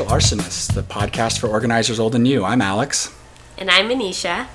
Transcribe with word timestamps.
Social 0.00 0.16
Arsonists, 0.16 0.72
the 0.72 0.82
podcast 0.82 1.38
for 1.40 1.48
organizers 1.48 2.00
old 2.00 2.14
and 2.14 2.24
new. 2.24 2.42
I'm 2.42 2.62
Alex. 2.62 3.14
And 3.58 3.70
I'm 3.70 3.90
Anisha. 3.90 4.46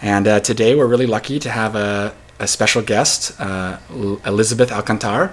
And 0.00 0.28
uh, 0.28 0.38
today 0.38 0.76
we're 0.76 0.86
really 0.86 1.06
lucky 1.06 1.40
to 1.40 1.50
have 1.50 1.74
a, 1.74 2.14
a 2.38 2.46
special 2.46 2.80
guest, 2.80 3.40
uh, 3.40 3.78
Elizabeth 4.24 4.70
Alcantar. 4.70 5.32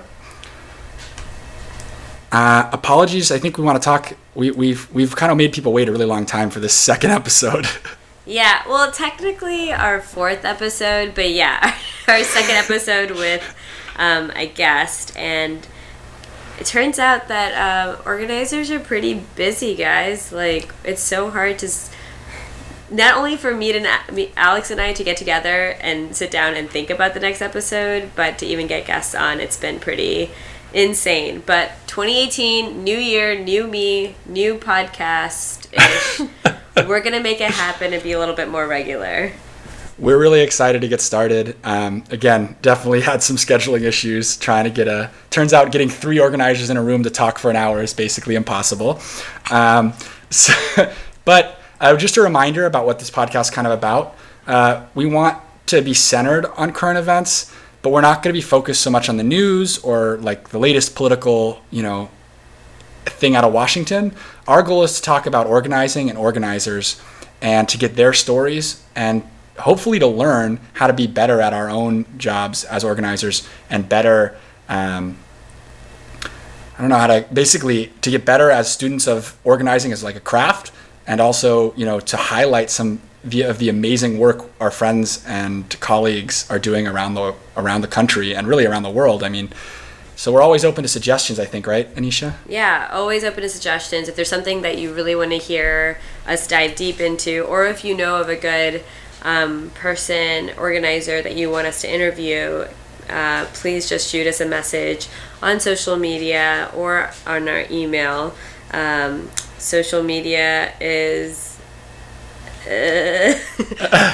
Uh, 2.31 2.71
apologies, 2.73 3.31
I 3.31 3.37
think 3.37 3.59
we 3.59 3.63
want 3.63 3.79
to 3.79 3.85
talk. 3.85 4.13
We, 4.33 4.49
we've 4.49 4.91
we've 4.91 5.15
kind 5.15 5.31
of 5.31 5.37
made 5.37 5.53
people 5.53 5.73
wait 5.73 5.87
a 5.89 5.91
really 5.91 6.07
long 6.07 6.25
time 6.25 6.49
for 6.49 6.59
this 6.59 6.73
second 6.89 7.11
episode. 7.11 7.67
Yeah, 8.25 8.67
well, 8.67 8.91
technically 8.91 9.71
our 9.71 10.01
fourth 10.01 10.43
episode, 10.43 11.13
but 11.13 11.29
yeah, 11.29 11.77
our 12.07 12.23
second 12.23 12.55
episode 12.55 13.11
with 13.11 13.43
um, 13.95 14.31
a 14.35 14.47
guest, 14.47 15.15
and 15.15 15.67
it 16.59 16.65
turns 16.65 16.99
out 16.99 17.29
that 17.29 17.53
uh, 17.53 18.01
organizers 18.05 18.69
are 18.69 18.79
pretty 18.79 19.23
busy, 19.35 19.75
guys. 19.75 20.31
Like 20.31 20.73
it's 20.83 21.01
so 21.01 21.29
hard 21.29 21.59
to. 21.59 21.69
not 22.91 23.15
only 23.17 23.37
for 23.37 23.53
me 23.53 23.71
me, 24.11 24.31
Alex 24.35 24.69
and 24.71 24.81
I 24.81 24.93
to 24.93 25.03
get 25.03 25.17
together 25.17 25.75
and 25.79 26.15
sit 26.15 26.31
down 26.31 26.55
and 26.55 26.69
think 26.69 26.89
about 26.89 27.13
the 27.13 27.19
next 27.19 27.41
episode, 27.41 28.11
but 28.15 28.37
to 28.39 28.45
even 28.45 28.67
get 28.67 28.85
guests 28.85 29.15
on, 29.15 29.39
it's 29.39 29.57
been 29.57 29.79
pretty 29.79 30.31
insane. 30.73 31.43
But 31.45 31.71
2018, 31.87 32.83
new 32.83 32.97
year, 32.97 33.39
new 33.39 33.65
me, 33.65 34.15
new 34.25 34.55
podcast 34.55 35.67
ish. 35.73 36.85
We're 36.87 37.01
gonna 37.01 37.21
make 37.21 37.41
it 37.41 37.51
happen 37.51 37.93
and 37.93 38.03
be 38.03 38.11
a 38.11 38.19
little 38.19 38.35
bit 38.35 38.49
more 38.49 38.67
regular. 38.67 39.31
We're 39.99 40.17
really 40.17 40.39
excited 40.39 40.79
to 40.79 40.87
get 40.87 41.01
started. 41.01 41.57
Um, 41.61 42.05
again, 42.09 42.55
definitely 42.61 43.01
had 43.01 43.21
some 43.21 43.35
scheduling 43.35 43.81
issues 43.81 44.37
trying 44.37 44.63
to 44.63 44.69
get 44.69 44.87
a. 44.87 45.11
Turns 45.29 45.51
out 45.51 45.73
getting 45.73 45.89
three 45.89 46.19
organizers 46.19 46.69
in 46.69 46.77
a 46.77 46.81
room 46.81 47.03
to 47.03 47.09
talk 47.09 47.37
for 47.37 47.49
an 47.49 47.57
hour 47.57 47.83
is 47.83 47.93
basically 47.93 48.35
impossible. 48.35 49.01
Um, 49.51 49.91
so, 50.29 50.53
but 51.25 51.59
uh, 51.81 51.97
just 51.97 52.15
a 52.15 52.21
reminder 52.21 52.65
about 52.65 52.85
what 52.85 52.99
this 52.99 53.11
podcast 53.11 53.41
is 53.41 53.49
kind 53.49 53.67
of 53.67 53.73
about. 53.73 54.15
Uh, 54.47 54.85
we 54.95 55.05
want 55.05 55.37
to 55.65 55.81
be 55.81 55.93
centered 55.93 56.45
on 56.57 56.71
current 56.71 56.97
events, 56.97 57.53
but 57.81 57.89
we're 57.89 57.99
not 57.99 58.23
going 58.23 58.33
to 58.33 58.37
be 58.37 58.41
focused 58.41 58.81
so 58.81 58.89
much 58.89 59.09
on 59.09 59.17
the 59.17 59.23
news 59.23 59.79
or 59.79 60.17
like 60.19 60.49
the 60.49 60.59
latest 60.59 60.95
political, 60.95 61.61
you 61.71 61.83
know, 61.83 62.09
thing 63.03 63.35
out 63.35 63.43
of 63.43 63.51
Washington. 63.51 64.13
Our 64.47 64.63
goal 64.63 64.83
is 64.83 64.95
to 64.95 65.01
talk 65.01 65.25
about 65.25 65.45
organizing 65.45 66.09
and 66.09 66.17
organizers 66.17 67.01
and 67.41 67.67
to 67.67 67.77
get 67.77 67.95
their 67.95 68.13
stories 68.13 68.81
and 68.95 69.23
hopefully 69.61 69.99
to 69.99 70.07
learn 70.07 70.59
how 70.73 70.87
to 70.87 70.93
be 70.93 71.07
better 71.07 71.41
at 71.41 71.53
our 71.53 71.69
own 71.69 72.05
jobs 72.17 72.63
as 72.65 72.83
organizers 72.83 73.47
and 73.69 73.87
better 73.87 74.37
um, 74.67 75.17
i 76.23 76.81
don't 76.81 76.89
know 76.89 76.97
how 76.97 77.07
to 77.07 77.25
basically 77.33 77.87
to 78.01 78.11
get 78.11 78.25
better 78.25 78.49
as 78.51 78.71
students 78.71 79.07
of 79.07 79.37
organizing 79.43 79.91
as 79.91 80.03
like 80.03 80.15
a 80.15 80.21
craft 80.21 80.71
and 81.07 81.19
also 81.19 81.73
you 81.75 81.85
know 81.85 81.99
to 81.99 82.17
highlight 82.17 82.69
some 82.69 83.01
of 83.23 83.57
the 83.59 83.69
amazing 83.69 84.17
work 84.17 84.49
our 84.61 84.71
friends 84.71 85.23
and 85.25 85.77
colleagues 85.79 86.49
are 86.49 86.59
doing 86.59 86.87
around 86.87 87.13
the 87.15 87.33
around 87.57 87.81
the 87.81 87.87
country 87.87 88.33
and 88.33 88.47
really 88.47 88.65
around 88.65 88.83
the 88.83 88.89
world 88.89 89.23
i 89.23 89.29
mean 89.29 89.49
so 90.19 90.33
we're 90.33 90.41
always 90.41 90.65
open 90.65 90.83
to 90.83 90.89
suggestions, 90.89 91.39
I 91.39 91.45
think, 91.45 91.65
right, 91.65 91.95
Anisha? 91.95 92.33
Yeah, 92.45 92.89
always 92.91 93.23
open 93.23 93.41
to 93.41 93.47
suggestions. 93.47 94.09
If 94.09 94.17
there's 94.17 94.27
something 94.27 94.63
that 94.63 94.77
you 94.77 94.93
really 94.93 95.15
want 95.15 95.31
to 95.31 95.37
hear 95.37 95.97
us 96.27 96.45
dive 96.45 96.75
deep 96.75 96.99
into, 96.99 97.43
or 97.43 97.67
if 97.67 97.85
you 97.85 97.95
know 97.95 98.19
of 98.19 98.27
a 98.27 98.35
good 98.35 98.83
um, 99.21 99.71
person, 99.71 100.51
organizer 100.57 101.21
that 101.21 101.35
you 101.35 101.49
want 101.49 101.67
us 101.67 101.81
to 101.81 101.93
interview, 101.93 102.65
uh, 103.09 103.45
please 103.53 103.89
just 103.89 104.09
shoot 104.09 104.27
us 104.27 104.39
a 104.39 104.45
message 104.45 105.07
on 105.41 105.59
social 105.59 105.97
media 105.97 106.71
or 106.75 107.09
on 107.25 107.47
our 107.47 107.65
email. 107.69 108.35
Um, 108.71 109.29
social 109.57 110.03
media 110.03 110.73
is. 110.79 111.57
Uh, 112.67 112.69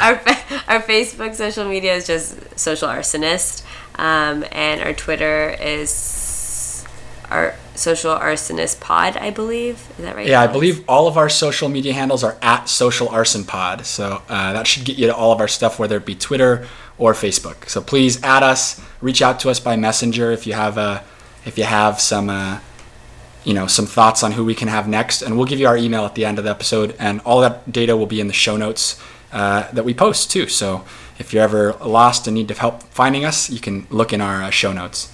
our, 0.01 0.13
our 0.67 0.81
Facebook 0.81 1.35
social 1.35 1.67
media 1.67 1.95
is 1.95 2.07
just 2.07 2.57
Social 2.57 2.87
Arsonist. 2.87 3.63
Um, 3.97 4.45
and 4.51 4.81
our 4.81 4.93
Twitter 4.93 5.49
is 5.59 6.24
our 7.29 7.55
social 7.75 8.15
arsonist 8.15 8.79
pod, 8.79 9.17
I 9.17 9.29
believe. 9.29 9.75
Is 9.97 10.05
that 10.05 10.15
right? 10.15 10.27
Yeah, 10.27 10.41
I 10.41 10.47
believe 10.47 10.83
all 10.87 11.07
of 11.07 11.17
our 11.17 11.29
social 11.29 11.69
media 11.69 11.93
handles 11.93 12.23
are 12.23 12.37
at 12.41 12.69
social 12.69 13.09
arson 13.09 13.43
pod. 13.43 13.85
So 13.85 14.21
uh, 14.29 14.53
that 14.53 14.67
should 14.67 14.85
get 14.85 14.97
you 14.97 15.07
to 15.07 15.15
all 15.15 15.31
of 15.31 15.39
our 15.39 15.47
stuff, 15.47 15.79
whether 15.79 15.97
it 15.97 16.05
be 16.05 16.15
Twitter 16.15 16.67
or 16.97 17.13
Facebook. 17.13 17.69
So 17.69 17.81
please 17.81 18.23
add 18.23 18.43
us, 18.43 18.81
reach 19.01 19.21
out 19.21 19.39
to 19.41 19.49
us 19.49 19.59
by 19.59 19.75
messenger 19.75 20.31
if 20.31 20.47
you 20.47 20.53
have 20.53 20.77
a, 20.77 21.03
if 21.45 21.57
you 21.57 21.63
have 21.63 21.99
some, 21.99 22.29
uh, 22.29 22.59
you 23.43 23.53
know, 23.53 23.67
some 23.67 23.85
thoughts 23.85 24.23
on 24.23 24.31
who 24.31 24.43
we 24.43 24.55
can 24.55 24.67
have 24.67 24.87
next, 24.87 25.21
and 25.21 25.37
we'll 25.37 25.45
give 25.45 25.59
you 25.59 25.67
our 25.67 25.77
email 25.77 26.05
at 26.05 26.15
the 26.15 26.25
end 26.25 26.39
of 26.39 26.45
the 26.45 26.49
episode, 26.49 26.95
and 26.97 27.21
all 27.21 27.41
that 27.41 27.71
data 27.71 27.95
will 27.95 28.07
be 28.07 28.19
in 28.19 28.27
the 28.27 28.33
show 28.33 28.57
notes 28.57 28.99
uh, 29.31 29.69
that 29.71 29.85
we 29.85 29.93
post 29.93 30.31
too. 30.31 30.47
So 30.47 30.83
if 31.19 31.33
you're 31.33 31.43
ever 31.43 31.73
lost 31.73 32.27
and 32.27 32.35
need 32.35 32.49
help 32.49 32.83
finding 32.83 33.23
us, 33.23 33.49
you 33.49 33.59
can 33.59 33.85
look 33.89 34.13
in 34.13 34.21
our 34.21 34.43
uh, 34.43 34.49
show 34.49 34.73
notes. 34.73 35.13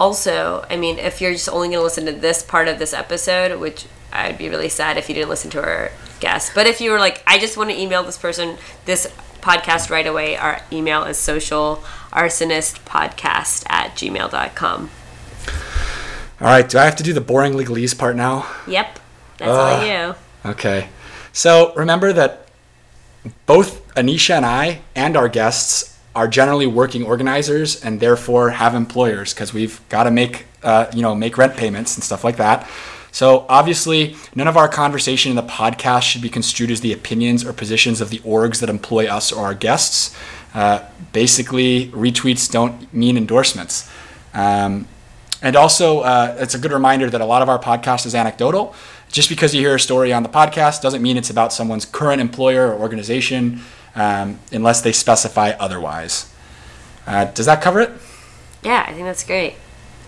Also, 0.00 0.64
I 0.70 0.76
mean, 0.76 0.98
if 0.98 1.20
you're 1.20 1.32
just 1.32 1.48
only 1.48 1.68
going 1.68 1.78
to 1.78 1.82
listen 1.82 2.06
to 2.06 2.12
this 2.12 2.42
part 2.42 2.68
of 2.68 2.78
this 2.78 2.92
episode, 2.92 3.58
which 3.58 3.86
I'd 4.12 4.38
be 4.38 4.48
really 4.48 4.68
sad 4.68 4.96
if 4.96 5.08
you 5.08 5.14
didn't 5.14 5.28
listen 5.28 5.50
to 5.52 5.62
our 5.62 5.90
guest. 6.20 6.52
But 6.54 6.66
if 6.66 6.80
you 6.80 6.90
were 6.90 6.98
like, 6.98 7.22
I 7.26 7.38
just 7.38 7.56
want 7.56 7.70
to 7.70 7.76
email 7.78 8.02
this 8.02 8.18
person 8.18 8.56
this 8.84 9.12
podcast 9.40 9.90
right 9.90 10.06
away, 10.06 10.36
our 10.36 10.62
email 10.72 11.04
is 11.04 11.18
social 11.18 11.82
arsonist 12.12 12.80
podcast 12.84 13.64
at 13.68 13.94
gmail.com. 13.96 14.90
All 16.40 16.46
right, 16.46 16.68
do 16.68 16.78
I 16.78 16.84
have 16.84 16.96
to 16.96 17.02
do 17.02 17.12
the 17.12 17.20
boring 17.20 17.54
legalese 17.54 17.98
part 17.98 18.14
now? 18.14 18.46
Yep, 18.68 19.00
that's 19.38 19.50
uh, 19.50 19.60
all 19.60 19.84
you. 19.84 20.14
Okay. 20.44 20.88
So 21.32 21.72
remember 21.74 22.12
that 22.12 22.48
both 23.46 23.86
Anisha 23.94 24.36
and 24.36 24.46
I 24.46 24.82
and 24.94 25.16
our 25.16 25.28
guests 25.28 25.97
are 26.18 26.26
generally 26.26 26.66
working 26.66 27.04
organizers 27.04 27.80
and 27.84 28.00
therefore 28.00 28.50
have 28.50 28.74
employers 28.74 29.32
because 29.32 29.54
we've 29.54 29.80
got 29.88 30.02
to 30.02 30.10
make 30.10 30.46
uh, 30.64 30.86
you 30.92 31.00
know 31.00 31.14
make 31.14 31.38
rent 31.38 31.56
payments 31.56 31.96
and 31.96 32.02
stuff 32.02 32.24
like 32.24 32.36
that. 32.36 32.68
So 33.12 33.46
obviously, 33.48 34.16
none 34.34 34.48
of 34.48 34.56
our 34.56 34.68
conversation 34.68 35.30
in 35.30 35.36
the 35.36 35.44
podcast 35.44 36.02
should 36.02 36.20
be 36.20 36.28
construed 36.28 36.72
as 36.72 36.80
the 36.80 36.92
opinions 36.92 37.44
or 37.44 37.52
positions 37.52 38.00
of 38.00 38.10
the 38.10 38.18
orgs 38.18 38.58
that 38.60 38.68
employ 38.68 39.06
us 39.06 39.30
or 39.30 39.46
our 39.46 39.54
guests. 39.54 40.14
Uh, 40.54 40.80
basically, 41.12 41.86
retweets 41.88 42.50
don't 42.50 42.92
mean 42.92 43.16
endorsements. 43.16 43.88
Um, 44.34 44.88
and 45.40 45.54
also, 45.54 46.00
uh, 46.00 46.36
it's 46.40 46.56
a 46.56 46.58
good 46.58 46.72
reminder 46.72 47.08
that 47.08 47.20
a 47.20 47.24
lot 47.24 47.42
of 47.42 47.48
our 47.48 47.60
podcast 47.60 48.06
is 48.06 48.14
anecdotal. 48.14 48.74
Just 49.08 49.28
because 49.28 49.54
you 49.54 49.60
hear 49.60 49.76
a 49.76 49.80
story 49.80 50.12
on 50.12 50.24
the 50.24 50.28
podcast 50.28 50.82
doesn't 50.82 51.00
mean 51.00 51.16
it's 51.16 51.30
about 51.30 51.52
someone's 51.52 51.86
current 51.86 52.20
employer 52.20 52.72
or 52.72 52.80
organization 52.80 53.62
um, 53.98 54.38
unless 54.52 54.80
they 54.80 54.92
specify 54.92 55.50
otherwise. 55.58 56.32
Uh, 57.06 57.24
does 57.26 57.46
that 57.46 57.60
cover 57.60 57.80
it? 57.80 57.90
Yeah, 58.62 58.84
I 58.86 58.92
think 58.92 59.04
that's 59.04 59.24
great. 59.24 59.54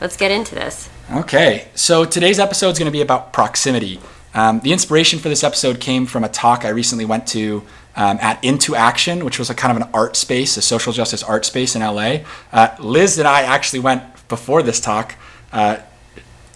Let's 0.01 0.17
get 0.17 0.31
into 0.31 0.55
this. 0.55 0.89
Okay, 1.13 1.69
so 1.75 2.05
today's 2.05 2.39
episode 2.39 2.71
is 2.71 2.79
going 2.79 2.87
to 2.87 2.93
be 2.93 3.03
about 3.03 3.33
proximity. 3.33 4.01
Um, 4.33 4.61
the 4.61 4.73
inspiration 4.73 5.19
for 5.19 5.29
this 5.29 5.43
episode 5.43 5.81
came 5.81 6.07
from 6.07 6.23
a 6.23 6.29
talk 6.29 6.65
I 6.65 6.69
recently 6.69 7.05
went 7.05 7.27
to 7.29 7.65
um, 7.97 8.19
at 8.21 8.43
Into 8.45 8.77
Action, 8.77 9.25
which 9.25 9.41
was 9.41 9.51
a 9.51 9.55
kind 9.55 9.77
of 9.77 9.83
an 9.83 9.91
art 9.93 10.15
space, 10.15 10.57
a 10.57 10.63
social 10.63 10.93
justice 10.93 11.25
art 11.25 11.45
space 11.45 11.75
in 11.75 11.83
LA. 11.83 12.19
Uh, 12.53 12.77
Liz 12.79 13.19
and 13.19 13.27
I 13.27 13.43
actually 13.43 13.81
went 13.81 14.05
before 14.29 14.63
this 14.63 14.81
talk. 14.81 15.17
Uh, 15.53 15.79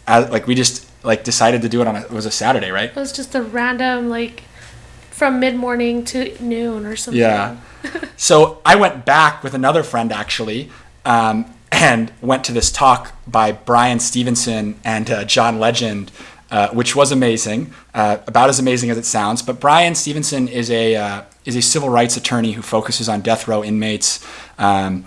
as, 0.06 0.30
like 0.30 0.46
we 0.46 0.54
just 0.54 0.88
like 1.04 1.24
decided 1.24 1.62
to 1.62 1.68
do 1.68 1.80
it 1.80 1.88
on 1.88 1.96
a, 1.96 2.00
it 2.02 2.10
was 2.12 2.26
a 2.26 2.30
Saturday, 2.30 2.70
right? 2.70 2.90
It 2.90 2.96
was 2.96 3.12
just 3.12 3.34
a 3.34 3.42
random 3.42 4.08
like 4.08 4.44
from 5.14 5.38
mid 5.38 5.54
morning 5.54 6.04
to 6.04 6.36
noon 6.42 6.84
or 6.84 6.96
something. 6.96 7.20
Yeah. 7.20 7.56
so 8.16 8.60
I 8.66 8.74
went 8.74 9.04
back 9.04 9.44
with 9.44 9.54
another 9.54 9.84
friend 9.84 10.12
actually, 10.12 10.70
um, 11.04 11.46
and 11.70 12.12
went 12.20 12.42
to 12.44 12.52
this 12.52 12.72
talk 12.72 13.12
by 13.26 13.52
Bryan 13.52 14.00
Stevenson 14.00 14.78
and 14.84 15.08
uh, 15.10 15.24
John 15.24 15.60
Legend, 15.60 16.10
uh, 16.50 16.68
which 16.70 16.96
was 16.96 17.12
amazing, 17.12 17.72
uh, 17.94 18.18
about 18.26 18.48
as 18.48 18.58
amazing 18.58 18.90
as 18.90 18.98
it 18.98 19.04
sounds. 19.04 19.40
But 19.40 19.60
Bryan 19.60 19.94
Stevenson 19.94 20.48
is 20.48 20.68
a 20.70 20.96
uh, 20.96 21.22
is 21.44 21.54
a 21.54 21.62
civil 21.62 21.88
rights 21.88 22.16
attorney 22.16 22.52
who 22.52 22.62
focuses 22.62 23.08
on 23.08 23.20
death 23.20 23.46
row 23.46 23.62
inmates. 23.62 24.24
Um, 24.58 25.04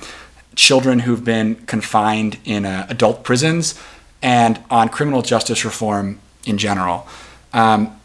children 0.56 1.00
who've 1.00 1.24
been 1.24 1.54
confined 1.68 2.39
in 2.44 2.65
uh, 2.65 2.88
adult 2.89 3.24
prisons 3.24 3.80
and 4.24 4.59
on 4.71 4.89
criminal 4.89 5.21
justice 5.21 5.63
reform 5.63 6.19
in 6.45 6.57
general. 6.57 7.07
Um, 7.54 8.00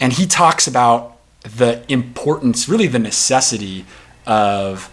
and 0.00 0.12
he 0.12 0.26
talks 0.26 0.66
about 0.66 1.13
the 1.44 1.84
importance, 1.88 2.68
really 2.68 2.86
the 2.86 2.98
necessity 2.98 3.84
of, 4.26 4.90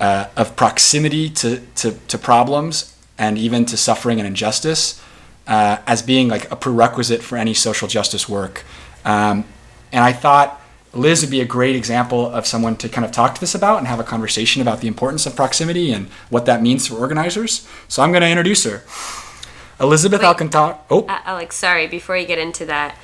uh, 0.00 0.26
of 0.36 0.56
proximity 0.56 1.30
to, 1.30 1.60
to, 1.76 1.92
to, 2.08 2.18
problems 2.18 2.96
and 3.16 3.38
even 3.38 3.64
to 3.64 3.76
suffering 3.76 4.18
and 4.18 4.26
injustice 4.26 5.02
uh, 5.46 5.78
as 5.86 6.02
being 6.02 6.28
like 6.28 6.50
a 6.50 6.56
prerequisite 6.56 7.22
for 7.22 7.38
any 7.38 7.54
social 7.54 7.88
justice 7.88 8.28
work. 8.28 8.64
Um, 9.04 9.44
and 9.92 10.02
I 10.02 10.12
thought 10.12 10.60
Liz 10.92 11.22
would 11.22 11.30
be 11.30 11.40
a 11.40 11.44
great 11.44 11.76
example 11.76 12.26
of 12.26 12.46
someone 12.46 12.76
to 12.76 12.88
kind 12.88 13.04
of 13.04 13.12
talk 13.12 13.34
to 13.36 13.40
this 13.40 13.54
about 13.54 13.78
and 13.78 13.86
have 13.86 14.00
a 14.00 14.04
conversation 14.04 14.60
about 14.60 14.80
the 14.80 14.88
importance 14.88 15.24
of 15.24 15.36
proximity 15.36 15.92
and 15.92 16.08
what 16.30 16.46
that 16.46 16.62
means 16.62 16.88
for 16.88 16.96
organizers. 16.96 17.66
So 17.86 18.02
I'm 18.02 18.10
going 18.10 18.22
to 18.22 18.28
introduce 18.28 18.64
her. 18.64 18.82
Elizabeth 19.78 20.20
Wait. 20.20 20.26
Alcantara. 20.26 20.78
Oh, 20.90 21.06
Alex, 21.08 21.56
sorry, 21.56 21.86
before 21.86 22.16
you 22.16 22.26
get 22.26 22.38
into 22.38 22.64
that, 22.66 22.96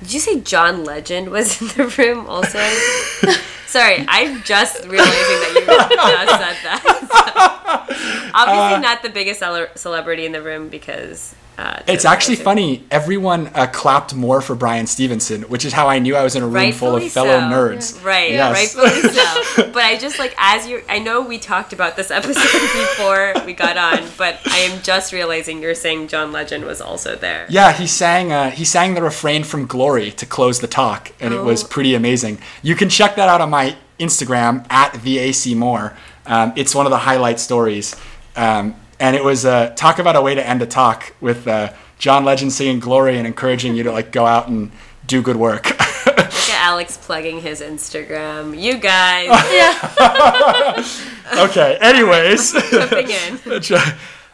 did 0.00 0.12
you 0.12 0.20
say 0.20 0.40
John 0.40 0.84
Legend 0.84 1.30
was 1.30 1.60
in 1.60 1.68
the 1.68 1.86
room 1.98 2.26
also? 2.26 2.58
sorry, 3.68 4.04
I'm 4.08 4.42
just 4.42 4.84
realizing 4.86 5.04
that 5.04 5.52
you 5.54 5.66
just 5.66 6.30
said 6.30 6.56
that. 6.64 7.88
So, 7.88 8.30
obviously, 8.34 8.82
not 8.82 9.02
the 9.02 9.10
biggest 9.10 9.40
cele- 9.40 9.68
celebrity 9.76 10.26
in 10.26 10.32
the 10.32 10.42
room 10.42 10.68
because. 10.68 11.34
Uh, 11.56 11.82
it's 11.88 12.04
actually 12.04 12.36
funny. 12.36 12.84
Everyone 12.88 13.48
uh, 13.52 13.66
clapped 13.66 14.14
more 14.14 14.40
for 14.40 14.54
Bryan 14.54 14.86
Stevenson, 14.86 15.42
which 15.42 15.64
is 15.64 15.72
how 15.72 15.88
I 15.88 15.98
knew 15.98 16.14
I 16.14 16.22
was 16.22 16.36
in 16.36 16.44
a 16.44 16.46
room 16.46 16.70
full 16.70 16.94
of 16.94 17.10
fellow 17.10 17.40
so. 17.40 17.46
nerds. 17.46 18.04
Right, 18.04 18.30
Yes. 18.30 18.54
rightfully 18.76 19.10
so. 19.10 19.70
But 19.72 19.82
I 19.82 19.98
just 19.98 20.20
like 20.20 20.36
as 20.38 20.68
you 20.68 20.82
I 20.88 21.00
know 21.00 21.20
we 21.20 21.36
talked 21.36 21.72
about 21.72 21.96
this 21.96 22.12
episode 22.12 22.42
before 22.44 23.34
we 23.44 23.54
got 23.54 23.76
on, 23.76 24.08
but 24.16 24.38
I 24.46 24.58
am 24.58 24.80
just 24.82 25.12
realizing 25.12 25.60
you're 25.60 25.74
saying 25.74 26.06
John 26.06 26.30
Legend 26.30 26.64
was 26.64 26.80
also 26.80 27.16
there. 27.16 27.44
Yeah, 27.48 27.72
he 27.72 27.88
sang. 27.88 28.30
Uh, 28.30 28.50
he 28.52 28.64
sang 28.64 28.94
the 28.94 29.02
refrain 29.02 29.42
from 29.42 29.66
"Glory" 29.66 30.12
to 30.12 30.26
close 30.26 30.60
the 30.60 30.68
talk, 30.68 31.10
and 31.18 31.34
it 31.34 31.42
was 31.42 31.64
Oh. 31.64 31.66
pretty 31.66 31.96
amazing. 31.96 32.38
You 32.62 32.76
can 32.76 32.88
check 32.88 33.16
that 33.16 33.28
out 33.28 33.40
on 33.40 33.50
my 33.50 33.57
Instagram 33.98 34.66
at 34.70 34.92
the 35.02 35.18
AC 35.18 35.54
Moore. 35.54 35.96
Um, 36.26 36.52
it's 36.56 36.74
one 36.74 36.86
of 36.86 36.90
the 36.90 36.98
highlight 36.98 37.40
stories, 37.40 37.96
um, 38.36 38.74
and 39.00 39.16
it 39.16 39.24
was 39.24 39.44
uh, 39.44 39.70
talk 39.76 39.98
about 39.98 40.16
a 40.16 40.20
way 40.22 40.34
to 40.34 40.46
end 40.46 40.62
a 40.62 40.66
talk 40.66 41.14
with 41.20 41.46
uh, 41.48 41.72
John 41.98 42.24
Legend 42.24 42.52
singing 42.52 42.80
"Glory" 42.80 43.16
and 43.18 43.26
encouraging 43.26 43.74
you 43.76 43.82
to 43.84 43.92
like 43.92 44.12
go 44.12 44.26
out 44.26 44.48
and 44.48 44.70
do 45.06 45.22
good 45.22 45.36
work. 45.36 45.66
Look 46.06 46.18
at 46.18 46.60
Alex 46.60 46.96
plugging 46.96 47.40
his 47.40 47.60
Instagram. 47.60 48.60
You 48.60 48.78
guys 48.78 49.28
okay. 51.50 51.78
Anyways. 51.80 52.52
jumping 52.70 53.10
in. 53.10 53.38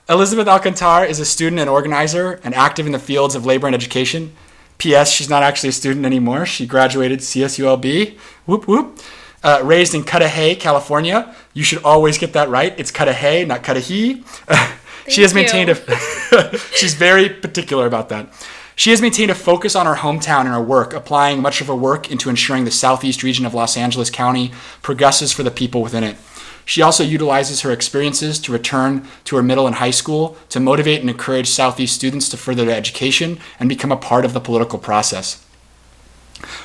Elizabeth 0.08 0.46
Alcantar 0.46 1.08
is 1.08 1.18
a 1.20 1.24
student 1.24 1.60
and 1.60 1.70
organizer 1.70 2.40
and 2.44 2.54
active 2.54 2.86
in 2.86 2.92
the 2.92 2.98
fields 2.98 3.34
of 3.34 3.46
labor 3.46 3.66
and 3.66 3.74
education. 3.74 4.34
P.S. 4.78 5.10
She's 5.12 5.30
not 5.30 5.42
actually 5.42 5.70
a 5.70 5.72
student 5.72 6.04
anymore. 6.04 6.46
She 6.46 6.66
graduated 6.66 7.20
CSULB. 7.20 8.18
Whoop 8.46 8.66
whoop. 8.66 8.98
Uh, 9.42 9.60
raised 9.62 9.94
in 9.94 10.04
Cudahy, 10.04 10.56
California. 10.56 11.34
You 11.52 11.62
should 11.62 11.82
always 11.84 12.16
get 12.16 12.32
that 12.32 12.48
right. 12.48 12.74
It's 12.78 12.90
Cudahy, 12.90 13.44
not 13.44 13.62
Cudahy. 13.62 14.24
she 15.08 15.22
has 15.22 15.34
maintained 15.34 15.70
a. 15.70 16.58
she's 16.74 16.94
very 16.94 17.28
particular 17.28 17.86
about 17.86 18.08
that. 18.08 18.32
She 18.76 18.90
has 18.90 19.00
maintained 19.00 19.30
a 19.30 19.34
focus 19.34 19.76
on 19.76 19.86
her 19.86 19.94
hometown 19.94 20.40
and 20.40 20.48
her 20.48 20.62
work, 20.62 20.94
applying 20.94 21.40
much 21.40 21.60
of 21.60 21.68
her 21.68 21.74
work 21.74 22.10
into 22.10 22.28
ensuring 22.28 22.64
the 22.64 22.72
southeast 22.72 23.22
region 23.22 23.46
of 23.46 23.54
Los 23.54 23.76
Angeles 23.76 24.10
County 24.10 24.50
progresses 24.82 25.32
for 25.32 25.44
the 25.44 25.50
people 25.50 25.80
within 25.80 26.02
it. 26.02 26.16
She 26.64 26.82
also 26.82 27.04
utilizes 27.04 27.60
her 27.60 27.70
experiences 27.70 28.38
to 28.40 28.52
return 28.52 29.06
to 29.24 29.36
her 29.36 29.42
middle 29.42 29.66
and 29.66 29.76
high 29.76 29.90
school 29.90 30.36
to 30.48 30.60
motivate 30.60 31.00
and 31.00 31.10
encourage 31.10 31.48
Southeast 31.48 31.94
students 31.94 32.28
to 32.30 32.36
further 32.36 32.64
their 32.64 32.76
education 32.76 33.38
and 33.60 33.68
become 33.68 33.92
a 33.92 33.96
part 33.96 34.24
of 34.24 34.32
the 34.32 34.40
political 34.40 34.78
process. 34.78 35.44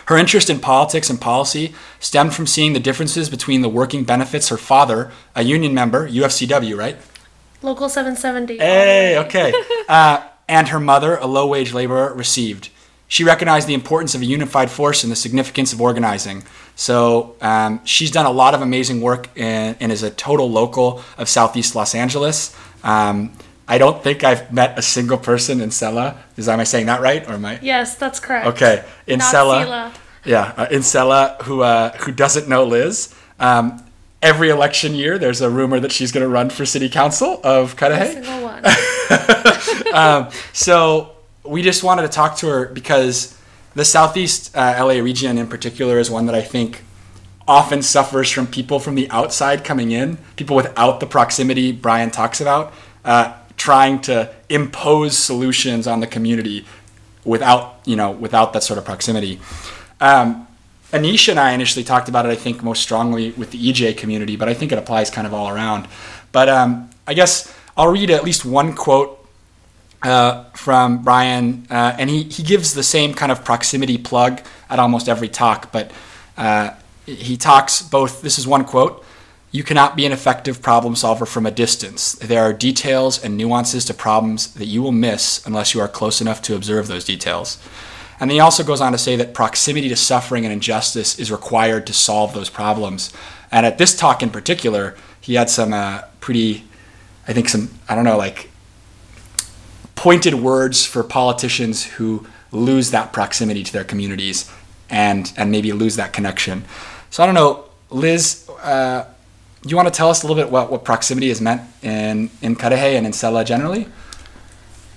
Her 0.05 0.17
interest 0.17 0.49
in 0.49 0.59
politics 0.59 1.09
and 1.09 1.19
policy 1.19 1.73
stemmed 1.99 2.33
from 2.33 2.47
seeing 2.47 2.73
the 2.73 2.79
differences 2.79 3.29
between 3.29 3.61
the 3.61 3.69
working 3.69 4.03
benefits 4.03 4.49
her 4.49 4.57
father, 4.57 5.11
a 5.35 5.43
union 5.43 5.73
member, 5.73 6.09
UFCW, 6.09 6.77
right? 6.77 6.97
Local 7.61 7.89
770. 7.89 8.57
Hey, 8.57 9.17
okay. 9.17 9.53
Uh, 9.89 10.21
and 10.47 10.67
her 10.67 10.79
mother, 10.79 11.17
a 11.17 11.25
low 11.25 11.47
wage 11.47 11.73
laborer, 11.73 12.13
received. 12.13 12.69
She 13.09 13.23
recognized 13.23 13.67
the 13.67 13.73
importance 13.73 14.13
of 14.13 14.21
a 14.21 14.25
unified 14.25 14.69
force 14.69 15.03
and 15.03 15.11
the 15.11 15.15
significance 15.15 15.73
of 15.73 15.81
organizing. 15.81 16.43
So 16.75 17.35
um, 17.41 17.83
she's 17.83 18.11
done 18.11 18.27
a 18.27 18.31
lot 18.31 18.53
of 18.53 18.61
amazing 18.61 19.01
work 19.01 19.27
and, 19.35 19.75
and 19.79 19.91
is 19.91 20.03
a 20.03 20.11
total 20.11 20.49
local 20.49 21.01
of 21.17 21.27
Southeast 21.27 21.75
Los 21.75 21.95
Angeles. 21.95 22.55
Um, 22.83 23.33
I 23.67 23.79
don't 23.79 24.01
think 24.03 24.23
I've 24.23 24.53
met 24.53 24.77
a 24.77 24.83
single 24.83 25.17
person 25.17 25.59
in 25.59 25.71
Sella. 25.71 26.23
Is 26.37 26.47
am 26.47 26.59
I 26.59 26.63
saying 26.63 26.85
that 26.85 27.01
right 27.01 27.27
or 27.27 27.33
am 27.33 27.45
I? 27.45 27.59
Yes, 27.61 27.95
that's 27.95 28.19
correct. 28.19 28.45
Okay, 28.45 28.85
in 29.07 29.19
Not 29.19 29.31
Sella. 29.31 29.65
Sela. 29.65 29.93
Yeah, 30.23 30.53
uh, 30.55 30.67
in 30.69 30.83
Sella, 30.83 31.37
who 31.43 31.61
uh, 31.61 31.97
who 31.97 32.11
doesn't 32.11 32.47
know 32.47 32.63
Liz. 32.63 33.13
Um, 33.39 33.83
every 34.21 34.49
election 34.49 34.93
year, 34.93 35.17
there's 35.17 35.41
a 35.41 35.49
rumor 35.49 35.79
that 35.79 35.91
she's 35.91 36.11
going 36.11 36.23
to 36.23 36.29
run 36.29 36.49
for 36.49 36.65
city 36.65 36.89
council 36.89 37.41
of 37.43 37.75
Every 37.81 38.23
single 38.23 38.43
one. 38.43 38.63
So 40.53 41.15
we 41.43 41.61
just 41.61 41.83
wanted 41.83 42.03
to 42.03 42.07
talk 42.09 42.37
to 42.37 42.47
her 42.47 42.67
because 42.67 43.37
the 43.75 43.85
Southeast 43.85 44.55
uh, 44.55 44.75
LA 44.79 45.01
region 45.01 45.37
in 45.37 45.47
particular 45.47 45.99
is 45.99 46.09
one 46.09 46.25
that 46.25 46.35
I 46.35 46.41
think 46.41 46.83
often 47.47 47.81
suffers 47.81 48.29
from 48.29 48.45
people 48.45 48.79
from 48.79 48.95
the 48.95 49.09
outside 49.09 49.63
coming 49.63 49.91
in, 49.91 50.17
people 50.35 50.55
without 50.55 50.99
the 50.99 51.07
proximity 51.07 51.71
Bryan 51.71 52.11
talks 52.11 52.41
about, 52.41 52.73
uh, 53.03 53.33
trying 53.57 53.99
to 54.01 54.33
impose 54.49 55.17
solutions 55.17 55.87
on 55.87 55.99
the 55.99 56.07
community 56.07 56.65
without, 57.25 57.79
you 57.85 57.95
know, 57.95 58.11
without 58.11 58.53
that 58.53 58.63
sort 58.63 58.77
of 58.77 58.85
proximity. 58.85 59.39
Um, 59.99 60.47
Anisha 60.91 61.29
and 61.29 61.39
I 61.39 61.53
initially 61.53 61.83
talked 61.83 62.09
about 62.09 62.25
it, 62.25 62.29
I 62.29 62.35
think, 62.35 62.63
most 62.63 62.81
strongly 62.81 63.31
with 63.31 63.51
the 63.51 63.71
EJ 63.71 63.97
community, 63.97 64.35
but 64.35 64.49
I 64.49 64.53
think 64.53 64.71
it 64.71 64.77
applies 64.77 65.09
kind 65.09 65.27
of 65.27 65.33
all 65.33 65.49
around. 65.49 65.87
But 66.31 66.49
um, 66.49 66.89
I 67.07 67.13
guess 67.13 67.53
I'll 67.77 67.91
read 67.91 68.09
at 68.09 68.23
least 68.23 68.45
one 68.45 68.73
quote 68.73 69.18
uh, 70.01 70.45
from 70.51 71.03
Bryan, 71.03 71.67
uh, 71.69 71.95
and 71.97 72.09
he, 72.09 72.23
he 72.23 72.43
gives 72.43 72.73
the 72.73 72.83
same 72.83 73.13
kind 73.13 73.31
of 73.31 73.43
proximity 73.43 73.97
plug 73.97 74.41
at 74.69 74.79
almost 74.79 75.09
every 75.09 75.27
talk, 75.29 75.71
but 75.71 75.91
uh, 76.37 76.71
he 77.05 77.35
talks 77.37 77.81
both. 77.81 78.21
This 78.21 78.39
is 78.39 78.47
one 78.47 78.63
quote 78.63 79.03
You 79.51 79.63
cannot 79.63 79.95
be 79.95 80.05
an 80.05 80.11
effective 80.11 80.61
problem 80.61 80.95
solver 80.95 81.25
from 81.25 81.45
a 81.45 81.51
distance. 81.51 82.13
There 82.13 82.41
are 82.41 82.53
details 82.53 83.23
and 83.23 83.35
nuances 83.35 83.83
to 83.85 83.93
problems 83.93 84.53
that 84.53 84.65
you 84.65 84.81
will 84.81 84.91
miss 84.91 85.45
unless 85.45 85.73
you 85.73 85.81
are 85.81 85.87
close 85.87 86.21
enough 86.21 86.41
to 86.43 86.55
observe 86.55 86.87
those 86.87 87.03
details. 87.03 87.57
And 88.21 88.31
he 88.31 88.39
also 88.39 88.63
goes 88.63 88.81
on 88.81 88.91
to 88.91 88.97
say 88.97 89.15
that 89.15 89.33
proximity 89.33 89.87
to 89.89 89.95
suffering 89.95 90.45
and 90.45 90.51
injustice 90.51 91.17
is 91.19 91.31
required 91.31 91.87
to 91.87 91.93
solve 91.93 92.33
those 92.33 92.49
problems. 92.49 93.13
And 93.51 93.65
at 93.65 93.77
this 93.77 93.95
talk 93.95 94.21
in 94.21 94.29
particular, 94.29 94.95
he 95.21 95.35
had 95.35 95.49
some 95.49 95.73
uh, 95.73 96.01
pretty, 96.19 96.65
I 97.27 97.33
think, 97.33 97.47
some, 97.47 97.69
I 97.87 97.95
don't 97.95 98.03
know, 98.03 98.17
like 98.17 98.49
pointed 99.99 100.33
words 100.33 100.85
for 100.85 101.03
politicians 101.03 101.85
who 101.85 102.25
lose 102.53 102.91
that 102.91 103.11
proximity 103.11 103.63
to 103.63 103.73
their 103.73 103.83
communities 103.83 104.49
and 104.89 105.33
and 105.35 105.51
maybe 105.51 105.73
lose 105.73 105.97
that 105.97 106.13
connection. 106.13 106.63
So 107.09 107.21
I 107.21 107.25
don't 107.25 107.35
know, 107.35 107.65
Liz, 107.89 108.49
uh, 108.63 109.03
you 109.65 109.75
want 109.75 109.89
to 109.89 109.93
tell 109.93 110.09
us 110.09 110.23
a 110.23 110.27
little 110.27 110.41
bit 110.41 110.49
what, 110.49 110.71
what 110.71 110.85
proximity 110.85 111.29
is 111.29 111.41
meant 111.41 111.61
in 111.83 112.29
in 112.41 112.55
Cudahy 112.55 112.95
and 112.95 113.05
in 113.05 113.11
Sella 113.11 113.43
generally? 113.43 113.87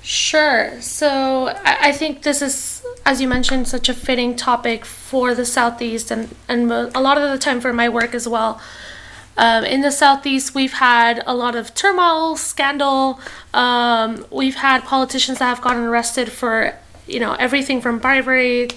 Sure. 0.02 0.80
So 0.80 1.48
I, 1.48 1.88
I 1.88 1.92
think 1.92 2.22
this 2.22 2.40
is, 2.40 2.84
as 3.04 3.20
you 3.20 3.26
mentioned, 3.26 3.66
such 3.66 3.88
a 3.88 3.94
fitting 3.94 4.36
topic 4.36 4.84
for 4.84 5.34
the 5.34 5.44
Southeast 5.44 6.12
and, 6.12 6.34
and 6.48 6.70
a 6.70 7.00
lot 7.00 7.18
of 7.18 7.28
the 7.30 7.38
time 7.38 7.60
for 7.60 7.72
my 7.72 7.88
work 7.88 8.14
as 8.14 8.28
well. 8.28 8.60
Um, 9.36 9.64
in 9.64 9.80
the 9.80 9.90
Southeast, 9.90 10.54
we've 10.54 10.74
had 10.74 11.22
a 11.26 11.34
lot 11.34 11.56
of 11.56 11.74
turmoil, 11.74 12.36
scandal. 12.36 13.18
Um, 13.54 14.26
we've 14.30 14.56
had 14.56 14.84
politicians 14.84 15.38
that 15.38 15.46
have 15.46 15.62
gotten 15.62 15.84
arrested 15.84 16.30
for, 16.30 16.74
you 17.06 17.20
know, 17.20 17.34
everything 17.34 17.80
from 17.80 17.98
bribery 17.98 18.68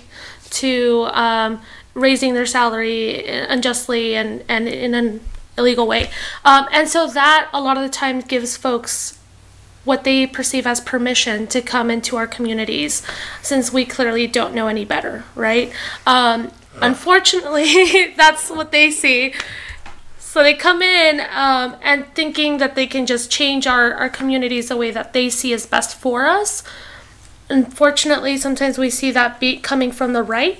to 0.52 1.08
um, 1.12 1.62
raising 1.94 2.34
their 2.34 2.46
salary 2.46 3.26
unjustly 3.28 4.16
and, 4.16 4.44
and 4.48 4.68
in 4.68 4.94
an 4.94 5.22
illegal 5.58 5.88
way. 5.88 6.10
Um, 6.44 6.68
and 6.72 6.88
so 6.88 7.08
that 7.08 7.50
a 7.54 7.62
lot 7.62 7.78
of 7.78 7.84
the 7.84 7.90
time 7.90 8.22
gives 8.22 8.56
folks 8.58 9.20
what 9.84 10.04
they 10.04 10.26
perceive 10.26 10.66
as 10.66 10.82
permission 10.82 11.48
to 11.48 11.62
come 11.62 11.92
into 11.92 12.18
our 12.18 12.28
communities 12.28 13.06
since 13.42 13.72
we 13.72 13.86
clearly 13.86 14.28
don't 14.28 14.54
know 14.54 14.68
any 14.68 14.84
better, 14.84 15.24
right? 15.36 15.72
Um, 16.08 16.52
unfortunately, 16.82 18.14
that's 18.18 18.50
what 18.50 18.72
they 18.72 18.90
see. 18.92 19.34
So 20.36 20.44
they 20.44 20.54
come 20.54 20.82
in 20.82 21.22
um, 21.32 21.78
and 21.82 22.14
thinking 22.14 22.58
that 22.58 22.76
they 22.76 22.88
can 22.88 23.06
just 23.06 23.32
change 23.32 23.68
our, 23.68 23.94
our 23.94 24.10
communities 24.10 24.68
the 24.68 24.76
way 24.76 24.92
that 24.92 25.14
they 25.14 25.30
see 25.30 25.54
is 25.54 25.66
best 25.66 25.96
for 25.98 26.26
us. 26.26 26.62
Unfortunately, 27.50 28.36
sometimes 28.36 28.78
we 28.78 28.90
see 28.90 29.12
that 29.12 29.40
beat 29.40 29.64
coming 29.64 29.94
from 29.94 30.12
the 30.12 30.22
right. 30.22 30.60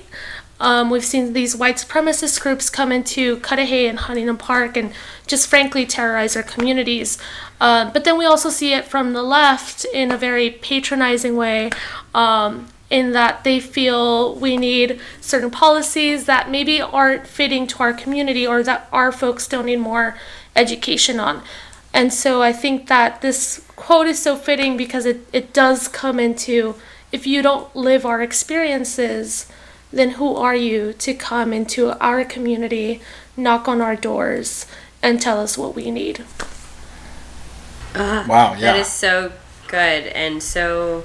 Um, 0.60 0.88
we've 0.88 1.04
seen 1.04 1.34
these 1.34 1.54
white 1.54 1.76
supremacist 1.76 2.40
groups 2.40 2.70
come 2.70 2.90
into 2.90 3.38
Cudahy 3.40 3.86
and 3.86 3.98
Huntington 3.98 4.38
Park 4.38 4.78
and 4.78 4.94
just 5.26 5.46
frankly 5.46 5.84
terrorize 5.84 6.36
our 6.36 6.42
communities. 6.42 7.18
Uh, 7.60 7.90
but 7.90 8.04
then 8.04 8.16
we 8.16 8.24
also 8.24 8.48
see 8.48 8.72
it 8.72 8.86
from 8.86 9.12
the 9.12 9.22
left 9.22 9.84
in 9.92 10.10
a 10.10 10.16
very 10.16 10.48
patronizing 10.48 11.36
way, 11.36 11.68
um, 12.14 12.68
in 12.90 13.12
that 13.12 13.42
they 13.44 13.58
feel 13.58 14.34
we 14.34 14.56
need 14.56 15.00
certain 15.20 15.50
policies 15.50 16.26
that 16.26 16.50
maybe 16.50 16.80
aren't 16.80 17.26
fitting 17.26 17.66
to 17.66 17.78
our 17.80 17.92
community 17.92 18.46
or 18.46 18.62
that 18.62 18.88
our 18.92 19.10
folks 19.10 19.44
still 19.44 19.62
need 19.62 19.80
more 19.80 20.16
education 20.54 21.18
on. 21.18 21.42
And 21.92 22.12
so 22.12 22.42
I 22.42 22.52
think 22.52 22.88
that 22.88 23.22
this 23.22 23.64
quote 23.74 24.06
is 24.06 24.22
so 24.22 24.36
fitting 24.36 24.76
because 24.76 25.06
it, 25.06 25.26
it 25.32 25.52
does 25.52 25.88
come 25.88 26.20
into 26.20 26.76
if 27.12 27.26
you 27.26 27.42
don't 27.42 27.74
live 27.74 28.04
our 28.04 28.20
experiences, 28.20 29.50
then 29.92 30.10
who 30.10 30.34
are 30.36 30.54
you 30.56 30.92
to 30.94 31.14
come 31.14 31.52
into 31.52 31.98
our 31.98 32.24
community, 32.24 33.00
knock 33.36 33.68
on 33.68 33.80
our 33.80 33.96
doors, 33.96 34.66
and 35.02 35.20
tell 35.20 35.40
us 35.40 35.56
what 35.56 35.74
we 35.74 35.90
need? 35.90 36.24
Ah, 37.94 38.26
wow, 38.28 38.52
yeah. 38.52 38.72
That 38.72 38.76
is 38.80 38.88
so 38.88 39.32
good 39.68 40.06
and 40.08 40.42
so 40.42 41.04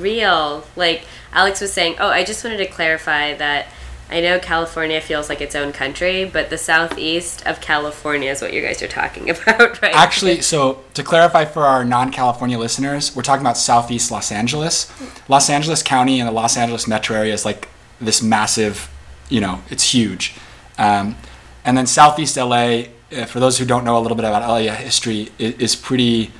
real. 0.00 0.64
Like 0.76 1.04
Alex 1.32 1.60
was 1.60 1.72
saying, 1.72 1.96
oh, 1.98 2.08
I 2.08 2.24
just 2.24 2.42
wanted 2.44 2.58
to 2.58 2.66
clarify 2.66 3.34
that 3.34 3.66
I 4.10 4.20
know 4.20 4.40
California 4.40 5.00
feels 5.00 5.28
like 5.28 5.40
its 5.40 5.54
own 5.54 5.72
country, 5.72 6.24
but 6.24 6.50
the 6.50 6.58
southeast 6.58 7.46
of 7.46 7.60
California 7.60 8.32
is 8.32 8.42
what 8.42 8.52
you 8.52 8.60
guys 8.60 8.82
are 8.82 8.88
talking 8.88 9.30
about, 9.30 9.80
right? 9.80 9.94
Actually, 9.94 10.40
so 10.40 10.82
to 10.94 11.04
clarify 11.04 11.44
for 11.44 11.62
our 11.62 11.84
non-California 11.84 12.58
listeners, 12.58 13.14
we're 13.14 13.22
talking 13.22 13.42
about 13.42 13.56
Southeast 13.56 14.10
Los 14.10 14.32
Angeles. 14.32 14.92
Los 15.28 15.48
Angeles 15.48 15.82
County 15.82 16.18
and 16.18 16.28
the 16.28 16.32
Los 16.32 16.56
Angeles 16.56 16.88
metro 16.88 17.16
area 17.16 17.32
is 17.32 17.44
like 17.44 17.68
this 18.00 18.20
massive, 18.20 18.90
you 19.28 19.40
know, 19.40 19.62
it's 19.70 19.94
huge. 19.94 20.34
Um, 20.76 21.16
and 21.64 21.76
then 21.76 21.86
Southeast 21.86 22.36
LA, 22.36 22.84
uh, 23.12 23.26
for 23.26 23.38
those 23.38 23.58
who 23.58 23.64
don't 23.64 23.84
know 23.84 23.96
a 23.96 24.00
little 24.00 24.16
bit 24.16 24.24
about 24.24 24.42
LA 24.42 24.72
history, 24.72 25.28
is 25.38 25.76
pretty 25.76 26.32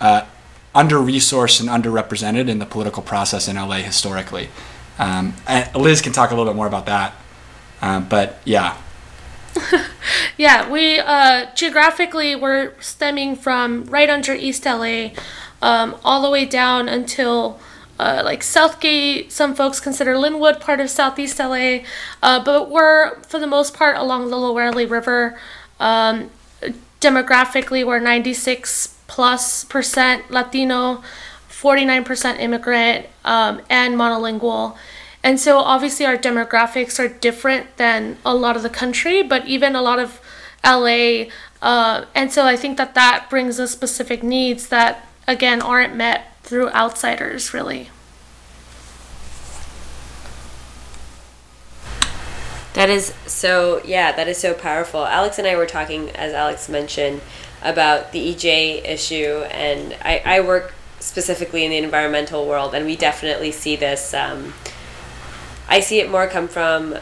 uh, 0.00 0.24
under-resourced 0.74 1.60
and 1.60 1.68
underrepresented 1.68 2.48
in 2.48 2.58
the 2.58 2.66
political 2.66 3.02
process 3.02 3.48
in 3.48 3.56
LA 3.56 3.76
historically. 3.76 4.48
Um, 4.98 5.34
Liz 5.74 6.00
can 6.00 6.12
talk 6.12 6.30
a 6.30 6.34
little 6.34 6.50
bit 6.50 6.56
more 6.56 6.66
about 6.66 6.86
that. 6.86 7.14
Um, 7.80 8.08
but 8.08 8.40
yeah, 8.44 8.76
Yeah, 10.38 10.70
we 10.70 11.00
uh, 11.00 11.52
geographically 11.56 12.36
we're 12.36 12.80
stemming 12.80 13.34
from 13.34 13.84
right 13.86 14.08
under 14.08 14.34
East 14.34 14.64
LA, 14.64 15.08
um, 15.60 15.96
all 16.04 16.22
the 16.22 16.30
way 16.30 16.44
down 16.44 16.88
until 16.88 17.58
uh, 17.98 18.22
like 18.24 18.44
Southgate. 18.44 19.32
Some 19.32 19.56
folks 19.56 19.80
consider 19.80 20.14
Lynwood 20.14 20.60
part 20.60 20.78
of 20.78 20.90
Southeast 20.90 21.40
LA, 21.40 21.80
uh, 22.22 22.42
but 22.44 22.70
we're 22.70 23.20
for 23.22 23.40
the 23.40 23.48
most 23.48 23.74
part 23.74 23.96
along 23.96 24.30
the 24.30 24.36
Lower 24.36 24.70
LA 24.70 24.82
River. 24.82 25.38
Um, 25.80 26.30
demographically, 27.00 27.84
we're 27.84 27.98
96 27.98 28.94
plus 29.08 29.64
percent 29.64 30.30
Latino, 30.30 31.02
49% 31.50 32.38
immigrant, 32.38 33.06
um, 33.24 33.60
and 33.68 33.96
monolingual. 33.96 34.76
And 35.24 35.40
so 35.40 35.58
obviously 35.58 36.06
our 36.06 36.16
demographics 36.16 37.00
are 37.00 37.08
different 37.08 37.76
than 37.76 38.18
a 38.24 38.34
lot 38.34 38.56
of 38.56 38.62
the 38.62 38.70
country, 38.70 39.22
but 39.24 39.46
even 39.46 39.74
a 39.74 39.82
lot 39.82 39.98
of 39.98 40.20
LA. 40.64 41.24
Uh, 41.60 42.04
and 42.14 42.32
so 42.32 42.46
I 42.46 42.56
think 42.56 42.76
that 42.76 42.94
that 42.94 43.26
brings 43.28 43.58
us 43.58 43.72
specific 43.72 44.22
needs 44.22 44.68
that, 44.68 45.08
again, 45.26 45.60
aren't 45.60 45.96
met 45.96 46.36
through 46.44 46.70
outsiders, 46.70 47.52
really. 47.52 47.90
That 52.74 52.90
is 52.90 53.12
so, 53.26 53.82
yeah, 53.84 54.12
that 54.12 54.28
is 54.28 54.38
so 54.38 54.54
powerful. 54.54 55.04
Alex 55.04 55.36
and 55.38 55.48
I 55.48 55.56
were 55.56 55.66
talking, 55.66 56.10
as 56.10 56.32
Alex 56.32 56.68
mentioned, 56.68 57.20
about 57.62 58.12
the 58.12 58.34
EJ 58.34 58.84
issue, 58.84 59.44
and 59.50 59.96
I, 60.02 60.22
I 60.24 60.40
work 60.40 60.74
specifically 61.00 61.64
in 61.64 61.70
the 61.70 61.78
environmental 61.78 62.46
world, 62.46 62.74
and 62.74 62.84
we 62.84 62.96
definitely 62.96 63.52
see 63.52 63.76
this. 63.76 64.14
Um, 64.14 64.54
I 65.68 65.80
see 65.80 66.00
it 66.00 66.10
more 66.10 66.26
come 66.26 66.48
from 66.48 66.96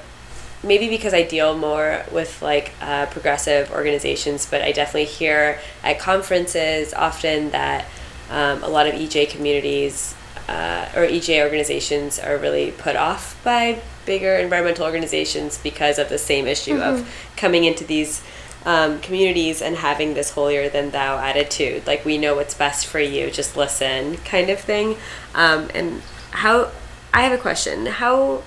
maybe 0.63 0.89
because 0.89 1.15
I 1.15 1.23
deal 1.23 1.57
more 1.57 2.05
with 2.11 2.43
like 2.43 2.73
uh, 2.81 3.07
progressive 3.07 3.71
organizations, 3.71 4.47
but 4.47 4.63
I 4.63 4.73
definitely 4.73 5.05
hear 5.05 5.61
at 5.83 5.99
conferences 5.99 6.93
often 6.95 7.51
that 7.51 7.87
um, 8.31 8.63
a 8.65 8.69
lot 8.69 8.87
of 8.87 8.95
EJ 8.95 9.31
communities 9.31 10.15
uh, 10.49 10.89
or 10.95 11.07
EJ 11.07 11.43
organizations 11.43 12.19
are 12.19 12.37
really 12.37 12.73
put 12.73 12.97
off 12.97 13.41
by 13.45 13.81
bigger 14.05 14.37
environmental 14.37 14.85
organizations 14.85 15.59
because 15.59 15.99
of 15.99 16.09
the 16.09 16.19
same 16.19 16.47
issue 16.47 16.79
of 16.79 17.09
coming 17.37 17.65
into 17.65 17.85
these 17.85 18.23
um, 18.66 19.00
communities 19.00 19.62
and 19.62 19.76
having 19.76 20.12
this 20.12 20.30
holier 20.32 20.68
than 20.68 20.90
thou 20.90 21.18
attitude. 21.18 21.87
Like, 21.87 22.04
we 22.04 22.18
know 22.18 22.35
what's 22.35 22.52
best 22.52 22.87
for 22.87 23.00
you, 23.00 23.30
just 23.30 23.56
listen, 23.56 24.18
kind 24.18 24.50
of 24.50 24.61
thing. 24.61 24.96
Um, 25.35 25.70
and 25.73 26.02
how, 26.32 26.70
I 27.14 27.23
have 27.23 27.32
a 27.32 27.40
question. 27.40 27.87
How, 27.87 28.42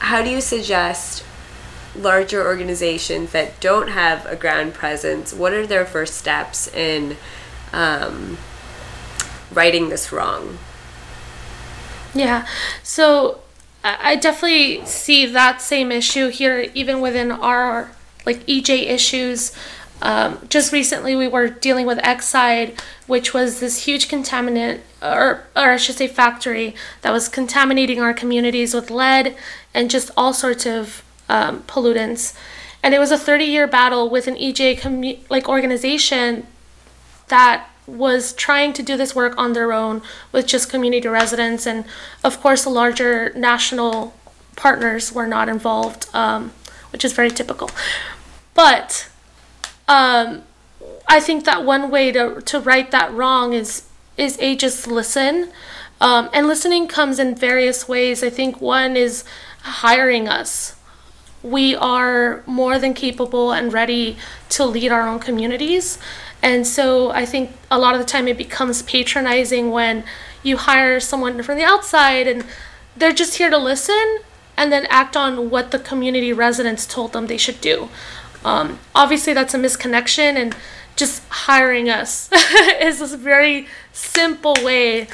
how 0.00 0.22
do 0.22 0.28
you 0.28 0.42
suggest 0.42 1.24
larger 1.96 2.44
organizations 2.44 3.32
that 3.32 3.60
don't 3.60 3.88
have 3.88 4.26
a 4.26 4.36
ground 4.36 4.74
presence, 4.74 5.32
what 5.32 5.52
are 5.52 5.66
their 5.66 5.84
first 5.84 6.14
steps 6.14 6.72
in 6.74 7.16
um, 7.72 8.38
righting 9.52 9.88
this 9.88 10.12
wrong? 10.12 10.58
Yeah. 12.14 12.46
So 12.82 13.40
I 13.84 14.12
I 14.12 14.16
definitely 14.16 14.84
see 14.86 15.26
that 15.26 15.60
same 15.60 15.92
issue 15.92 16.28
here, 16.28 16.70
even 16.74 17.00
within 17.00 17.30
our 17.30 17.90
like 18.28 18.46
EJ 18.46 18.90
issues. 18.90 19.52
Um, 20.02 20.38
just 20.50 20.70
recently, 20.70 21.16
we 21.16 21.26
were 21.26 21.48
dealing 21.48 21.86
with 21.86 21.98
Exide, 21.98 22.78
which 23.06 23.32
was 23.32 23.58
this 23.58 23.84
huge 23.86 24.06
contaminant, 24.06 24.80
or, 25.02 25.46
or 25.56 25.70
I 25.70 25.76
should 25.76 25.96
say, 25.96 26.06
factory 26.06 26.74
that 27.00 27.10
was 27.10 27.28
contaminating 27.28 28.00
our 28.00 28.12
communities 28.12 28.74
with 28.74 28.90
lead 28.90 29.34
and 29.72 29.90
just 29.90 30.10
all 30.14 30.34
sorts 30.34 30.66
of 30.66 31.02
um, 31.30 31.62
pollutants. 31.62 32.36
And 32.82 32.94
it 32.94 32.98
was 32.98 33.10
a 33.10 33.18
30 33.18 33.44
year 33.44 33.66
battle 33.66 34.10
with 34.10 34.28
an 34.28 34.36
EJ 34.36 34.78
commu- 34.78 35.18
like 35.30 35.48
organization 35.48 36.46
that 37.28 37.68
was 37.86 38.34
trying 38.34 38.74
to 38.74 38.82
do 38.82 38.98
this 38.98 39.14
work 39.14 39.34
on 39.38 39.54
their 39.54 39.72
own 39.72 40.02
with 40.30 40.46
just 40.46 40.68
community 40.68 41.08
residents 41.08 41.66
and 41.66 41.86
of 42.22 42.38
course 42.42 42.64
the 42.64 42.68
larger 42.70 43.32
national 43.34 44.14
partners 44.56 45.10
were 45.10 45.26
not 45.26 45.48
involved 45.48 46.06
um, 46.12 46.52
which 46.92 47.02
is 47.02 47.14
very 47.14 47.30
typical 47.30 47.70
but 48.58 49.08
um, 49.86 50.42
i 51.06 51.18
think 51.20 51.44
that 51.44 51.64
one 51.64 51.90
way 51.90 52.10
to, 52.10 52.40
to 52.42 52.58
right 52.58 52.90
that 52.90 53.12
wrong 53.12 53.52
is 53.52 53.84
is 54.16 54.36
a 54.40 54.56
just 54.56 54.86
listen 54.88 55.50
um, 56.00 56.28
and 56.32 56.46
listening 56.46 56.88
comes 56.88 57.18
in 57.18 57.34
various 57.34 57.86
ways 57.88 58.24
i 58.24 58.30
think 58.30 58.60
one 58.60 58.96
is 58.96 59.24
hiring 59.62 60.28
us 60.28 60.74
we 61.42 61.74
are 61.76 62.42
more 62.46 62.78
than 62.78 62.94
capable 62.94 63.52
and 63.52 63.72
ready 63.72 64.16
to 64.50 64.64
lead 64.64 64.90
our 64.90 65.06
own 65.06 65.20
communities. 65.20 65.98
And 66.42 66.66
so 66.66 67.10
I 67.10 67.24
think 67.24 67.50
a 67.70 67.78
lot 67.78 67.94
of 67.94 68.00
the 68.00 68.06
time 68.06 68.28
it 68.28 68.36
becomes 68.36 68.82
patronizing 68.82 69.70
when 69.70 70.04
you 70.42 70.56
hire 70.56 71.00
someone 71.00 71.42
from 71.42 71.58
the 71.58 71.64
outside 71.64 72.26
and 72.26 72.44
they're 72.96 73.12
just 73.12 73.36
here 73.36 73.50
to 73.50 73.58
listen 73.58 74.18
and 74.56 74.72
then 74.72 74.86
act 74.90 75.16
on 75.16 75.50
what 75.50 75.70
the 75.70 75.78
community 75.78 76.32
residents 76.32 76.86
told 76.86 77.12
them 77.12 77.26
they 77.26 77.36
should 77.36 77.60
do. 77.60 77.88
Um, 78.44 78.78
obviously, 78.94 79.32
that's 79.34 79.54
a 79.54 79.58
misconnection, 79.58 80.36
and 80.36 80.56
just 80.96 81.22
hiring 81.28 81.88
us 81.90 82.30
is 82.80 83.00
a 83.12 83.16
very 83.16 83.66
simple 83.92 84.54
way 84.62 85.06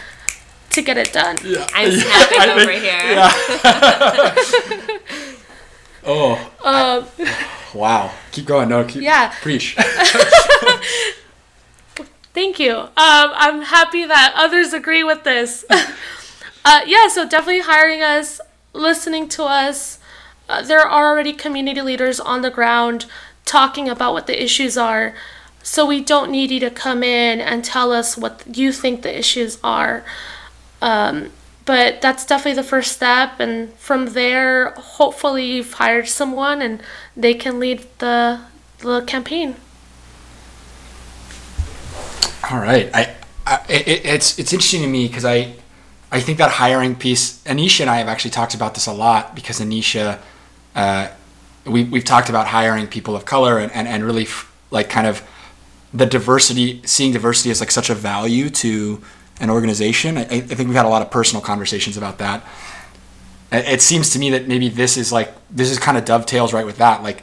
to 0.71 0.83
get 0.83 0.97
it 0.99 1.13
done. 1.13 1.37
yeah. 1.45 1.67
I'm 1.75 1.93
snapping 1.93 2.39
I 2.41 2.51
over 2.51 2.65
think- 2.67 2.83
here. 2.83 3.15
yeah. 3.15 4.99
oh, 6.05 6.51
Um, 6.65 7.07
wow. 7.79 8.11
Keep 8.33 8.47
going. 8.47 8.69
No, 8.69 8.85
keep. 8.85 9.03
Yeah. 9.03 9.33
Preach. 9.41 9.77
Thank 12.35 12.59
you. 12.59 12.75
Um, 12.77 12.89
I'm 12.97 13.63
happy 13.63 14.05
that 14.07 14.33
others 14.37 14.73
agree 14.73 15.05
with 15.05 15.23
this. 15.23 15.65
uh, 16.65 16.81
yeah, 16.87 17.07
so 17.09 17.29
definitely 17.29 17.61
hiring 17.61 18.03
us, 18.03 18.41
listening 18.73 19.29
to 19.31 19.45
us. 19.45 20.01
Uh, 20.49 20.63
there 20.63 20.81
are 20.81 20.91
already 20.91 21.33
community 21.33 21.81
leaders 21.81 22.21
on 22.21 22.43
the 22.43 22.51
ground 22.51 23.07
talking 23.45 23.89
about 23.89 24.13
what 24.13 24.27
the 24.27 24.43
issues 24.43 24.77
are. 24.77 25.15
So 25.63 25.87
we 25.87 26.03
don't 26.03 26.31
need 26.31 26.51
you 26.51 26.61
to 26.61 26.71
come 26.71 27.03
in 27.03 27.41
and 27.41 27.65
tell 27.65 27.93
us 27.93 28.19
what 28.19 28.43
you 28.47 28.71
think 28.73 29.03
the 29.03 29.19
issues 29.19 29.59
are. 29.65 30.05
Um, 30.83 31.31
but 31.65 32.03
that's 32.03 32.27
definitely 32.27 32.61
the 32.61 32.69
first 32.69 32.93
step. 32.93 33.41
And 33.41 33.73
from 33.75 34.13
there, 34.13 34.73
hopefully, 34.73 35.47
you've 35.47 35.73
hired 35.75 36.09
someone 36.09 36.61
and 36.61 36.83
they 37.17 37.33
can 37.33 37.59
lead 37.59 37.87
the, 37.99 38.41
the 38.81 39.01
campaign. 39.03 39.57
All 42.51 42.59
right. 42.59 42.91
I, 42.93 43.15
I 43.47 43.65
it, 43.71 44.05
it's 44.05 44.39
it's 44.39 44.53
interesting 44.53 44.83
to 44.83 44.89
me 44.89 45.07
because 45.07 45.25
I 45.25 45.55
I 46.13 46.21
think 46.21 46.37
that 46.39 46.51
hiring 46.51 46.95
piece. 46.95 47.43
Anisha 47.45 47.81
and 47.81 47.91
I 47.91 47.97
have 47.97 48.09
actually 48.09 48.33
talked 48.33 48.55
about 48.55 48.75
this 48.75 48.87
a 48.87 48.93
lot 48.93 49.35
because 49.35 49.61
Anisha, 49.61 50.19
uh, 50.75 51.09
we 51.65 51.85
we've 51.85 52.05
talked 52.05 52.29
about 52.29 52.49
hiring 52.49 52.87
people 52.87 53.17
of 53.17 53.25
color 53.25 53.59
and 53.59 53.73
and, 53.73 53.89
and 53.89 54.05
really 54.05 54.25
f- 54.25 54.53
like 54.71 54.89
kind 54.89 55.07
of 55.07 55.23
the 55.93 56.07
diversity, 56.07 56.83
seeing 56.85 57.13
diversity 57.13 57.51
as 57.51 57.61
like 57.61 57.71
such 57.71 57.89
a 57.89 57.95
value 57.95 58.51
to 58.51 59.01
an 59.41 59.49
organization. 59.49 60.19
I, 60.19 60.23
I 60.23 60.41
think 60.41 60.69
we've 60.69 60.75
had 60.75 60.87
a 60.87 60.89
lot 60.89 61.03
of 61.03 61.11
personal 61.11 61.41
conversations 61.43 61.97
about 61.97 62.19
that. 62.19 62.45
It 63.53 63.81
seems 63.81 64.11
to 64.11 64.19
me 64.19 64.31
that 64.31 64.49
maybe 64.49 64.69
this 64.69 64.97
is 64.97 65.13
like 65.13 65.33
this 65.49 65.71
is 65.71 65.79
kind 65.79 65.97
of 65.97 66.05
dovetails 66.05 66.53
right 66.53 66.67
with 66.67 66.79
that. 66.79 67.03
Like 67.03 67.23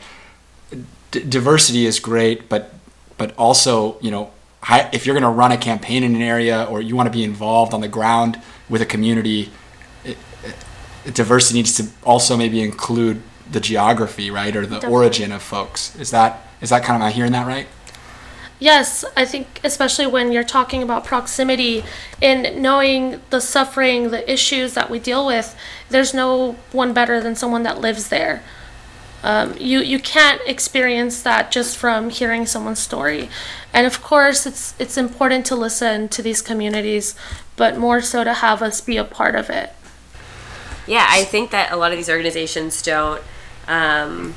d- 1.12 1.24
diversity 1.24 1.86
is 1.86 2.00
great, 2.00 2.48
but 2.48 2.74
but 3.18 3.36
also 3.38 4.00
you 4.02 4.12
know 4.12 4.32
if 4.70 5.06
you're 5.06 5.14
going 5.14 5.24
to 5.24 5.30
run 5.30 5.52
a 5.52 5.58
campaign 5.58 6.04
in 6.04 6.16
an 6.16 6.22
area 6.22 6.64
or 6.66 6.82
you 6.82 6.96
want 6.96 7.08
to 7.08 7.12
be 7.12 7.24
involved 7.24 7.74
on 7.74 7.82
the 7.82 7.88
ground 7.88 8.42
with 8.70 8.82
a 8.82 8.86
community, 8.86 9.50
it, 10.06 10.18
it, 11.06 11.14
diversity 11.14 11.60
needs 11.60 11.76
to 11.76 11.88
also 12.04 12.38
maybe 12.38 12.62
include 12.62 13.22
the 13.52 13.60
geography, 13.60 14.32
right, 14.32 14.56
or 14.56 14.62
the 14.62 14.76
Definitely. 14.76 14.96
origin 14.96 15.32
of 15.32 15.42
folks. 15.42 15.96
Is 15.98 16.12
that 16.12 16.48
is 16.62 16.70
that 16.70 16.84
kind 16.84 16.96
of 16.96 17.02
am 17.02 17.08
I 17.08 17.12
hearing 17.12 17.32
that 17.34 17.48
right? 17.48 17.68
Yes, 18.60 19.04
I 19.18 19.26
think 19.26 19.60
especially 19.64 20.06
when 20.06 20.32
you're 20.32 20.44
talking 20.44 20.84
about 20.84 21.04
proximity 21.04 21.84
and 22.22 22.62
knowing 22.62 23.20
the 23.32 23.42
suffering, 23.42 24.12
the 24.12 24.32
issues 24.32 24.76
that 24.76 24.90
we 24.92 25.00
deal 25.00 25.26
with, 25.26 25.56
there's 25.90 26.14
no 26.14 26.58
one 26.72 26.94
better 26.94 27.20
than 27.20 27.36
someone 27.36 27.64
that 27.64 27.82
lives 27.82 28.10
there. 28.10 28.44
Um, 29.24 29.56
you 29.60 29.80
you 29.80 30.00
can't 30.00 30.42
experience 30.46 31.22
that 31.24 31.52
just 31.52 31.78
from 31.78 32.10
hearing 32.10 32.46
someone's 32.46 32.80
story, 32.80 33.30
and 33.74 33.88
of 33.88 34.02
course 34.02 34.46
it's 34.46 34.76
it's 34.80 34.98
important 34.98 35.46
to 35.48 35.56
listen 35.56 36.08
to 36.10 36.22
these 36.22 36.42
communities, 36.42 37.16
but 37.56 37.78
more 37.78 38.02
so 38.02 38.24
to 38.24 38.34
have 38.34 38.62
us 38.62 38.82
be 38.82 38.98
a 38.98 39.04
part 39.04 39.36
of 39.36 39.50
it. 39.50 39.74
Yeah, 40.88 41.06
I 41.08 41.24
think 41.24 41.52
that 41.52 41.72
a 41.72 41.78
lot 41.78 41.92
of 41.92 41.98
these 41.98 42.10
organizations 42.10 42.82
don't 42.82 43.22
um, 43.72 44.36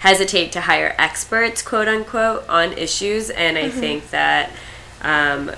hesitate 0.00 0.52
to 0.52 0.60
hire 0.60 0.94
experts, 0.98 1.62
quote 1.62 1.88
unquote, 1.88 2.48
on 2.48 2.72
issues, 2.72 3.30
and 3.30 3.56
I 3.58 3.70
think 3.70 4.10
that. 4.10 4.50
Um, 5.00 5.50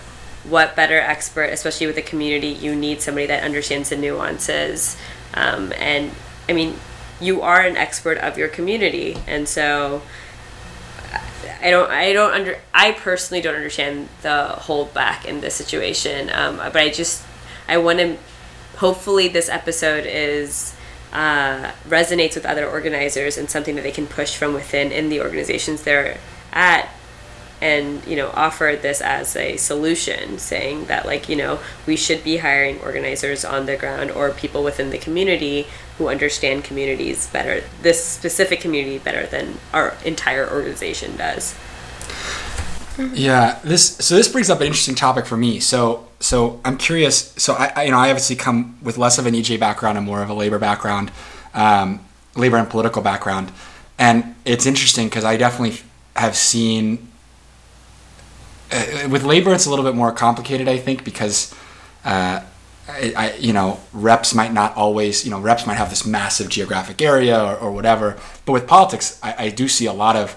what 0.45 0.77
better 0.77 0.99
expert, 0.99 1.45
especially 1.45 1.87
with 1.87 1.97
a 1.97 2.03
community, 2.03 2.49
you 2.49 2.77
need 2.77 3.01
somebody 3.01 3.27
that 3.27 3.43
understands 3.43 3.89
the 3.89 3.97
nuances. 3.97 4.97
Um, 5.33 5.73
and 5.79 6.11
I 6.49 6.53
mean, 6.53 6.75
you 7.21 7.43
are 7.43 7.63
an 7.63 7.77
expert 7.77 8.19
of 8.19 8.37
your 8.37 8.49
community, 8.49 9.17
and 9.27 9.49
so 9.49 10.03
I 11.63 11.71
don't, 11.71 11.91
I 11.91 12.13
don't 12.13 12.35
under, 12.35 12.59
I 12.75 12.93
personally 12.93 13.41
don't 13.41 13.55
understand 13.55 14.09
the 14.21 14.57
holdback 14.59 15.25
in 15.25 15.41
this 15.41 15.55
situation. 15.55 16.31
Um, 16.31 16.59
but 16.59 16.77
I 16.77 16.91
just, 16.91 17.25
I 17.67 17.79
want 17.79 17.99
to, 18.01 18.19
hopefully, 18.77 19.29
this 19.29 19.49
episode 19.49 20.05
is 20.05 20.75
uh, 21.15 21.71
resonates 21.89 22.35
with 22.35 22.45
other 22.45 22.69
organizers 22.69 23.39
and 23.39 23.49
something 23.49 23.77
that 23.77 23.83
they 23.83 23.93
can 23.93 24.07
push 24.07 24.37
from 24.37 24.53
within 24.53 24.91
in 24.91 25.09
the 25.09 25.21
organizations 25.21 25.83
they're 25.83 26.19
at 26.53 26.89
and 27.61 28.05
you 28.05 28.17
know 28.17 28.31
offer 28.35 28.77
this 28.81 29.01
as 29.01 29.37
a 29.37 29.57
solution 29.57 30.39
saying 30.39 30.87
that 30.87 31.07
like 31.07 31.29
you 31.29 31.37
know 31.37 31.61
we 31.87 31.97
should 31.97 32.23
be 32.25 32.39
hiring 32.39 32.81
organizers 32.81 33.45
on 33.45 33.67
the 33.67 33.77
ground 33.77 34.11
or 34.11 34.31
people 34.33 34.65
within 34.65 34.91
the 34.91 34.99
community 34.99 35.67
who 35.99 36.09
understand 36.09 36.65
communities 36.65 37.29
better 37.29 37.63
this 37.81 38.05
specific 38.05 38.61
community 38.61 38.99
better 38.99 39.25
than 39.27 39.57
our 39.73 39.97
entire 40.05 40.51
organization 40.51 41.17
does 41.17 41.55
Yeah, 42.99 43.59
this 43.65 43.97
so 43.97 44.15
this 44.15 44.29
brings 44.29 44.51
up 44.51 44.61
an 44.61 44.67
interesting 44.67 44.95
topic 44.95 45.27
for 45.27 45.37
me. 45.37 45.61
So 45.61 46.09
so 46.21 46.61
I'm 46.65 46.77
curious. 46.79 47.35
So 47.37 47.55
I, 47.55 47.73
I 47.75 47.83
you 47.85 47.91
know 47.91 47.99
I 47.99 48.11
obviously 48.11 48.37
come 48.37 48.79
with 48.83 48.99
less 48.99 49.19
of 49.19 49.27
an 49.27 49.35
EJ 49.35 49.59
background 49.59 49.99
and 49.99 50.07
more 50.07 50.23
of 50.23 50.31
a 50.31 50.35
labor 50.35 50.59
background, 50.59 51.11
um, 51.55 52.05
labor 52.37 52.57
and 52.57 52.69
political 52.69 53.03
background, 53.03 53.51
and 53.99 54.35
it's 54.45 54.67
interesting 54.67 55.09
because 55.09 55.25
I 55.25 55.37
definitely 55.37 55.81
have 56.17 56.37
seen. 56.37 57.09
Uh, 58.73 59.09
with 59.11 59.25
labor, 59.25 59.53
it's 59.53 59.67
a 59.67 59.71
little 59.71 59.85
bit 59.85 59.95
more 59.95 60.13
complicated, 60.13 60.69
I 60.69 60.79
think, 60.79 61.05
because. 61.05 61.55
Uh, 62.05 62.41
I, 62.87 63.15
I, 63.17 63.33
you 63.37 63.55
know, 63.55 63.81
reps 63.95 64.35
might 64.35 64.53
not 64.53 64.77
always, 64.77 65.25
you 65.25 65.31
know, 65.31 65.41
reps 65.41 65.67
might 65.67 65.77
have 65.77 65.89
this 65.89 66.05
massive 66.05 66.51
geographic 66.51 67.01
area 67.01 67.43
or, 67.43 67.57
or 67.57 67.73
whatever. 67.73 68.19
But 68.45 68.53
with 68.53 68.67
politics, 68.67 69.19
I, 69.23 69.47
I 69.47 69.49
do 69.49 69.69
see 69.69 69.87
a 69.87 69.93
lot 69.95 70.17
of, 70.17 70.35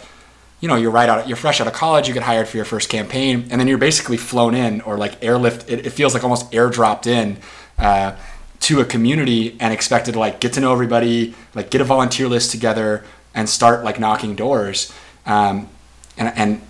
you 0.60 0.68
know, 0.68 0.76
you're 0.76 0.92
right 0.92 1.08
out, 1.08 1.28
you're 1.28 1.38
fresh 1.38 1.62
out 1.62 1.68
of 1.68 1.74
college, 1.74 2.08
you 2.08 2.14
get 2.14 2.24
hired 2.24 2.48
for 2.48 2.58
your 2.58 2.66
first 2.66 2.90
campaign, 2.90 3.48
and 3.52 3.60
then 3.60 3.68
you're 3.68 3.78
basically 3.78 4.18
flown 4.18 4.56
in 4.56 4.82
or 4.82 4.98
like 4.98 5.24
airlift. 5.24 5.70
It, 5.70 5.86
it 5.86 5.92
feels 5.92 6.14
like 6.14 6.24
almost 6.24 6.52
airdropped 6.52 7.06
in 7.06 7.38
uh, 7.78 8.16
to 8.62 8.80
a 8.80 8.86
community 8.86 9.56
and 9.60 9.72
expected 9.72 10.14
to 10.14 10.20
like 10.20 10.40
get 10.40 10.54
to 10.54 10.62
know 10.62 10.74
everybody, 10.74 11.36
like 11.54 11.70
get 11.70 11.82
a 11.82 11.84
volunteer 11.84 12.28
list 12.28 12.52
together 12.52 13.04
and 13.36 13.48
start 13.48 13.84
like 13.84 14.00
knocking 14.00 14.36
doors. 14.36 14.92
Um, 15.28 15.70
and 16.18 16.36
and 16.36 16.62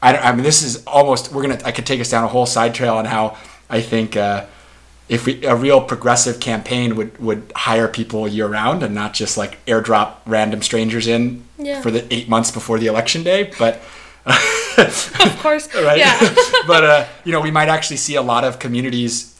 I, 0.00 0.16
I 0.16 0.32
mean, 0.32 0.44
this 0.44 0.62
is 0.62 0.82
almost 0.86 1.30
we're 1.32 1.42
gonna. 1.42 1.60
I 1.64 1.72
could 1.72 1.84
take 1.84 2.00
us 2.00 2.10
down 2.10 2.24
a 2.24 2.28
whole 2.28 2.46
side 2.46 2.74
trail 2.74 2.96
on 2.96 3.04
how 3.04 3.36
I 3.68 3.80
think. 3.80 4.16
Uh, 4.16 4.46
if 5.08 5.24
we, 5.24 5.42
a 5.46 5.56
real 5.56 5.80
progressive 5.80 6.38
campaign 6.38 6.94
would, 6.94 7.16
would 7.18 7.50
hire 7.56 7.88
people 7.88 8.28
year 8.28 8.46
round 8.46 8.82
and 8.82 8.94
not 8.94 9.14
just 9.14 9.38
like 9.38 9.64
airdrop 9.64 10.16
random 10.26 10.60
strangers 10.60 11.06
in 11.06 11.47
Yeah. 11.58 11.80
for 11.82 11.90
the 11.90 12.06
eight 12.14 12.28
months 12.28 12.50
before 12.50 12.78
the 12.78 12.86
election 12.86 13.22
day, 13.24 13.50
but 13.58 13.80
Of 14.78 15.38
course, 15.42 15.72
right? 15.74 15.98
yeah. 15.98 16.18
but 16.66 16.84
uh, 16.84 17.06
you 17.24 17.32
know, 17.32 17.40
we 17.40 17.50
might 17.50 17.68
actually 17.68 17.96
see 17.96 18.14
a 18.14 18.22
lot 18.22 18.44
of 18.44 18.58
communities 18.58 19.34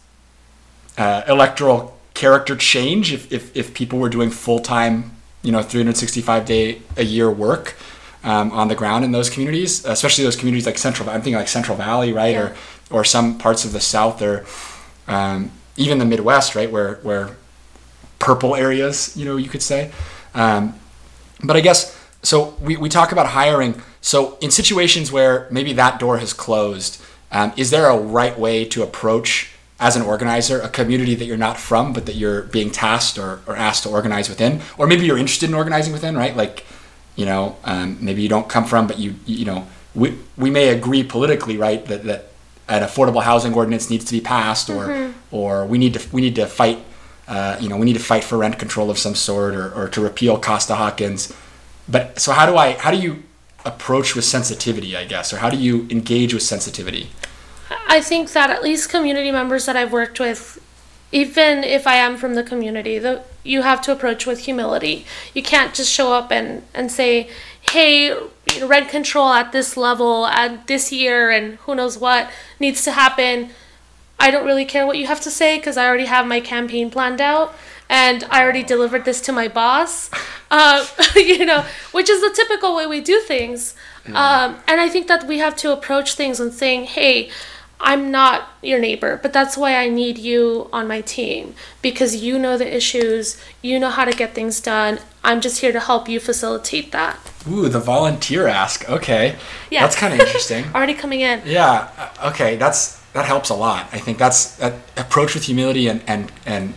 uh, 0.96 1.22
electoral 1.28 1.96
character 2.14 2.56
change 2.56 3.12
if, 3.12 3.30
if, 3.32 3.56
if 3.56 3.72
people 3.74 3.98
were 4.00 4.08
doing 4.08 4.30
full 4.30 4.58
time, 4.58 5.12
you 5.42 5.52
know, 5.52 5.62
365 5.62 6.44
day 6.44 6.82
a 6.96 7.04
year 7.04 7.30
work 7.30 7.76
um, 8.24 8.50
on 8.50 8.66
the 8.68 8.74
ground 8.74 9.04
in 9.04 9.12
those 9.12 9.30
communities, 9.30 9.84
especially 9.84 10.24
those 10.24 10.34
communities 10.36 10.66
like 10.66 10.76
Central. 10.78 11.08
I'm 11.08 11.20
thinking 11.22 11.34
like 11.36 11.46
Central 11.48 11.76
Valley, 11.76 12.12
right, 12.12 12.32
Yeah. 12.32 12.40
or 12.40 12.56
or 12.90 13.04
some 13.04 13.36
parts 13.38 13.64
of 13.64 13.72
the 13.72 13.80
South 13.80 14.20
or 14.22 14.44
um, 15.06 15.50
even 15.76 15.98
the 15.98 16.04
Midwest, 16.04 16.54
right, 16.56 16.70
where 16.70 16.96
where 17.02 17.36
purple 18.18 18.56
areas, 18.56 19.16
you 19.16 19.24
know, 19.24 19.36
you 19.36 19.48
could 19.48 19.62
say. 19.62 19.92
Um, 20.34 20.74
but 21.44 21.54
I 21.56 21.60
guess 21.60 21.94
so. 22.28 22.54
We, 22.60 22.76
we 22.76 22.88
talk 22.88 23.12
about 23.12 23.26
hiring. 23.28 23.72
So 24.00 24.38
in 24.40 24.50
situations 24.50 25.10
where 25.10 25.48
maybe 25.50 25.72
that 25.74 25.98
door 25.98 26.18
has 26.18 26.32
closed, 26.32 27.02
um, 27.30 27.52
is 27.56 27.70
there 27.70 27.86
a 27.86 27.98
right 27.98 28.36
way 28.38 28.64
to 28.66 28.82
approach 28.82 29.30
as 29.80 29.96
an 29.96 30.02
organizer 30.02 30.60
a 30.60 30.68
community 30.68 31.14
that 31.14 31.24
you're 31.24 31.36
not 31.48 31.56
from, 31.58 31.92
but 31.92 32.06
that 32.06 32.16
you're 32.16 32.42
being 32.42 32.70
tasked 32.70 33.18
or, 33.18 33.40
or 33.46 33.56
asked 33.56 33.84
to 33.84 33.88
organize 33.88 34.28
within, 34.28 34.60
or 34.76 34.86
maybe 34.86 35.06
you're 35.06 35.18
interested 35.18 35.48
in 35.48 35.54
organizing 35.54 35.92
within, 35.92 36.16
right? 36.16 36.36
Like, 36.36 36.66
you 37.16 37.26
know, 37.26 37.56
um, 37.64 37.98
maybe 38.00 38.22
you 38.22 38.28
don't 38.28 38.48
come 38.48 38.64
from, 38.64 38.86
but 38.86 38.98
you 38.98 39.14
you 39.26 39.44
know, 39.44 39.66
we 39.94 40.18
we 40.36 40.50
may 40.50 40.68
agree 40.68 41.04
politically, 41.04 41.56
right, 41.56 41.84
that 41.86 42.04
that 42.04 42.24
an 42.68 42.82
affordable 42.82 43.22
housing 43.22 43.54
ordinance 43.54 43.88
needs 43.90 44.04
to 44.04 44.12
be 44.12 44.20
passed, 44.20 44.68
or 44.68 45.12
or 45.30 45.64
we 45.66 45.78
need 45.78 45.94
to 45.94 46.00
we 46.12 46.20
need 46.20 46.34
to 46.36 46.46
fight 46.46 46.78
uh, 47.28 47.58
you 47.60 47.68
know, 47.68 47.76
we 47.76 47.84
need 47.84 47.92
to 47.92 47.98
fight 48.00 48.24
for 48.24 48.38
rent 48.38 48.58
control 48.58 48.90
of 48.90 48.98
some 48.98 49.14
sort 49.14 49.54
or, 49.54 49.70
or 49.74 49.88
to 49.88 50.00
repeal 50.00 50.40
Costa 50.40 50.74
Hawkins. 50.74 51.32
But 51.88 52.20
so 52.20 52.32
how 52.32 52.46
do 52.46 52.56
I, 52.56 52.72
how 52.72 52.90
do 52.90 52.98
you 52.98 53.22
approach 53.64 54.14
with 54.14 54.24
sensitivity, 54.24 54.96
I 54.96 55.04
guess, 55.04 55.32
or 55.32 55.38
how 55.38 55.50
do 55.50 55.56
you 55.56 55.86
engage 55.90 56.34
with 56.34 56.42
sensitivity? 56.42 57.10
I 57.88 58.00
think 58.00 58.32
that 58.32 58.50
at 58.50 58.62
least 58.62 58.90
community 58.90 59.30
members 59.30 59.66
that 59.66 59.76
I've 59.76 59.92
worked 59.92 60.20
with, 60.20 60.62
even 61.10 61.64
if 61.64 61.86
I 61.86 61.96
am 61.96 62.16
from 62.16 62.34
the 62.34 62.42
community, 62.42 62.98
the, 62.98 63.22
you 63.42 63.62
have 63.62 63.80
to 63.82 63.92
approach 63.92 64.26
with 64.26 64.40
humility. 64.40 65.06
You 65.34 65.42
can't 65.42 65.74
just 65.74 65.90
show 65.90 66.12
up 66.12 66.30
and, 66.30 66.62
and 66.74 66.92
say, 66.92 67.30
hey, 67.70 68.14
rent 68.62 68.90
control 68.90 69.30
at 69.30 69.52
this 69.52 69.76
level, 69.76 70.26
at 70.26 70.66
this 70.66 70.92
year, 70.92 71.30
and 71.30 71.54
who 71.60 71.74
knows 71.74 71.98
what 71.98 72.30
needs 72.60 72.84
to 72.84 72.92
happen. 72.92 73.50
I 74.20 74.30
don't 74.30 74.46
really 74.46 74.64
care 74.64 74.86
what 74.86 74.98
you 74.98 75.06
have 75.06 75.20
to 75.22 75.30
say 75.30 75.58
because 75.58 75.76
I 75.76 75.86
already 75.86 76.06
have 76.06 76.26
my 76.26 76.40
campaign 76.40 76.90
planned 76.90 77.20
out 77.20 77.54
and 77.88 78.24
I 78.30 78.42
already 78.42 78.62
delivered 78.62 79.04
this 79.04 79.20
to 79.22 79.32
my 79.32 79.48
boss. 79.48 80.10
Uh, 80.50 80.86
you 81.16 81.44
know, 81.46 81.64
which 81.92 82.08
is 82.10 82.20
the 82.20 82.30
typical 82.34 82.76
way 82.76 82.86
we 82.86 83.00
do 83.00 83.20
things. 83.20 83.74
Um, 84.06 84.56
and 84.66 84.80
I 84.80 84.88
think 84.88 85.06
that 85.08 85.26
we 85.26 85.36
have 85.38 85.54
to 85.56 85.70
approach 85.72 86.14
things 86.14 86.40
and 86.40 86.50
saying, 86.52 86.84
hey, 86.84 87.30
I'm 87.80 88.10
not 88.10 88.48
your 88.62 88.78
neighbor, 88.80 89.20
but 89.22 89.32
that's 89.34 89.56
why 89.56 89.76
I 89.76 89.88
need 89.88 90.16
you 90.16 90.68
on 90.72 90.88
my 90.88 91.00
team 91.02 91.54
because 91.82 92.16
you 92.16 92.38
know 92.38 92.56
the 92.56 92.74
issues, 92.74 93.40
you 93.62 93.78
know 93.78 93.90
how 93.90 94.04
to 94.06 94.10
get 94.12 94.34
things 94.34 94.60
done. 94.60 94.98
I'm 95.22 95.40
just 95.42 95.60
here 95.60 95.72
to 95.72 95.80
help 95.80 96.08
you 96.08 96.18
facilitate 96.20 96.90
that. 96.92 97.18
Ooh, 97.46 97.68
the 97.68 97.78
volunteer 97.80 98.48
ask. 98.48 98.88
Okay. 98.88 99.36
Yeah. 99.70 99.82
That's 99.82 99.94
kind 99.96 100.14
of 100.14 100.20
interesting. 100.20 100.64
Already 100.74 100.94
coming 100.94 101.20
in. 101.20 101.42
yeah. 101.44 101.90
uh, 101.98 102.30
Okay. 102.30 102.56
That's, 102.56 102.98
that 103.12 103.26
helps 103.26 103.50
a 103.50 103.54
lot. 103.54 103.88
I 103.92 103.98
think 103.98 104.18
that's 104.18 104.56
that 104.56 104.74
approach 104.96 105.34
with 105.34 105.44
humility 105.44 105.86
and, 105.86 106.02
and, 106.06 106.32
and 106.46 106.74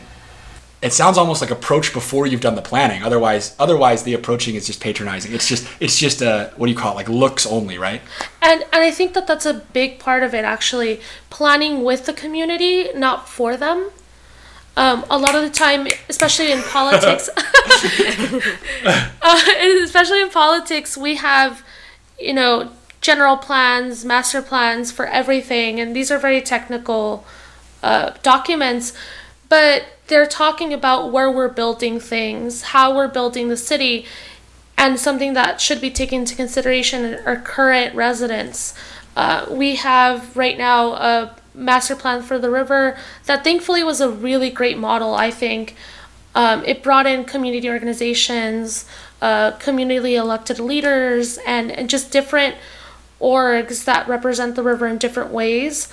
it 0.81 0.93
sounds 0.93 1.17
almost 1.17 1.41
like 1.41 1.51
approach 1.51 1.93
before 1.93 2.25
you've 2.25 2.41
done 2.41 2.55
the 2.55 2.61
planning. 2.61 3.03
Otherwise, 3.03 3.55
otherwise 3.59 4.01
the 4.03 4.13
approaching 4.13 4.55
is 4.55 4.65
just 4.65 4.81
patronizing. 4.81 5.31
It's 5.31 5.47
just, 5.47 5.67
it's 5.79 5.99
just 5.99 6.21
a, 6.21 6.51
what 6.55 6.65
do 6.65 6.71
you 6.71 6.77
call 6.77 6.93
it? 6.93 6.95
Like 6.95 7.09
looks 7.09 7.45
only, 7.45 7.77
right? 7.77 8.01
And 8.41 8.63
and 8.73 8.81
I 8.81 8.89
think 8.91 9.13
that 9.13 9.27
that's 9.27 9.45
a 9.45 9.53
big 9.53 9.99
part 9.99 10.23
of 10.23 10.33
it 10.33 10.43
actually 10.43 10.99
planning 11.29 11.83
with 11.83 12.07
the 12.07 12.13
community, 12.13 12.89
not 12.95 13.29
for 13.29 13.55
them. 13.55 13.91
Um, 14.75 15.05
a 15.09 15.17
lot 15.17 15.35
of 15.35 15.43
the 15.43 15.49
time, 15.49 15.87
especially 16.09 16.51
in 16.51 16.61
politics, 16.63 17.29
uh, 19.21 19.41
especially 19.83 20.21
in 20.21 20.29
politics, 20.29 20.97
we 20.97 21.15
have, 21.15 21.61
you 22.17 22.33
know, 22.33 22.71
general 23.01 23.35
plans, 23.35 24.05
master 24.05 24.41
plans 24.41 24.91
for 24.91 25.05
everything, 25.05 25.79
and 25.79 25.93
these 25.95 26.09
are 26.09 26.17
very 26.17 26.41
technical 26.41 27.25
uh, 27.83 28.11
documents. 28.23 28.93
But 29.49 29.83
they're 30.11 30.27
talking 30.27 30.73
about 30.73 31.09
where 31.09 31.31
we're 31.31 31.47
building 31.47 31.97
things, 31.97 32.63
how 32.63 32.93
we're 32.93 33.07
building 33.07 33.47
the 33.47 33.55
city, 33.55 34.05
and 34.77 34.99
something 34.99 35.31
that 35.35 35.61
should 35.61 35.79
be 35.79 35.89
taken 35.89 36.19
into 36.19 36.35
consideration 36.35 37.17
are 37.25 37.37
current 37.37 37.95
residents. 37.95 38.73
Uh, 39.15 39.45
we 39.49 39.75
have 39.75 40.35
right 40.35 40.57
now 40.57 40.91
a 40.95 41.35
master 41.53 41.95
plan 41.95 42.21
for 42.21 42.37
the 42.37 42.49
river 42.49 42.97
that 43.25 43.45
thankfully 43.45 43.85
was 43.85 44.01
a 44.01 44.09
really 44.09 44.49
great 44.49 44.77
model, 44.77 45.15
I 45.15 45.31
think. 45.31 45.77
Um, 46.35 46.65
it 46.65 46.83
brought 46.83 47.07
in 47.07 47.23
community 47.23 47.69
organizations, 47.69 48.83
uh, 49.21 49.51
community 49.51 50.15
elected 50.15 50.59
leaders, 50.59 51.37
and, 51.47 51.71
and 51.71 51.89
just 51.89 52.11
different 52.11 52.55
orgs 53.21 53.85
that 53.85 54.09
represent 54.09 54.57
the 54.57 54.63
river 54.63 54.87
in 54.87 54.97
different 54.97 55.31
ways. 55.31 55.87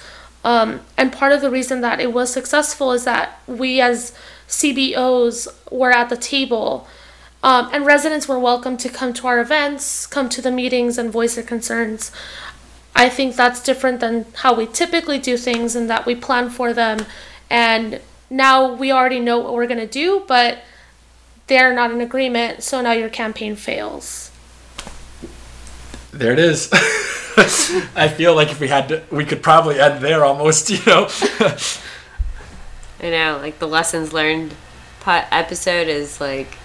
Um, 0.49 0.81
and 0.97 1.13
part 1.13 1.33
of 1.33 1.43
the 1.43 1.51
reason 1.51 1.83
that 1.83 2.01
it 2.01 2.11
was 2.11 2.33
successful 2.33 2.93
is 2.93 3.05
that 3.05 3.39
we 3.47 3.83
as 3.83 4.15
CBOs 4.49 5.47
were 5.71 5.91
at 5.91 6.09
the 6.09 6.17
table 6.17 6.89
um, 7.43 7.69
and 7.71 7.85
residents 7.85 8.27
were 8.27 8.39
welcome 8.39 8.79
to 8.79 8.89
come 8.89 9.13
to 9.13 9.27
our 9.27 9.41
events, 9.41 10.07
come 10.07 10.31
to 10.31 10.41
the 10.41 10.51
meetings, 10.51 10.97
and 10.97 11.13
voice 11.13 11.35
their 11.35 11.45
concerns. 11.45 12.11
I 12.97 13.11
think 13.11 13.37
that's 13.37 13.63
different 13.63 14.01
than 14.01 14.25
how 14.37 14.55
we 14.55 14.67
typically 14.67 15.19
do 15.19 15.37
things, 15.37 15.77
in 15.77 15.87
that 15.89 16.07
we 16.07 16.15
plan 16.15 16.49
for 16.49 16.73
them, 16.73 17.05
and 17.51 18.01
now 18.31 18.73
we 18.73 18.91
already 18.91 19.21
know 19.21 19.39
what 19.39 19.53
we're 19.53 19.67
going 19.67 19.81
to 19.81 19.87
do, 19.87 20.25
but 20.27 20.61
they're 21.47 21.75
not 21.75 21.91
in 21.91 22.01
agreement, 22.01 22.63
so 22.63 22.81
now 22.81 22.93
your 22.93 23.11
campaign 23.11 23.55
fails. 23.55 24.31
There 26.11 26.33
it 26.33 26.39
is. 26.39 26.73
I 27.97 28.09
feel 28.09 28.35
like 28.35 28.51
if 28.51 28.61
we 28.61 28.69
had 28.69 28.89
to, 28.89 29.03
we 29.11 29.25
could 29.25 29.43
probably 29.43 29.81
end 29.81 30.03
there 30.03 30.25
almost, 30.25 30.71
you 30.71 30.79
know. 30.87 31.09
I 33.01 33.11
know, 33.11 33.39
like 33.41 33.59
the 33.59 33.69
lessons 33.69 34.13
learned 34.13 34.55
pot 35.01 35.27
episode 35.31 35.89
is 35.89 36.21
like 36.21 36.57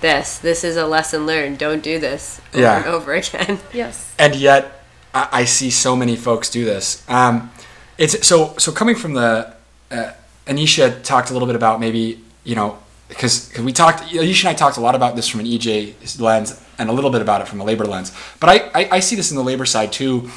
this. 0.00 0.38
This 0.38 0.62
is 0.64 0.76
a 0.76 0.86
lesson 0.86 1.26
learned. 1.26 1.58
Don't 1.58 1.82
do 1.82 1.98
this 1.98 2.40
over 2.52 2.62
Yeah. 2.62 2.76
and 2.78 2.86
over 2.86 3.14
again. 3.14 3.58
Yes. 3.72 4.14
and 4.18 4.34
yet 4.36 4.82
I, 5.14 5.28
I 5.32 5.44
see 5.46 5.70
so 5.70 5.96
many 5.96 6.16
folks 6.16 6.50
do 6.50 6.64
this. 6.64 7.02
Um, 7.08 7.50
it's 7.96 8.26
so 8.26 8.54
so 8.58 8.72
coming 8.72 8.96
from 8.96 9.14
the 9.14 9.54
uh, 9.90 10.12
Anisha 10.46 11.02
talked 11.02 11.30
a 11.30 11.32
little 11.32 11.46
bit 11.46 11.56
about 11.56 11.80
maybe 11.80 12.20
you 12.44 12.54
know 12.54 12.78
because 13.14 13.52
we 13.58 13.72
talked 13.72 14.02
Anisha 14.02 14.44
and 14.44 14.50
I 14.50 14.54
talked 14.54 14.76
a 14.76 14.80
lot 14.80 14.94
about 14.94 15.16
this 15.16 15.28
from 15.28 15.40
an 15.40 15.46
EJ 15.46 16.20
lens 16.20 16.60
and 16.78 16.90
a 16.90 16.92
little 16.92 17.10
bit 17.10 17.22
about 17.22 17.40
it 17.40 17.48
from 17.48 17.60
a 17.60 17.64
labor 17.64 17.84
lens, 17.84 18.12
but 18.40 18.50
I 18.50 18.82
I, 18.82 18.88
I 18.92 19.00
see 19.00 19.16
this 19.16 19.30
in 19.30 19.36
the 19.36 19.44
labor 19.44 19.64
side 19.64 19.92
too, 19.92 20.30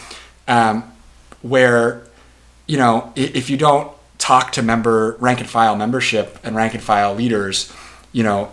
um, 0.48 0.92
where 1.42 2.08
you 2.68 2.78
know 2.78 3.12
if 3.16 3.50
you 3.50 3.58
don't 3.58 3.92
talk 4.18 4.52
to 4.54 4.62
member 4.62 5.16
rank 5.20 5.40
and 5.40 5.50
file 5.50 5.76
membership 5.76 6.40
and 6.44 6.56
rank 6.56 6.74
and 6.74 6.84
file 6.84 7.13
leaders, 7.13 7.72
you 8.12 8.24
know 8.24 8.52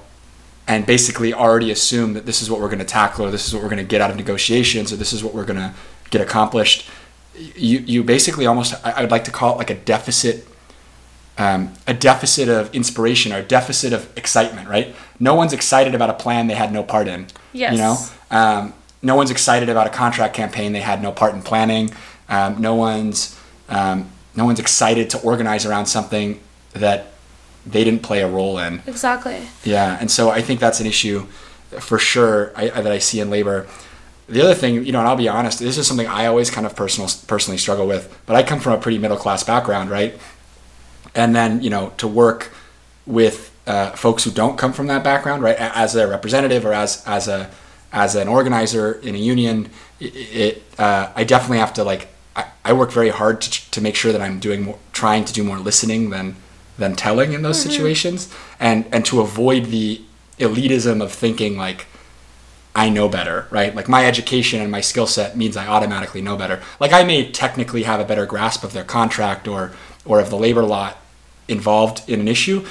and 0.67 0.87
basically 0.87 1.35
already 1.35 1.71
assume 1.71 2.15
that 2.15 2.27
this 2.27 2.41
is 2.41 2.51
what 2.51 2.61
we're 2.61 2.69
going 2.69 2.79
to 2.79 2.85
tackle 2.85 3.27
or 3.27 3.31
this 3.31 3.47
is 3.47 3.53
what 3.53 3.63
we're 3.63 3.69
going 3.69 3.83
to 3.83 3.89
get 3.89 4.01
out 4.01 4.11
of 4.11 4.17
negotiations 4.17 4.93
or 4.93 4.97
this 4.97 5.13
is 5.13 5.23
what 5.23 5.35
we're 5.35 5.45
going 5.45 5.59
to 5.59 5.75
get 6.11 6.21
accomplished 6.21 6.89
you 7.37 7.81
you 7.81 8.03
basically 8.05 8.47
almost 8.47 8.75
I 8.85 9.01
would 9.01 9.11
like 9.11 9.25
to 9.25 9.31
call 9.31 9.55
it 9.55 9.59
like 9.59 9.71
a 9.71 9.75
deficit 9.75 10.47
um, 11.39 11.73
a 11.87 11.95
deficit 11.95 12.49
of 12.49 12.73
inspiration 12.75 13.33
or 13.33 13.39
a 13.39 13.43
deficit 13.43 13.93
of 13.93 14.09
excitement 14.17 14.69
right 14.69 14.95
no 15.19 15.35
one's 15.35 15.53
excited 15.53 15.95
about 15.95 16.11
a 16.11 16.15
plan 16.15 16.47
they 16.47 16.55
had 16.55 16.73
no 16.73 16.83
part 16.83 17.09
in 17.09 17.27
Yes. 17.53 17.73
you 17.73 17.79
know 17.79 17.97
um, 18.31 18.73
no 19.03 19.15
one's 19.17 19.31
excited 19.31 19.69
about 19.69 19.87
a 19.87 19.91
contract 19.91 20.35
campaign 20.35 20.73
they 20.73 20.81
had 20.81 21.03
no 21.03 21.13
part 21.13 21.35
in 21.35 21.43
planning 21.43 21.91
um, 22.29 22.61
no 22.61 22.75
one's 22.75 23.39
um, 23.69 24.11
no 24.37 24.45
one's 24.45 24.61
excited 24.61 25.11
to 25.11 25.21
organize 25.23 25.65
around 25.67 25.87
something 25.87 26.41
that 26.73 27.07
they 27.67 27.83
didn't 27.85 28.03
play 28.03 28.21
a 28.21 28.29
role 28.29 28.59
in 28.59 28.83
Exactly. 28.87 29.39
yeah, 29.65 29.97
and 30.01 30.11
so 30.11 30.31
I 30.31 30.43
think 30.43 30.61
that's 30.61 30.81
an 30.81 30.87
issue 30.87 31.27
for 31.81 31.99
sure 31.99 32.53
I, 32.55 32.71
I- 32.71 32.81
that 32.83 32.93
I 32.93 32.99
see 32.99 33.21
in 33.21 33.31
labor. 33.31 33.67
The 34.29 34.41
other 34.43 34.55
thing, 34.55 34.85
you 34.87 34.93
know, 34.93 35.01
and 35.01 35.09
I'll 35.09 35.17
be 35.17 35.29
honest, 35.29 35.59
this 35.59 35.77
is 35.77 35.87
something 35.87 36.07
I 36.07 36.27
always 36.27 36.51
kind 36.51 36.67
of 36.67 36.75
personal, 36.75 37.11
personally 37.27 37.59
struggle 37.59 37.87
with. 37.87 38.09
But 38.27 38.37
I 38.37 38.43
come 38.43 38.59
from 38.59 38.73
a 38.73 38.79
pretty 38.79 38.97
middle 38.99 39.19
class 39.19 39.43
background, 39.45 39.91
right? 39.91 40.19
And 41.15 41.35
then, 41.35 41.63
you 41.63 41.71
know, 41.71 41.93
to 41.99 42.09
work 42.09 42.53
with 43.07 43.53
uh, 43.67 43.91
folks 43.93 44.25
who 44.25 44.31
don't 44.31 44.59
come 44.59 44.73
from 44.73 44.87
that 44.89 45.05
background, 45.05 45.43
right, 45.43 45.57
as 45.57 45.97
a 45.97 46.07
representative 46.09 46.65
or 46.67 46.73
as 46.73 47.03
as 47.07 47.29
a 47.29 47.51
as 47.93 48.17
an 48.17 48.29
organizer 48.29 48.93
in 48.93 49.15
a 49.15 49.19
union, 49.19 49.71
it, 50.01 50.15
it 50.17 50.63
uh, 50.79 51.11
I 51.15 51.25
definitely 51.25 51.59
have 51.59 51.73
to 51.75 51.85
like 51.85 52.09
I, 52.37 52.47
I 52.65 52.73
work 52.73 52.93
very 52.93 53.11
hard 53.11 53.41
to, 53.41 53.71
to 53.71 53.81
make 53.81 53.95
sure 53.95 54.13
that 54.13 54.21
I'm 54.21 54.41
doing 54.41 54.63
more, 54.63 54.79
trying 54.93 55.25
to 55.25 55.33
do 55.33 55.45
more 55.45 55.59
listening 55.59 56.11
than 56.11 56.37
than 56.77 56.97
telling 56.97 57.33
in 57.33 57.43
those 57.43 57.61
situations, 57.63 58.33
and 58.59 58.85
and 58.93 59.05
to 59.07 59.21
avoid 59.21 59.67
the 59.67 60.03
elitism 60.39 61.01
of 61.01 61.13
thinking 61.13 61.57
like 61.57 61.87
I 62.75 62.89
know 62.89 63.09
better, 63.09 63.47
right? 63.51 63.75
Like 63.75 63.89
my 63.89 64.05
education 64.05 64.61
and 64.61 64.71
my 64.71 64.81
skill 64.81 65.07
set 65.07 65.37
means 65.37 65.57
I 65.57 65.67
automatically 65.67 66.21
know 66.21 66.37
better. 66.37 66.61
Like 66.81 66.93
I 66.93 67.05
may 67.05 67.31
technically 67.31 67.85
have 67.85 68.01
a 68.01 68.05
better 68.05 68.27
grasp 68.27 68.65
of 68.65 68.73
their 68.73 68.85
contract 68.85 69.47
or 69.47 69.73
or 70.05 70.21
of 70.21 70.29
the 70.29 70.37
labor 70.37 70.65
law 70.65 70.93
involved 71.49 72.09
in 72.09 72.21
an 72.21 72.29
issue, 72.29 72.67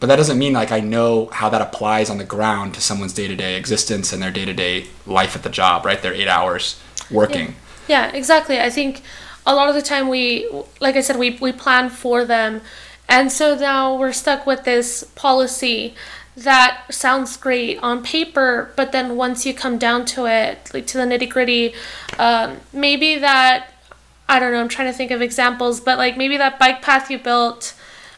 but 0.00 0.08
that 0.08 0.16
doesn't 0.16 0.38
mean 0.38 0.52
like 0.52 0.72
I 0.72 0.80
know 0.80 1.26
how 1.26 1.48
that 1.48 1.60
applies 1.60 2.10
on 2.10 2.18
the 2.18 2.24
ground 2.24 2.74
to 2.74 2.80
someone's 2.80 3.12
day-to-day 3.12 3.56
existence 3.56 4.12
and 4.12 4.22
their 4.22 4.30
day-to-day 4.30 4.86
life 5.06 5.36
at 5.36 5.42
the 5.42 5.48
job, 5.48 5.84
right? 5.84 6.00
Their 6.02 6.14
8 6.14 6.28
hours 6.28 6.80
working. 7.10 7.54
Yeah, 7.88 8.10
exactly. 8.12 8.60
I 8.60 8.70
think 8.70 9.02
a 9.46 9.54
lot 9.54 9.68
of 9.68 9.74
the 9.74 9.82
time 9.82 10.08
we, 10.08 10.48
like 10.80 10.96
I 10.96 11.00
said, 11.00 11.18
we, 11.18 11.38
we 11.40 11.52
plan 11.52 11.88
for 11.88 12.24
them. 12.24 12.62
And 13.08 13.30
so 13.30 13.54
now 13.54 13.96
we're 13.96 14.12
stuck 14.12 14.46
with 14.46 14.64
this 14.64 15.04
policy 15.14 15.94
that 16.36 16.84
sounds 16.90 17.36
great 17.36 17.78
on 17.82 18.02
paper, 18.02 18.72
but 18.74 18.92
then 18.92 19.16
once 19.16 19.44
you 19.44 19.52
come 19.52 19.76
down 19.76 20.04
to 20.06 20.26
it, 20.26 20.70
like 20.72 20.86
to 20.88 20.98
the 20.98 21.04
nitty 21.04 21.28
gritty, 21.28 21.74
um, 22.18 22.56
maybe 22.72 23.18
that, 23.18 23.68
I 24.28 24.38
don't 24.38 24.52
know, 24.52 24.60
I'm 24.60 24.68
trying 24.68 24.90
to 24.90 24.96
think 24.96 25.10
of 25.10 25.20
examples, 25.20 25.80
but 25.80 25.98
like 25.98 26.16
maybe 26.16 26.38
that 26.38 26.58
bike 26.58 26.80
path 26.80 27.10
you 27.10 27.18
built 27.18 27.74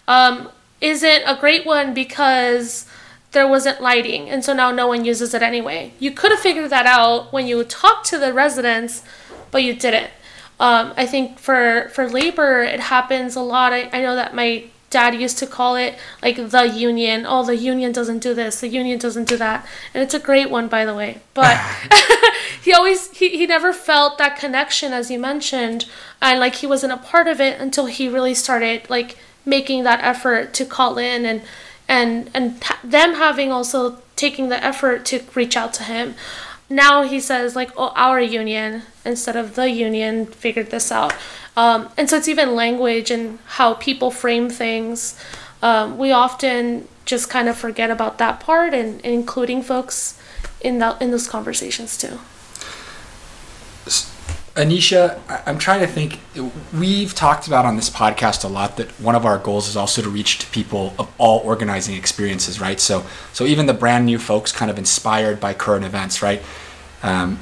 um, 0.09 0.51
isn't 0.81 1.23
a 1.27 1.37
great 1.39 1.65
one 1.65 1.95
because 1.95 2.87
there 3.33 3.49
wasn't 3.49 3.81
lighting 3.81 4.31
and 4.31 4.45
so 4.45 4.55
now 4.55 4.71
no 4.71 4.87
one 4.87 5.05
uses 5.05 5.35
it 5.35 5.43
anyway. 5.43 5.93
You 5.99 6.13
could 6.13 6.31
have 6.31 6.41
figured 6.41 6.71
that 6.71 6.87
out 6.87 7.33
when 7.33 7.47
you 7.47 7.63
talked 7.65 8.07
to 8.07 8.19
the 8.19 8.33
residents 8.33 9.03
but 9.51 9.63
you 9.63 9.75
didn't. 9.75 10.11
Um, 10.61 10.95
i 10.97 11.05
think 11.05 11.39
for 11.41 11.91
for 11.93 12.09
labor 12.09 12.63
it 12.63 12.81
happens 12.81 13.37
a 13.37 13.41
lot. 13.41 13.73
I, 13.73 13.91
I 13.93 14.01
know 14.01 14.15
that 14.15 14.35
my 14.35 14.65
dad 14.91 15.13
used 15.17 15.39
to 15.39 15.47
call 15.47 15.75
it 15.75 15.99
like 16.23 16.37
the 16.37 16.63
union. 16.63 17.27
Oh 17.27 17.45
the 17.45 17.57
union 17.57 17.91
doesn't 17.91 18.21
do 18.21 18.35
this 18.35 18.61
the 18.61 18.69
union 18.69 18.99
doesn't 18.99 19.29
do 19.29 19.37
that. 19.37 19.67
And 19.93 20.03
it's 20.03 20.15
a 20.15 20.21
great 20.21 20.51
one 20.51 20.69
by 20.69 20.85
the 20.85 20.95
way. 20.95 21.21
But 21.35 21.59
he 22.63 22.73
always 22.73 23.11
he, 23.11 23.31
he 23.31 23.47
never 23.47 23.73
felt 23.73 24.19
that 24.19 24.37
connection 24.37 24.93
as 24.93 25.11
you 25.11 25.19
mentioned. 25.19 25.87
And 26.23 26.39
like 26.39 26.57
he 26.57 26.67
wasn't 26.67 26.93
a 26.93 26.99
part 26.99 27.27
of 27.27 27.41
it 27.41 27.61
until 27.61 27.87
he 27.87 28.09
really 28.09 28.35
started 28.35 28.89
like 28.89 29.17
making 29.45 29.85
that 29.85 30.03
effort 30.03 30.55
to 30.55 30.65
call 30.65 30.99
in 30.99 31.25
and 31.27 31.43
and 31.89 32.31
and 32.35 32.63
them 32.83 33.15
having 33.15 33.53
also 33.53 33.99
taking 34.17 34.49
the 34.49 34.63
effort 34.65 35.05
to 35.07 35.21
reach 35.35 35.57
out 35.57 35.73
to 35.75 35.85
him. 35.85 36.15
Now 36.71 37.03
he 37.03 37.21
says 37.21 37.55
like 37.55 37.71
oh 37.77 37.93
our 37.95 38.21
union 38.21 38.83
instead 39.05 39.37
of 39.37 39.55
the 39.55 39.71
union 39.71 40.27
figured 40.27 40.71
this 40.71 40.91
out. 40.91 41.15
Um, 41.57 41.89
and 41.97 42.11
so 42.11 42.17
it's 42.17 42.29
even 42.29 42.55
language 42.55 43.11
and 43.11 43.39
how 43.47 43.75
people 43.75 44.11
frame 44.11 44.51
things. 44.51 45.19
Um, 45.63 45.99
we 45.99 46.11
often 46.11 46.89
just 47.05 47.29
kind 47.31 47.49
of 47.49 47.57
forget 47.57 47.91
about 47.91 48.19
that 48.19 48.41
part 48.41 48.75
and, 48.75 48.95
and 49.05 49.15
including 49.15 49.63
folks 49.63 50.19
in 50.61 50.79
that 50.79 51.01
in 51.01 51.11
those 51.11 51.29
conversations 51.29 51.99
too 51.99 52.19
Anisha, 54.55 55.19
I'm 55.47 55.59
trying 55.59 55.81
to 55.81 55.87
think. 55.89 56.21
We've 56.73 57.13
talked 57.13 57.49
about 57.49 57.67
on 57.67 57.75
this 57.75 57.91
podcast 57.91 58.45
a 58.45 58.49
lot 58.49 58.77
that 58.77 58.89
one 59.01 59.17
of 59.17 59.27
our 59.27 59.39
goals 59.39 59.69
is 59.69 59.77
also 59.77 60.01
to 60.01 60.09
reach 60.09 60.39
to 60.39 60.47
people 60.49 60.95
of 60.97 61.13
all 61.19 61.41
organizing 61.41 61.97
experiences, 61.97 62.61
right? 62.61 62.79
So, 62.79 63.05
so 63.33 63.47
even 63.47 63.67
the 63.67 63.75
brand 63.75 64.07
new 64.07 64.19
folks, 64.19 64.53
kind 64.53 64.71
of 64.71 64.79
inspired 64.79 65.41
by 65.41 65.55
current 65.55 65.85
events, 65.85 66.23
right? 66.23 66.41
Um, 67.03 67.41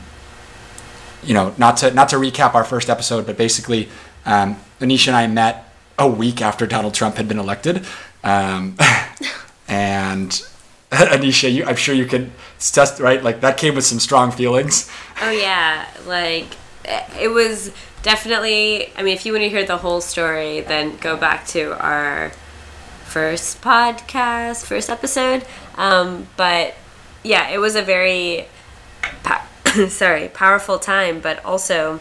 you 1.22 1.34
know, 1.34 1.54
not 1.58 1.76
to 1.78 1.90
not 1.92 2.08
to 2.10 2.16
recap 2.16 2.54
our 2.54 2.64
first 2.64 2.88
episode, 2.88 3.26
but 3.26 3.36
basically, 3.36 3.90
um, 4.24 4.56
Anisha 4.80 5.08
and 5.08 5.16
I 5.16 5.26
met 5.26 5.68
a 5.98 6.08
week 6.08 6.40
after 6.40 6.66
Donald 6.66 6.94
Trump 6.94 7.16
had 7.16 7.28
been 7.28 7.38
elected, 7.38 7.84
um, 8.24 8.74
and 9.68 10.30
Anisha, 10.90 11.52
you, 11.52 11.64
I'm 11.64 11.76
sure 11.76 11.94
you 11.94 12.06
can 12.06 12.32
test, 12.58 13.00
right? 13.00 13.22
Like 13.22 13.42
that 13.42 13.58
came 13.58 13.74
with 13.74 13.84
some 13.84 14.00
strong 14.00 14.30
feelings. 14.30 14.90
Oh 15.20 15.30
yeah, 15.30 15.86
like 16.06 16.48
it 16.84 17.30
was 17.30 17.72
definitely. 18.02 18.92
I 18.96 19.02
mean, 19.02 19.14
if 19.14 19.24
you 19.26 19.32
want 19.32 19.42
to 19.42 19.48
hear 19.48 19.64
the 19.64 19.78
whole 19.78 20.00
story, 20.00 20.60
then 20.60 20.96
go 20.96 21.16
back 21.16 21.46
to 21.48 21.78
our 21.82 22.32
first 23.04 23.60
podcast, 23.60 24.64
first 24.64 24.90
episode. 24.90 25.44
Um, 25.76 26.28
but 26.36 26.74
yeah, 27.22 27.50
it 27.50 27.58
was 27.58 27.76
a 27.76 27.82
very, 27.82 28.46
sorry, 29.88 30.28
powerful 30.28 30.78
time. 30.78 31.20
But 31.20 31.44
also, 31.44 32.00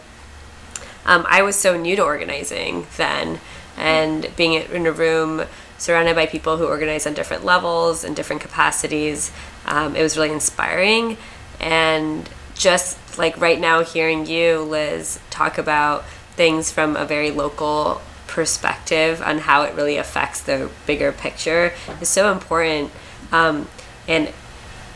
um, 1.04 1.26
I 1.28 1.42
was 1.42 1.56
so 1.56 1.76
new 1.76 1.96
to 1.96 2.02
organizing 2.02 2.86
then, 2.96 3.40
and 3.76 4.30
being 4.36 4.54
in 4.54 4.86
a 4.86 4.92
room 4.92 5.44
surrounded 5.78 6.14
by 6.14 6.26
people 6.26 6.58
who 6.58 6.66
organize 6.66 7.06
on 7.06 7.14
different 7.14 7.44
levels 7.44 8.04
and 8.04 8.14
different 8.14 8.40
capacities, 8.40 9.32
um, 9.66 9.96
it 9.96 10.02
was 10.02 10.16
really 10.16 10.32
inspiring. 10.32 11.16
And 11.60 12.28
just 12.62 13.18
like 13.18 13.38
right 13.40 13.60
now, 13.60 13.82
hearing 13.82 14.24
you, 14.26 14.60
Liz, 14.60 15.18
talk 15.30 15.58
about 15.58 16.04
things 16.36 16.70
from 16.70 16.94
a 16.94 17.04
very 17.04 17.32
local 17.32 18.00
perspective 18.28 19.20
on 19.20 19.38
how 19.38 19.62
it 19.62 19.74
really 19.74 19.96
affects 19.96 20.40
the 20.40 20.70
bigger 20.86 21.10
picture 21.10 21.72
is 22.00 22.08
so 22.08 22.30
important. 22.32 22.92
Um, 23.32 23.68
and 24.06 24.32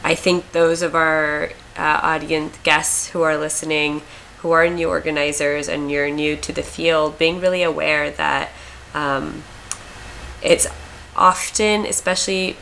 I 0.04 0.14
think 0.14 0.52
those 0.52 0.80
of 0.80 0.94
our 0.94 1.50
uh, 1.76 2.00
audience 2.02 2.56
guests 2.62 3.08
who 3.08 3.22
are 3.22 3.36
listening 3.36 4.02
who 4.38 4.52
are 4.52 4.68
new 4.68 4.88
organizers 4.88 5.68
and 5.68 5.90
you're 5.90 6.08
new 6.08 6.36
to 6.36 6.52
the 6.52 6.62
field, 6.62 7.18
being 7.18 7.40
really 7.40 7.64
aware 7.64 8.10
that 8.12 8.50
um, 8.94 9.42
it's 10.40 10.68
often, 11.16 11.84
especially 11.84 12.56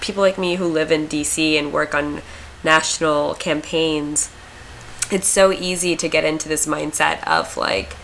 people 0.00 0.22
like 0.22 0.38
me 0.38 0.54
who 0.54 0.66
live 0.66 0.92
in 0.92 1.08
DC 1.08 1.58
and 1.58 1.72
work 1.72 1.94
on 1.94 2.22
national 2.62 3.34
campaigns, 3.34 4.30
it's 5.10 5.26
so 5.26 5.52
easy 5.52 5.96
to 5.96 6.08
get 6.08 6.24
into 6.24 6.48
this 6.48 6.66
mindset 6.66 7.22
of 7.26 7.56
like, 7.56 7.96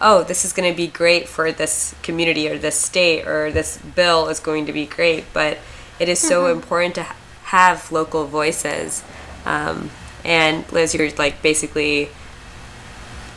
oh, 0.00 0.24
this 0.24 0.44
is 0.44 0.52
going 0.52 0.70
to 0.70 0.76
be 0.76 0.88
great 0.88 1.28
for 1.28 1.52
this 1.52 1.94
community 2.02 2.48
or 2.48 2.58
this 2.58 2.76
state 2.76 3.26
or 3.26 3.52
this 3.52 3.78
bill 3.78 4.28
is 4.28 4.40
going 4.40 4.66
to 4.66 4.72
be 4.72 4.84
great. 4.84 5.24
But 5.32 5.58
it 6.00 6.08
is 6.08 6.18
so 6.18 6.42
mm-hmm. 6.42 6.58
important 6.58 6.94
to 6.96 7.02
ha- 7.04 7.16
have 7.44 7.92
local 7.92 8.26
voices. 8.26 9.04
Um, 9.44 9.90
and 10.24 10.70
Liz, 10.72 10.94
you're 10.94 11.10
like 11.12 11.42
basically 11.42 12.08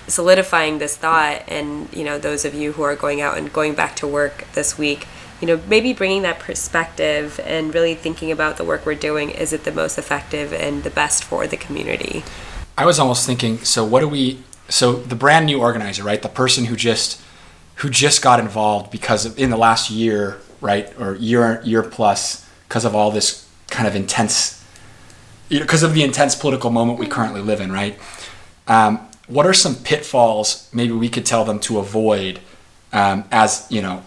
solidifying 0.08 0.80
this 0.80 0.98
thought. 0.98 1.44
And, 1.48 1.94
you 1.94 2.04
know, 2.04 2.18
those 2.18 2.46
of 2.46 2.54
you 2.56 2.74
who 2.74 2.84
are 2.84 2.96
going 2.96 3.22
out 3.22 3.38
and 3.38 3.52
going 3.54 3.76
back 3.76 3.96
to 3.98 4.08
work 4.08 4.46
this 4.54 4.78
week, 4.78 5.08
you 5.42 5.48
know, 5.48 5.60
maybe 5.68 5.94
bringing 5.94 6.22
that 6.22 6.40
perspective 6.40 7.40
and 7.44 7.74
really 7.74 7.96
thinking 7.96 8.32
about 8.32 8.58
the 8.58 8.64
work 8.64 8.86
we're 8.86 8.96
doing. 8.96 9.30
Is 9.32 9.54
it 9.54 9.64
the 9.64 9.72
most 9.72 9.98
effective 9.98 10.54
and 10.54 10.84
the 10.84 10.90
best 10.90 11.24
for 11.24 11.46
the 11.48 11.58
community? 11.58 12.24
I 12.78 12.86
was 12.86 13.00
almost 13.00 13.26
thinking, 13.26 13.60
so 13.60 13.86
what 13.86 14.02
do 14.02 14.08
we 14.08 14.44
so 14.68 14.94
the 14.94 15.16
brand 15.16 15.46
new 15.46 15.62
organizer, 15.62 16.04
right? 16.04 16.22
The 16.22 16.30
person 16.30 16.66
who 16.66 16.76
just 16.76 17.22
who 17.76 17.90
just 17.90 18.22
got 18.22 18.40
involved 18.40 18.92
because 18.92 19.26
of 19.26 19.38
in 19.38 19.50
the 19.50 19.58
last 19.58 19.92
year, 19.92 20.40
right, 20.62 20.92
or 21.00 21.16
year 21.16 21.62
year 21.64 21.84
plus, 21.84 22.48
because 22.68 22.86
of 22.86 22.96
all 22.96 23.12
this 23.12 23.48
kind 23.70 23.88
of 23.88 23.96
intense, 23.96 24.64
you 25.50 25.60
know, 25.60 25.66
because 25.66 25.84
of 25.84 25.94
the 25.94 26.04
intense 26.04 26.36
political 26.36 26.70
moment 26.70 27.00
we 27.00 27.08
currently 27.08 27.42
live 27.42 27.62
in, 27.62 27.72
right? 27.72 27.98
Um, 28.68 29.08
what 29.28 29.46
are 29.46 29.54
some 29.54 29.76
pitfalls 29.76 30.70
maybe 30.74 30.94
we 30.94 31.10
could 31.10 31.26
tell 31.26 31.46
them 31.46 31.60
to 31.60 31.80
avoid 31.80 32.40
um, 32.94 33.24
as 33.32 33.66
you 33.70 33.82
know 33.82 34.04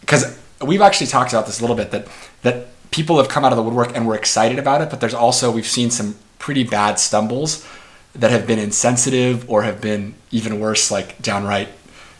because 0.00 0.38
we've 0.64 0.80
actually 0.80 1.06
talked 1.06 1.32
about 1.32 1.46
this 1.46 1.58
a 1.58 1.62
little 1.62 1.76
bit 1.76 1.90
that 1.90 2.06
that 2.42 2.68
people 2.90 3.16
have 3.18 3.28
come 3.28 3.44
out 3.44 3.52
of 3.52 3.56
the 3.56 3.62
woodwork 3.62 3.96
and 3.96 4.06
we're 4.06 4.14
excited 4.14 4.58
about 4.58 4.80
it 4.82 4.90
but 4.90 5.00
there's 5.00 5.14
also 5.14 5.50
we've 5.50 5.66
seen 5.66 5.90
some 5.90 6.16
pretty 6.38 6.64
bad 6.64 6.98
stumbles 6.98 7.66
that 8.14 8.30
have 8.30 8.46
been 8.46 8.58
insensitive 8.58 9.48
or 9.48 9.62
have 9.62 9.80
been 9.80 10.14
even 10.30 10.60
worse, 10.60 10.90
like 10.90 11.20
downright, 11.22 11.68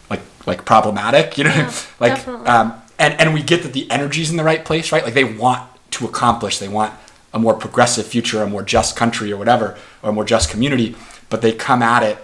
like 0.08 0.20
like 0.46 0.64
problematic. 0.64 1.36
You 1.36 1.44
know, 1.44 1.54
yeah, 1.54 1.72
like 2.00 2.26
um, 2.28 2.74
and 2.98 3.20
and 3.20 3.34
we 3.34 3.42
get 3.42 3.62
that 3.64 3.72
the 3.72 3.90
energy's 3.90 4.30
in 4.30 4.36
the 4.36 4.44
right 4.44 4.64
place, 4.64 4.92
right? 4.92 5.04
Like 5.04 5.14
they 5.14 5.24
want 5.24 5.68
to 5.92 6.06
accomplish, 6.06 6.58
they 6.58 6.68
want 6.68 6.94
a 7.34 7.38
more 7.38 7.54
progressive 7.54 8.06
future, 8.06 8.42
a 8.42 8.46
more 8.46 8.62
just 8.62 8.96
country, 8.96 9.32
or 9.32 9.36
whatever, 9.36 9.76
or 10.02 10.10
a 10.10 10.12
more 10.12 10.24
just 10.24 10.50
community, 10.50 10.96
but 11.28 11.42
they 11.42 11.52
come 11.52 11.82
at 11.82 12.02
it 12.02 12.18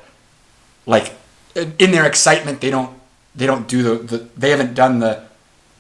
like 0.87 1.13
in 1.55 1.91
their 1.91 2.07
excitement, 2.07 2.61
they 2.61 2.71
don't 2.71 2.97
they 3.35 3.47
don't 3.47 3.69
do 3.69 3.83
the, 3.83 3.95
the 3.97 4.29
they 4.37 4.51
haven't 4.51 4.75
done 4.75 5.01
the 5.01 5.25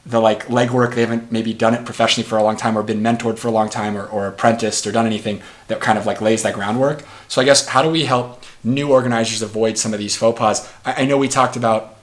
the 0.08 0.20
like 0.20 0.46
legwork 0.46 0.94
they 0.94 1.02
haven't 1.02 1.30
maybe 1.30 1.52
done 1.52 1.74
it 1.74 1.84
professionally 1.84 2.26
for 2.26 2.38
a 2.38 2.42
long 2.42 2.56
time 2.56 2.76
or 2.78 2.82
been 2.82 3.02
mentored 3.02 3.38
for 3.38 3.48
a 3.48 3.50
long 3.50 3.68
time 3.68 3.96
or, 3.96 4.06
or 4.06 4.26
apprenticed 4.26 4.86
or 4.86 4.92
done 4.92 5.04
anything 5.04 5.42
that 5.66 5.80
kind 5.80 5.98
of 5.98 6.06
like 6.06 6.20
lays 6.20 6.42
that 6.42 6.54
groundwork. 6.54 7.04
So 7.28 7.40
i 7.42 7.44
guess 7.44 7.68
how 7.68 7.82
do 7.82 7.90
we 7.90 8.04
help 8.04 8.42
new 8.64 8.90
organizers 8.90 9.42
avoid 9.42 9.76
some 9.76 9.92
of 9.92 9.98
these 9.98 10.16
faux 10.16 10.38
pas? 10.38 10.72
I, 10.84 11.02
I 11.02 11.04
know 11.04 11.18
we 11.18 11.28
talked 11.28 11.56
about 11.56 11.96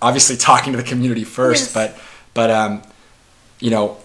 obviously 0.00 0.36
talking 0.36 0.72
to 0.72 0.78
the 0.78 0.84
community 0.84 1.24
first 1.24 1.64
yes. 1.64 1.74
but 1.74 2.02
but 2.32 2.50
um 2.50 2.82
you 3.58 3.70
know 3.70 3.98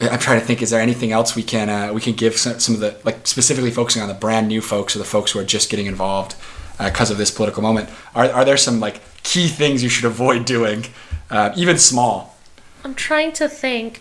i'm 0.00 0.18
trying 0.18 0.40
to 0.40 0.44
think 0.44 0.60
is 0.60 0.70
there 0.70 0.80
anything 0.80 1.12
else 1.12 1.36
we 1.36 1.44
can 1.44 1.70
uh, 1.70 1.92
we 1.92 2.00
can 2.00 2.14
give 2.14 2.36
some, 2.36 2.58
some 2.58 2.74
of 2.74 2.80
the 2.80 2.98
like 3.04 3.24
specifically 3.26 3.70
focusing 3.70 4.02
on 4.02 4.08
the 4.08 4.14
brand 4.14 4.48
new 4.48 4.60
folks 4.60 4.96
or 4.96 4.98
the 4.98 5.04
folks 5.04 5.30
who 5.30 5.38
are 5.38 5.44
just 5.44 5.70
getting 5.70 5.86
involved 5.86 6.34
because 6.78 7.10
uh, 7.10 7.14
of 7.14 7.18
this 7.18 7.30
political 7.30 7.62
moment? 7.62 7.88
Are, 8.14 8.26
are 8.30 8.44
there 8.44 8.56
some 8.56 8.80
like 8.80 9.00
key 9.22 9.48
things 9.48 9.82
you 9.82 9.88
should 9.88 10.04
avoid 10.04 10.44
doing 10.44 10.86
uh, 11.30 11.52
even 11.56 11.78
small? 11.78 12.36
I'm 12.84 12.94
trying 12.94 13.32
to 13.32 13.48
think. 13.48 14.00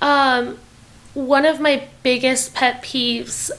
Um, 0.00 0.58
one 1.14 1.44
of 1.44 1.60
my 1.60 1.88
biggest 2.02 2.54
pet 2.54 2.82
peeves 2.82 3.50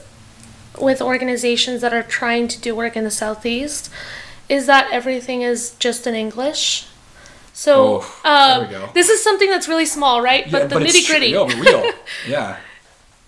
with 0.80 1.02
organizations 1.02 1.80
that 1.82 1.92
are 1.92 2.02
trying 2.02 2.48
to 2.48 2.60
do 2.60 2.74
work 2.74 2.96
in 2.96 3.04
the 3.04 3.10
southeast 3.10 3.90
is 4.48 4.66
that 4.66 4.90
everything 4.90 5.42
is 5.42 5.74
just 5.78 6.06
in 6.06 6.14
English. 6.14 6.86
So 7.52 8.02
oh, 8.24 8.68
um, 8.74 8.90
this 8.94 9.08
is 9.08 9.22
something 9.22 9.50
that's 9.50 9.68
really 9.68 9.86
small, 9.86 10.22
right? 10.22 10.46
Yeah, 10.46 10.52
but 10.52 10.70
the 10.70 10.76
nitty 10.76 11.06
gritty. 11.06 11.32
Real, 11.32 11.48
real. 11.48 11.92
yeah. 12.28 12.58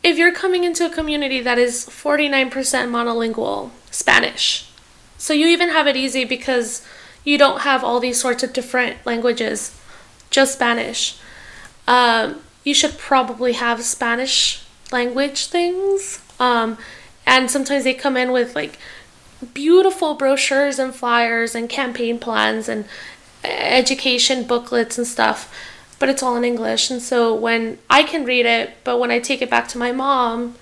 If 0.03 0.19
you're 0.19 0.33
coming 0.33 0.65
into 0.65 0.87
a 0.87 0.91
community 0.91 1.41
that 1.41 1.59
is 1.59 1.87
49% 1.87 2.51
monolingual 2.51 3.71
Spanish, 3.91 4.71
so 5.19 5.33
you 5.33 5.47
even 5.47 5.71
have 5.71 5.87
it 5.87 5.97
easy 5.97 6.25
because 6.25 6.87
you 7.25 7.39
don't 7.39 7.63
have 7.63 7.83
all 7.83 8.01
these 8.01 8.21
sorts 8.21 8.43
of 8.43 8.53
different 8.53 9.05
languages, 9.05 9.79
just 10.31 10.55
Spanish. 10.55 11.19
Um, 11.89 12.41
you 12.63 12.75
should 12.75 12.99
probably 12.99 13.55
have 13.55 13.83
Spanish 13.83 14.65
language 14.93 15.47
things. 15.47 16.23
Um, 16.39 16.79
and 17.27 17.51
sometimes 17.51 17.85
they 17.85 17.95
come 17.95 18.17
in 18.17 18.33
with 18.33 18.55
like 18.55 18.79
beautiful 19.53 20.15
brochures 20.15 20.79
and 20.79 20.95
flyers 20.95 21.55
and 21.55 21.69
campaign 21.69 22.19
plans 22.19 22.69
and 22.69 22.87
education 23.43 24.45
booklets 24.45 24.97
and 24.97 25.07
stuff, 25.07 25.53
but 25.99 26.09
it's 26.09 26.23
all 26.23 26.37
in 26.37 26.45
English. 26.45 26.91
And 26.91 27.03
so 27.03 27.35
when 27.35 27.79
I 27.91 28.03
can 28.03 28.25
read 28.25 28.47
it, 28.47 28.73
but 28.85 28.99
when 28.99 29.11
I 29.11 29.19
take 29.19 29.43
it 29.43 29.51
back 29.51 29.69
to 29.69 29.79
my 29.79 29.93
mom, 29.93 30.57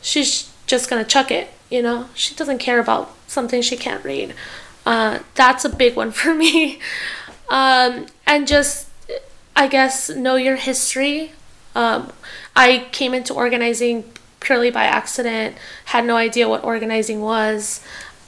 she's 0.00 0.52
just 0.66 0.88
gonna 0.88 1.04
chuck 1.04 1.30
it, 1.30 1.50
you 1.70 1.82
know? 1.82 2.08
She 2.14 2.34
doesn't 2.34 2.58
care 2.58 2.80
about 2.80 3.14
something 3.26 3.62
she 3.62 3.76
can't 3.76 4.04
read. 4.04 4.34
Uh, 4.86 5.20
that's 5.34 5.64
a 5.64 5.68
big 5.68 5.96
one 5.96 6.10
for 6.20 6.34
me. 6.34 6.78
Um, 7.48 8.06
and 8.26 8.46
just, 8.46 8.88
I 9.54 9.68
guess, 9.68 10.10
know 10.10 10.36
your 10.36 10.56
history. 10.56 11.32
Um, 11.74 12.12
I 12.56 12.86
came 12.92 13.14
into 13.14 13.34
organizing 13.34 14.04
purely 14.40 14.70
by 14.70 14.84
accident, 14.84 15.56
had 15.86 16.04
no 16.04 16.16
idea 16.16 16.48
what 16.48 16.62
organizing 16.62 17.20
was. 17.20 17.80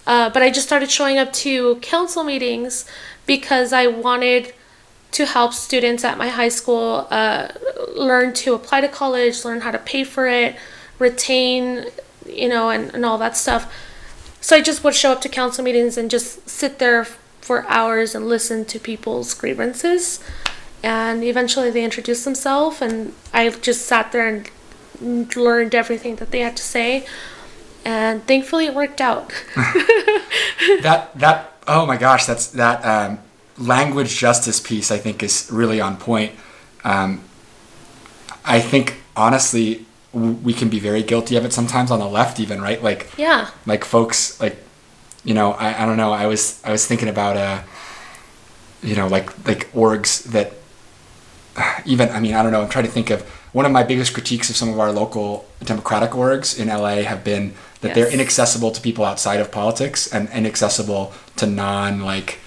Uh, 0.06 0.30
but 0.30 0.42
I 0.42 0.50
just 0.50 0.66
started 0.66 0.90
showing 0.90 1.18
up 1.18 1.32
to 1.34 1.76
council 1.76 2.24
meetings 2.24 2.86
because 3.26 3.72
I 3.72 3.86
wanted 3.86 4.54
to 5.12 5.26
help 5.26 5.52
students 5.52 6.04
at 6.04 6.18
my 6.18 6.28
high 6.28 6.48
school 6.48 7.06
uh, 7.10 7.48
learn 7.94 8.32
to 8.34 8.54
apply 8.54 8.80
to 8.82 8.88
college, 8.88 9.44
learn 9.44 9.60
how 9.60 9.70
to 9.70 9.78
pay 9.78 10.04
for 10.04 10.26
it, 10.26 10.56
retain, 10.98 11.86
you 12.26 12.48
know, 12.48 12.70
and, 12.70 12.94
and 12.94 13.04
all 13.04 13.18
that 13.18 13.36
stuff. 13.36 13.72
So 14.46 14.54
I 14.54 14.60
just 14.60 14.84
would 14.84 14.94
show 14.94 15.10
up 15.10 15.20
to 15.22 15.28
council 15.28 15.64
meetings 15.64 15.98
and 15.98 16.08
just 16.08 16.48
sit 16.48 16.78
there 16.78 17.04
for 17.40 17.66
hours 17.66 18.14
and 18.14 18.28
listen 18.28 18.64
to 18.66 18.78
people's 18.78 19.34
grievances. 19.34 20.20
And 20.84 21.24
eventually 21.24 21.68
they 21.72 21.82
introduced 21.82 22.24
themselves, 22.24 22.80
and 22.80 23.12
I 23.34 23.50
just 23.50 23.86
sat 23.86 24.12
there 24.12 24.28
and 25.00 25.36
learned 25.36 25.74
everything 25.74 26.14
that 26.20 26.30
they 26.30 26.38
had 26.38 26.56
to 26.58 26.62
say. 26.62 27.08
And 27.84 28.24
thankfully, 28.28 28.66
it 28.66 28.74
worked 28.76 29.00
out. 29.00 29.32
that 29.56 31.10
that 31.16 31.52
oh 31.66 31.84
my 31.84 31.96
gosh, 31.96 32.24
that's 32.26 32.46
that 32.52 32.84
um, 32.84 33.18
language 33.58 34.16
justice 34.16 34.60
piece. 34.60 34.92
I 34.92 34.98
think 34.98 35.24
is 35.24 35.48
really 35.50 35.80
on 35.80 35.96
point. 35.96 36.30
Um, 36.84 37.24
I 38.44 38.60
think 38.60 39.02
honestly, 39.16 39.85
we 40.16 40.52
can 40.52 40.68
be 40.68 40.78
very 40.78 41.02
guilty 41.02 41.36
of 41.36 41.44
it 41.44 41.52
sometimes 41.52 41.90
on 41.90 41.98
the 41.98 42.08
left 42.08 42.40
even 42.40 42.60
right? 42.60 42.82
Like 42.82 43.10
yeah. 43.16 43.50
like 43.66 43.84
folks 43.84 44.40
like 44.40 44.56
you 45.24 45.34
know 45.34 45.52
i, 45.52 45.82
I 45.82 45.86
don't 45.86 45.96
know 45.96 46.12
i 46.12 46.26
was 46.26 46.62
i 46.64 46.70
was 46.70 46.86
thinking 46.86 47.08
about 47.08 47.36
uh 47.36 47.60
you 48.82 48.94
know 48.94 49.08
like 49.08 49.26
like 49.46 49.70
orgs 49.72 50.22
that 50.30 50.52
even 51.84 52.08
i 52.10 52.20
mean 52.20 52.34
i 52.34 52.42
don't 52.42 52.52
know 52.52 52.62
i'm 52.62 52.68
trying 52.68 52.84
to 52.86 52.90
think 52.90 53.10
of 53.10 53.22
one 53.52 53.66
of 53.66 53.72
my 53.72 53.82
biggest 53.82 54.14
critiques 54.14 54.48
of 54.48 54.56
some 54.56 54.68
of 54.68 54.78
our 54.78 54.92
local 54.92 55.44
democratic 55.64 56.10
orgs 56.10 56.58
in 56.58 56.68
la 56.68 56.94
have 57.02 57.24
been 57.24 57.54
that 57.80 57.88
yes. 57.88 57.94
they're 57.96 58.12
inaccessible 58.12 58.70
to 58.70 58.80
people 58.80 59.04
outside 59.04 59.40
of 59.40 59.50
politics 59.50 60.06
and 60.12 60.28
inaccessible 60.30 61.12
to 61.34 61.46
non 61.46 62.00
like 62.00 62.38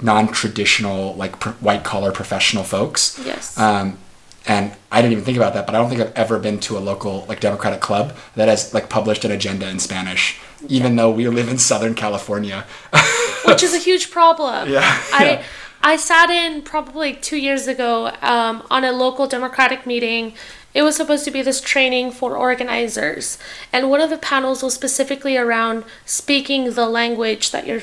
non-traditional 0.00 1.14
like 1.14 1.38
pr- 1.38 1.50
white 1.60 1.84
collar 1.84 2.12
professional 2.12 2.64
folks. 2.64 3.20
Yes. 3.24 3.56
Um, 3.58 3.98
and 4.46 4.72
I 4.90 5.00
didn't 5.00 5.12
even 5.12 5.24
think 5.24 5.36
about 5.36 5.54
that, 5.54 5.66
but 5.66 5.74
I 5.74 5.78
don't 5.78 5.88
think 5.88 6.00
I've 6.00 6.14
ever 6.14 6.38
been 6.38 6.58
to 6.60 6.76
a 6.76 6.80
local 6.80 7.24
like 7.28 7.40
Democratic 7.40 7.80
club 7.80 8.16
that 8.34 8.48
has 8.48 8.74
like 8.74 8.88
published 8.88 9.24
an 9.24 9.30
agenda 9.30 9.68
in 9.68 9.78
Spanish, 9.78 10.40
even 10.68 10.96
though 10.96 11.10
we 11.10 11.28
live 11.28 11.48
in 11.48 11.58
Southern 11.58 11.94
California, 11.94 12.64
which 13.46 13.62
is 13.62 13.74
a 13.74 13.78
huge 13.78 14.10
problem. 14.10 14.70
Yeah, 14.70 14.82
I. 15.12 15.44
I 15.84 15.96
sat 15.96 16.30
in 16.30 16.62
probably 16.62 17.12
two 17.12 17.36
years 17.36 17.66
ago 17.66 18.12
um, 18.22 18.62
on 18.70 18.84
a 18.84 18.92
local 18.92 19.26
Democratic 19.26 19.84
meeting. 19.84 20.34
It 20.74 20.82
was 20.82 20.94
supposed 20.94 21.24
to 21.24 21.32
be 21.32 21.42
this 21.42 21.60
training 21.60 22.12
for 22.12 22.36
organizers, 22.36 23.36
and 23.72 23.90
one 23.90 24.00
of 24.00 24.08
the 24.08 24.16
panels 24.16 24.62
was 24.62 24.74
specifically 24.74 25.36
around 25.36 25.82
speaking 26.06 26.74
the 26.74 26.86
language 26.86 27.50
that 27.50 27.66
you're, 27.66 27.82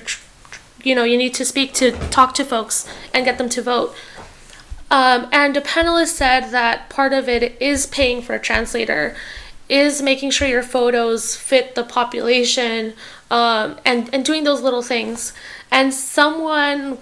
you 0.82 0.96
know, 0.96 1.04
you 1.04 1.18
need 1.18 1.34
to 1.34 1.44
speak 1.44 1.74
to 1.74 1.92
talk 2.10 2.34
to 2.36 2.46
folks 2.46 2.88
and 3.14 3.26
get 3.26 3.38
them 3.38 3.50
to 3.50 3.62
vote. 3.62 3.94
Um, 4.92 5.28
and 5.32 5.56
a 5.56 5.62
panelist 5.62 6.08
said 6.08 6.50
that 6.52 6.90
part 6.90 7.14
of 7.14 7.30
it 7.30 7.62
is 7.62 7.86
paying 7.86 8.22
for 8.22 8.34
a 8.34 8.40
translator, 8.40 9.16
is 9.68 10.02
making 10.02 10.32
sure 10.32 10.48
your 10.48 10.64
photos 10.64 11.36
fit 11.36 11.76
the 11.76 11.84
population 11.84 12.94
um, 13.30 13.78
and 13.86 14.12
and 14.14 14.26
doing 14.26 14.44
those 14.44 14.62
little 14.62 14.82
things. 14.82 15.34
And 15.72 15.94
someone, 15.94 16.98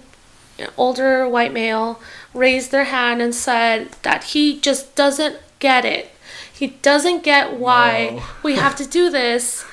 older 0.76 1.26
white 1.26 1.52
male, 1.52 2.00
raised 2.34 2.70
their 2.70 2.84
hand 2.84 3.22
and 3.22 3.34
said 3.34 3.92
that 4.02 4.24
he 4.24 4.60
just 4.60 4.94
doesn't 4.94 5.38
get 5.58 5.84
it. 5.84 6.10
He 6.52 6.68
doesn't 6.82 7.22
get 7.22 7.54
why 7.54 8.10
No. 8.16 8.22
we 8.42 8.56
have 8.56 8.76
to 8.76 8.86
do 8.86 9.10
this 9.10 9.64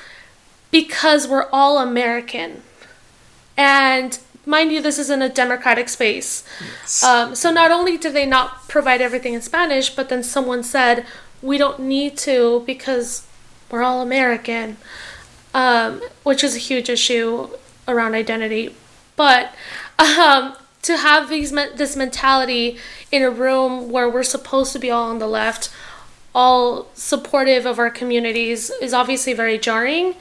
because 0.70 1.28
we're 1.28 1.48
all 1.52 1.78
American. 1.78 2.62
And 3.58 4.18
mind 4.46 4.72
you, 4.72 4.80
this 4.80 4.98
is 4.98 5.10
in 5.10 5.20
a 5.20 5.28
democratic 5.28 5.88
space. 5.88 6.44
Um, 7.02 7.34
so 7.34 7.50
not 7.50 7.70
only 7.70 7.98
did 7.98 8.14
they 8.14 8.24
not 8.24 8.68
provide 8.68 9.00
everything 9.02 9.34
in 9.34 9.42
Spanish, 9.42 9.90
but 9.90 10.08
then 10.08 10.22
someone 10.22 10.62
said, 10.62 11.04
we 11.42 11.58
don't 11.58 11.80
need 11.80 12.16
to 12.18 12.62
because 12.66 13.26
we're 13.70 13.82
all 13.82 14.00
American, 14.00 14.76
um, 15.52 16.00
which 16.22 16.42
is 16.42 16.54
a 16.54 16.58
huge 16.58 16.88
issue 16.88 17.48
around 17.88 18.14
identity. 18.14 18.74
But 19.16 19.54
um, 19.98 20.56
to 20.82 20.96
have 20.96 21.28
these 21.28 21.50
this 21.50 21.96
mentality 21.96 22.78
in 23.10 23.22
a 23.22 23.30
room 23.30 23.90
where 23.90 24.08
we're 24.08 24.22
supposed 24.22 24.72
to 24.72 24.78
be 24.78 24.90
all 24.90 25.10
on 25.10 25.18
the 25.18 25.26
left, 25.26 25.70
all 26.34 26.88
supportive 26.94 27.66
of 27.66 27.78
our 27.78 27.90
communities, 27.90 28.70
is 28.80 28.94
obviously 28.94 29.32
very 29.32 29.58
jarring. 29.58 30.14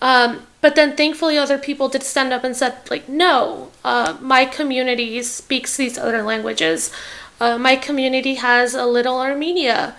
Um, 0.00 0.46
but 0.60 0.74
then 0.76 0.96
thankfully 0.96 1.38
other 1.38 1.58
people 1.58 1.88
did 1.88 2.02
stand 2.02 2.32
up 2.32 2.44
and 2.44 2.54
said 2.56 2.74
like 2.90 3.08
no 3.08 3.70
uh, 3.84 4.16
my 4.20 4.44
community 4.44 5.22
speaks 5.22 5.76
these 5.76 5.96
other 5.98 6.22
languages 6.22 6.92
uh, 7.40 7.56
my 7.58 7.76
community 7.76 8.34
has 8.34 8.74
a 8.74 8.84
little 8.86 9.18
armenia 9.20 9.94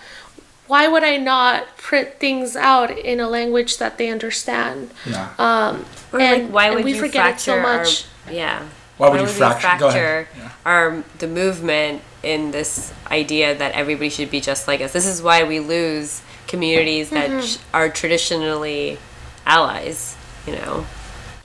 why 0.67 0.87
would 0.87 1.03
i 1.03 1.17
not 1.17 1.75
print 1.77 2.19
things 2.19 2.55
out 2.55 2.91
in 2.91 3.19
a 3.19 3.27
language 3.27 3.77
that 3.77 3.97
they 3.97 4.09
understand 4.09 4.89
Yeah. 5.05 5.29
um, 5.39 5.85
Or 6.13 6.19
and, 6.19 6.43
like, 6.45 6.53
why 6.53 6.65
and 6.67 6.75
would 6.75 6.85
we 6.85 6.93
you 6.93 6.99
forget 6.99 7.35
it 7.35 7.39
so 7.39 7.53
fracture 7.53 7.61
much 7.61 8.05
Our, 8.27 8.33
yeah. 8.33 8.67
Why 8.97 9.09
would 9.09 9.19
you 9.21 9.25
we 9.25 9.31
fracture- 9.33 9.79
go 9.79 9.87
ahead. 9.87 10.27
Yeah. 10.37 10.51
our 10.63 11.03
the 11.17 11.27
movement 11.27 12.03
in 12.21 12.51
this 12.51 12.93
idea 13.09 13.55
that 13.55 13.71
everybody 13.73 14.09
should 14.11 14.29
be 14.29 14.39
just 14.39 14.67
like 14.67 14.79
us? 14.79 14.93
This 14.93 15.07
is 15.07 15.23
why 15.23 15.41
we 15.43 15.59
lose 15.59 16.21
communities 16.47 17.09
that 17.09 17.29
Mm-hmm. 17.31 17.41
sh- 17.45 17.57
are 17.73 17.89
traditionally 17.89 18.99
allies. 19.45 20.15
You 20.45 20.53
know. 20.53 20.85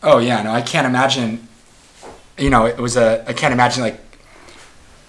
Oh 0.02 0.18
yeah, 0.18 0.42
no, 0.42 0.50
I 0.52 0.62
can't 0.62 0.86
imagine. 0.86 1.46
You 2.38 2.50
know, 2.50 2.66
it 2.66 2.78
was 2.78 2.96
a. 2.96 3.24
I 3.28 3.32
can't 3.32 3.52
imagine 3.52 3.82
like. 3.82 4.00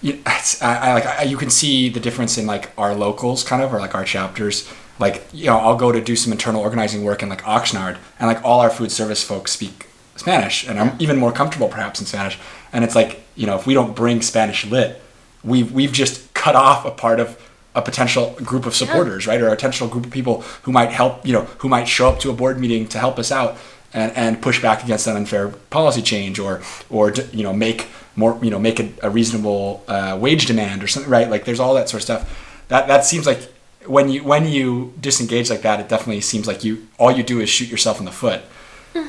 You, 0.00 0.20
it's, 0.26 0.62
I, 0.62 0.90
I 0.90 0.94
like 0.94 1.06
I, 1.06 1.22
you 1.24 1.36
can 1.36 1.50
see 1.50 1.88
the 1.88 2.00
difference 2.00 2.38
in 2.38 2.46
like 2.46 2.70
our 2.78 2.94
locals 2.94 3.42
kind 3.42 3.62
of 3.62 3.74
or 3.74 3.80
like 3.80 3.94
our 3.94 4.04
chapters. 4.04 4.70
Like 4.98 5.24
you 5.32 5.46
know, 5.46 5.58
I'll 5.58 5.76
go 5.76 5.92
to 5.92 6.00
do 6.00 6.16
some 6.16 6.32
internal 6.32 6.60
organizing 6.60 7.04
work 7.04 7.22
in 7.22 7.28
like 7.28 7.42
Oxnard, 7.42 7.98
and 8.18 8.28
like 8.28 8.44
all 8.44 8.60
our 8.60 8.70
food 8.70 8.92
service 8.92 9.22
folks 9.22 9.52
speak 9.52 9.86
Spanish, 10.16 10.68
and 10.68 10.78
I'm 10.78 10.96
even 10.98 11.16
more 11.16 11.32
comfortable 11.32 11.68
perhaps 11.68 12.00
in 12.00 12.06
Spanish. 12.06 12.38
And 12.72 12.84
it's 12.84 12.94
like 12.94 13.22
you 13.34 13.46
know, 13.46 13.56
if 13.56 13.66
we 13.66 13.74
don't 13.74 13.94
bring 13.94 14.22
Spanish 14.22 14.64
lit, 14.66 15.00
we've 15.44 15.72
we've 15.72 15.92
just 15.92 16.32
cut 16.34 16.54
off 16.54 16.84
a 16.84 16.90
part 16.90 17.20
of 17.20 17.40
a 17.74 17.82
potential 17.82 18.34
group 18.42 18.66
of 18.66 18.74
supporters, 18.74 19.26
right, 19.26 19.40
or 19.40 19.48
a 19.48 19.50
potential 19.50 19.88
group 19.88 20.06
of 20.06 20.10
people 20.10 20.42
who 20.62 20.72
might 20.72 20.90
help, 20.90 21.24
you 21.24 21.32
know, 21.32 21.42
who 21.58 21.68
might 21.68 21.84
show 21.84 22.08
up 22.08 22.18
to 22.20 22.30
a 22.30 22.32
board 22.32 22.58
meeting 22.58 22.88
to 22.88 22.98
help 22.98 23.18
us 23.18 23.30
out 23.30 23.56
and, 23.92 24.12
and 24.16 24.42
push 24.42 24.60
back 24.60 24.84
against 24.84 25.06
an 25.06 25.16
unfair 25.16 25.48
policy 25.48 26.02
change, 26.02 26.38
or 26.38 26.62
or 26.90 27.12
you 27.32 27.42
know 27.42 27.52
make 27.52 27.88
more, 28.16 28.38
you 28.42 28.50
know, 28.50 28.58
make 28.58 28.80
a, 28.80 28.90
a 29.02 29.10
reasonable 29.10 29.84
uh, 29.86 30.18
wage 30.20 30.46
demand 30.46 30.82
or 30.82 30.88
something, 30.88 31.10
right? 31.10 31.30
Like 31.30 31.44
there's 31.44 31.60
all 31.60 31.74
that 31.74 31.88
sort 31.88 32.00
of 32.00 32.04
stuff. 32.04 32.64
That 32.68 32.88
that 32.88 33.04
seems 33.04 33.26
like 33.26 33.52
when 33.86 34.08
you 34.08 34.24
when 34.24 34.46
you 34.46 34.92
disengage 35.00 35.48
like 35.50 35.62
that, 35.62 35.80
it 35.80 35.88
definitely 35.88 36.20
seems 36.20 36.46
like 36.46 36.64
you 36.64 36.88
all 36.98 37.12
you 37.12 37.22
do 37.22 37.40
is 37.40 37.48
shoot 37.48 37.68
yourself 37.68 37.98
in 38.00 38.04
the 38.04 38.12
foot. 38.12 38.42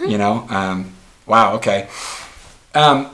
You 0.08 0.18
know, 0.18 0.46
um, 0.50 0.94
wow, 1.26 1.56
okay. 1.56 1.90
Um, 2.76 3.10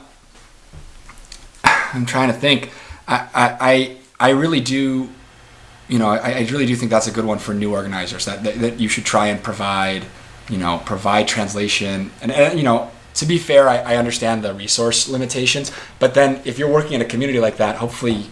I'm 1.64 2.06
trying 2.06 2.28
to 2.28 2.34
think. 2.34 2.70
I, 3.08 3.28
I, 3.34 3.56
I, 3.60 3.96
I 4.28 4.30
really 4.30 4.60
do, 4.60 5.08
you 5.88 5.98
know, 5.98 6.08
I, 6.08 6.32
I 6.32 6.48
really 6.50 6.66
do 6.66 6.74
think 6.74 6.90
that's 6.90 7.06
a 7.06 7.12
good 7.12 7.24
one 7.24 7.38
for 7.38 7.54
new 7.54 7.72
organizers 7.72 8.24
that, 8.24 8.42
that, 8.44 8.60
that 8.60 8.80
you 8.80 8.88
should 8.88 9.04
try 9.04 9.28
and 9.28 9.42
provide, 9.42 10.04
you 10.48 10.58
know, 10.58 10.80
provide 10.84 11.28
translation. 11.28 12.10
And, 12.22 12.30
and 12.32 12.58
you 12.58 12.64
know, 12.64 12.90
to 13.14 13.26
be 13.26 13.38
fair, 13.38 13.68
I, 13.68 13.78
I 13.78 13.96
understand 13.96 14.42
the 14.44 14.54
resource 14.54 15.08
limitations, 15.08 15.72
but 15.98 16.14
then 16.14 16.40
if 16.44 16.58
you're 16.58 16.70
working 16.70 16.92
in 16.94 17.00
a 17.02 17.04
community 17.06 17.40
like 17.40 17.56
that, 17.56 17.76
hopefully 17.76 18.26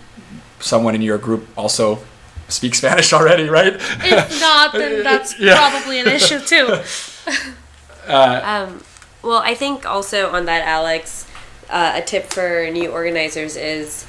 someone 0.60 0.94
in 0.94 1.02
your 1.02 1.18
group 1.18 1.46
also 1.56 2.00
speaks 2.48 2.78
Spanish 2.82 3.12
already, 3.12 3.48
right? 3.48 3.74
if 3.76 4.40
not 4.40 4.72
then 4.72 5.02
that's 5.08 5.38
Yeah. 5.40 5.56
probably 5.56 6.00
an 6.00 6.08
issue 6.08 6.38
too 6.40 6.80
Um, 8.08 8.82
well, 9.22 9.38
I 9.42 9.54
think 9.54 9.86
also 9.86 10.30
on 10.30 10.44
that, 10.46 10.66
Alex, 10.66 11.26
uh, 11.70 11.92
a 11.94 12.02
tip 12.02 12.26
for 12.32 12.68
new 12.70 12.90
organizers 12.90 13.56
is, 13.56 14.06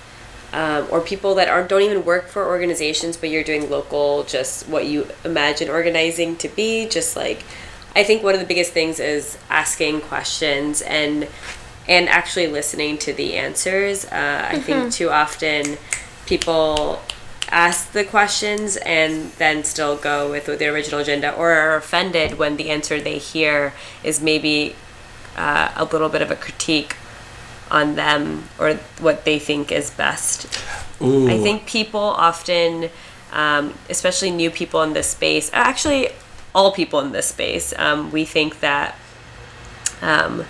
um, 0.51 0.87
or 0.91 0.99
people 1.01 1.35
that 1.35 1.47
aren't 1.47 1.69
don't 1.69 1.81
even 1.81 2.03
work 2.03 2.27
for 2.27 2.45
organizations, 2.45 3.15
but 3.17 3.29
you're 3.29 3.43
doing 3.43 3.69
local, 3.69 4.23
just 4.23 4.67
what 4.67 4.85
you 4.85 5.07
imagine 5.23 5.69
organizing 5.69 6.35
to 6.37 6.49
be. 6.49 6.87
Just 6.87 7.15
like, 7.15 7.43
I 7.95 8.03
think 8.03 8.23
one 8.23 8.33
of 8.33 8.39
the 8.39 8.45
biggest 8.45 8.73
things 8.73 8.99
is 8.99 9.37
asking 9.49 10.01
questions 10.01 10.81
and 10.81 11.27
and 11.87 12.09
actually 12.09 12.47
listening 12.47 12.97
to 12.97 13.13
the 13.13 13.35
answers. 13.35 14.05
Uh, 14.05 14.47
I 14.49 14.59
think 14.59 14.91
too 14.91 15.11
often 15.11 15.77
people 16.25 17.01
ask 17.49 17.91
the 17.91 18.03
questions 18.03 18.75
and 18.77 19.31
then 19.33 19.63
still 19.63 19.95
go 19.95 20.31
with, 20.31 20.47
with 20.47 20.57
the 20.57 20.67
original 20.67 20.99
agenda 20.99 21.31
or 21.35 21.51
are 21.51 21.75
offended 21.75 22.39
when 22.39 22.57
the 22.57 22.71
answer 22.71 22.99
they 22.99 23.19
hear 23.19 23.71
is 24.03 24.19
maybe 24.19 24.75
uh, 25.37 25.71
a 25.75 25.85
little 25.85 26.09
bit 26.09 26.23
of 26.23 26.31
a 26.31 26.35
critique 26.35 26.95
on 27.69 27.95
them 27.95 28.49
or 28.57 28.73
what 28.99 29.25
they 29.25 29.37
think 29.37 29.71
is 29.71 29.91
best. 29.91 30.47
Ooh. 31.01 31.29
I 31.29 31.37
think 31.37 31.67
people 31.67 31.99
often, 31.99 32.89
um, 33.31 33.73
especially 33.89 34.31
new 34.31 34.49
people 34.49 34.81
in 34.81 34.93
this 34.93 35.11
space, 35.11 35.49
actually 35.53 36.09
all 36.55 36.71
people 36.71 36.99
in 37.01 37.11
this 37.11 37.27
space, 37.27 37.73
um, 37.77 38.11
we 38.11 38.23
think 38.25 38.61
that 38.61 38.95
um, 40.01 40.45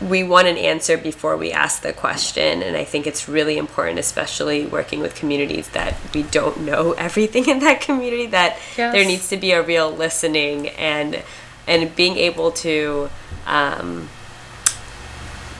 we 0.00 0.22
want 0.22 0.46
an 0.48 0.56
answer 0.56 0.96
before 0.96 1.36
we 1.36 1.52
ask 1.52 1.82
the 1.82 1.92
question. 1.92 2.62
And 2.62 2.76
I 2.76 2.84
think 2.84 3.06
it's 3.06 3.28
really 3.28 3.56
important, 3.58 3.98
especially 3.98 4.66
working 4.66 5.00
with 5.00 5.14
communities 5.14 5.68
that 5.70 5.94
we 6.14 6.22
don't 6.22 6.62
know 6.62 6.92
everything 6.98 7.48
in 7.48 7.60
that 7.60 7.80
community, 7.82 8.26
that 8.26 8.58
Yes. 8.76 8.92
there 8.92 9.04
needs 9.04 9.28
to 9.28 9.36
be 9.36 9.52
a 9.52 9.62
real 9.62 9.90
listening 9.90 10.68
and 10.70 11.22
and 11.66 11.94
being 11.96 12.16
able 12.18 12.50
to 12.50 13.08
um, 13.46 14.08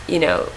you 0.06 0.18
know 0.18 0.48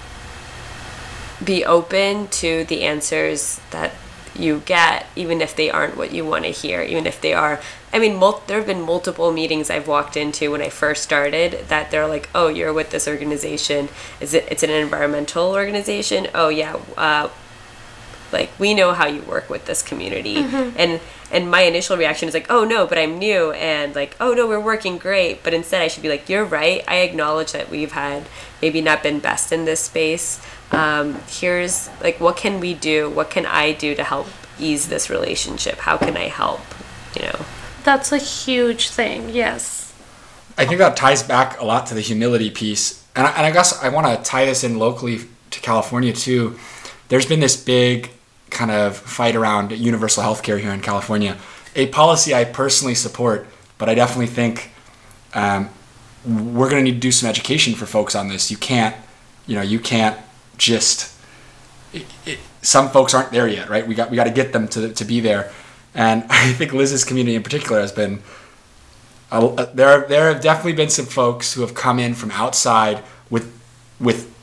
be 1.43 1.63
open 1.63 2.27
to 2.27 2.63
the 2.65 2.83
answers 2.83 3.61
that 3.71 3.91
you 4.39 4.61
get 4.65 5.05
even 5.15 5.41
if 5.41 5.55
they 5.55 5.69
aren't 5.69 5.97
what 5.97 6.11
you 6.11 6.25
want 6.25 6.43
to 6.45 6.51
hear 6.51 6.81
even 6.81 7.05
if 7.05 7.19
they 7.21 7.33
are 7.33 7.59
i 7.93 7.99
mean 7.99 8.15
mul- 8.15 8.41
there 8.47 8.57
have 8.57 8.67
been 8.67 8.81
multiple 8.81 9.31
meetings 9.31 9.69
i've 9.69 9.87
walked 9.87 10.15
into 10.17 10.51
when 10.51 10.61
i 10.61 10.69
first 10.69 11.03
started 11.03 11.65
that 11.67 11.89
they're 11.91 12.07
like 12.07 12.29
oh 12.35 12.47
you're 12.47 12.73
with 12.73 12.91
this 12.91 13.07
organization. 13.07 13.89
Is 14.19 14.33
it 14.33 14.47
it's 14.51 14.63
an 14.63 14.69
environmental 14.69 15.51
organization? 15.53 16.27
Oh 16.33 16.49
yeah 16.49 16.77
uh, 16.97 17.29
like 18.31 18.49
we 18.59 18.73
know 18.73 18.93
how 18.93 19.07
you 19.07 19.21
work 19.21 19.49
with 19.49 19.65
this 19.65 19.81
community. 19.81 20.37
And 20.37 20.99
and 21.31 21.51
my 21.51 21.61
initial 21.61 21.97
reaction 21.97 22.27
is 22.27 22.33
like 22.33 22.47
oh 22.49 22.63
no 22.63 22.87
but 22.87 22.97
i'm 22.97 23.17
new. 23.17 23.51
And 23.51 23.95
like 23.95 24.15
oh 24.19 24.33
no 24.33 24.47
we're 24.47 24.59
working 24.59 24.97
great. 24.97 25.43
But 25.43 25.53
instead 25.53 25.81
i 25.81 25.87
should 25.87 26.03
be 26.03 26.09
like 26.09 26.29
you're 26.29 26.45
right. 26.45 26.83
I 26.87 26.97
acknowledge 26.97 27.51
that 27.51 27.69
we've 27.69 27.91
had 27.91 28.27
maybe 28.61 28.81
not 28.81 29.03
been 29.03 29.19
best 29.19 29.51
in 29.51 29.65
this 29.65 29.81
space. 29.81 30.41
Um, 30.71 31.19
here's 31.27 31.89
like 32.01 32.19
what 32.19 32.37
can 32.37 32.59
we 32.59 32.73
do? 32.73 33.09
What 33.09 33.29
can 33.29 33.45
i 33.45 33.71
do 33.71 33.95
to 33.95 34.03
help 34.03 34.27
ease 34.59 34.87
this 34.87 35.09
relationship? 35.09 35.79
How 35.79 35.97
can 35.97 36.17
i 36.17 36.27
help? 36.27 36.61
You 37.15 37.23
know? 37.23 37.45
That's 37.83 38.11
a 38.11 38.17
huge 38.17 38.89
thing 38.89 39.29
yes. 39.29 39.93
I 40.57 40.65
think 40.65 40.79
that 40.79 40.97
ties 40.97 41.21
back 41.21 41.59
a 41.59 41.65
lot 41.65 41.85
to 41.87 41.93
the 41.93 42.01
humility 42.01 42.49
piece. 42.49 43.05
And 43.15 43.27
I, 43.27 43.31
and 43.31 43.45
I 43.45 43.51
guess 43.51 43.81
I 43.81 43.89
want 43.89 44.07
to 44.07 44.29
tie 44.29 44.45
this 44.45 44.63
in 44.63 44.79
locally 44.79 45.19
to 45.51 45.59
California 45.59 46.13
too. 46.13 46.57
There's 47.09 47.25
been 47.25 47.39
this 47.39 47.55
big 47.55 48.11
kind 48.49 48.71
of 48.71 48.97
fight 48.97 49.35
around 49.35 49.71
universal 49.71 50.23
health 50.23 50.43
care 50.43 50.57
here 50.57 50.71
in 50.71 50.81
California, 50.81 51.37
a 51.75 51.87
policy 51.87 52.33
I 52.33 52.43
personally 52.43 52.95
support, 52.95 53.47
but 53.77 53.89
I 53.89 53.95
definitely 53.95 54.27
think 54.27 54.71
um, 55.33 55.69
we're 56.25 56.69
going 56.69 56.83
to 56.83 56.91
need 56.91 56.95
to 56.95 56.99
do 56.99 57.11
some 57.11 57.29
education 57.29 57.73
for 57.75 57.85
folks 57.85 58.15
on 58.15 58.27
this. 58.27 58.49
You 58.49 58.57
can't, 58.57 58.95
you 59.45 59.55
know, 59.55 59.61
you 59.61 59.79
can't 59.79 60.17
just. 60.57 61.13
It, 61.93 62.05
it, 62.25 62.39
some 62.61 62.89
folks 62.89 63.13
aren't 63.13 63.31
there 63.31 63.47
yet, 63.47 63.69
right? 63.69 63.87
We 63.87 63.95
got 63.95 64.09
we 64.09 64.15
got 64.15 64.25
to 64.25 64.31
get 64.31 64.53
them 64.53 64.67
to 64.69 64.93
to 64.93 65.05
be 65.05 65.19
there, 65.19 65.51
and 65.93 66.23
I 66.29 66.53
think 66.53 66.73
Liz's 66.73 67.05
community 67.05 67.35
in 67.35 67.43
particular 67.43 67.79
has 67.79 67.91
been 67.91 68.21
uh, 69.31 69.65
there 69.73 70.07
there 70.07 70.33
have 70.33 70.41
definitely 70.41 70.73
been 70.73 70.89
some 70.89 71.05
folks 71.05 71.53
who 71.53 71.61
have 71.61 71.73
come 71.73 71.99
in 71.99 72.13
from 72.13 72.31
outside 72.31 73.03
with 73.29 73.51
with 73.99 74.33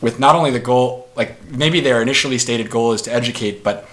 with 0.00 0.18
not 0.18 0.34
only 0.34 0.50
the 0.50 0.60
goal 0.60 1.08
like 1.16 1.42
maybe 1.50 1.80
their 1.80 2.00
initially 2.00 2.38
stated 2.38 2.70
goal 2.70 2.92
is 2.92 3.02
to 3.02 3.12
educate 3.12 3.62
but 3.64 3.88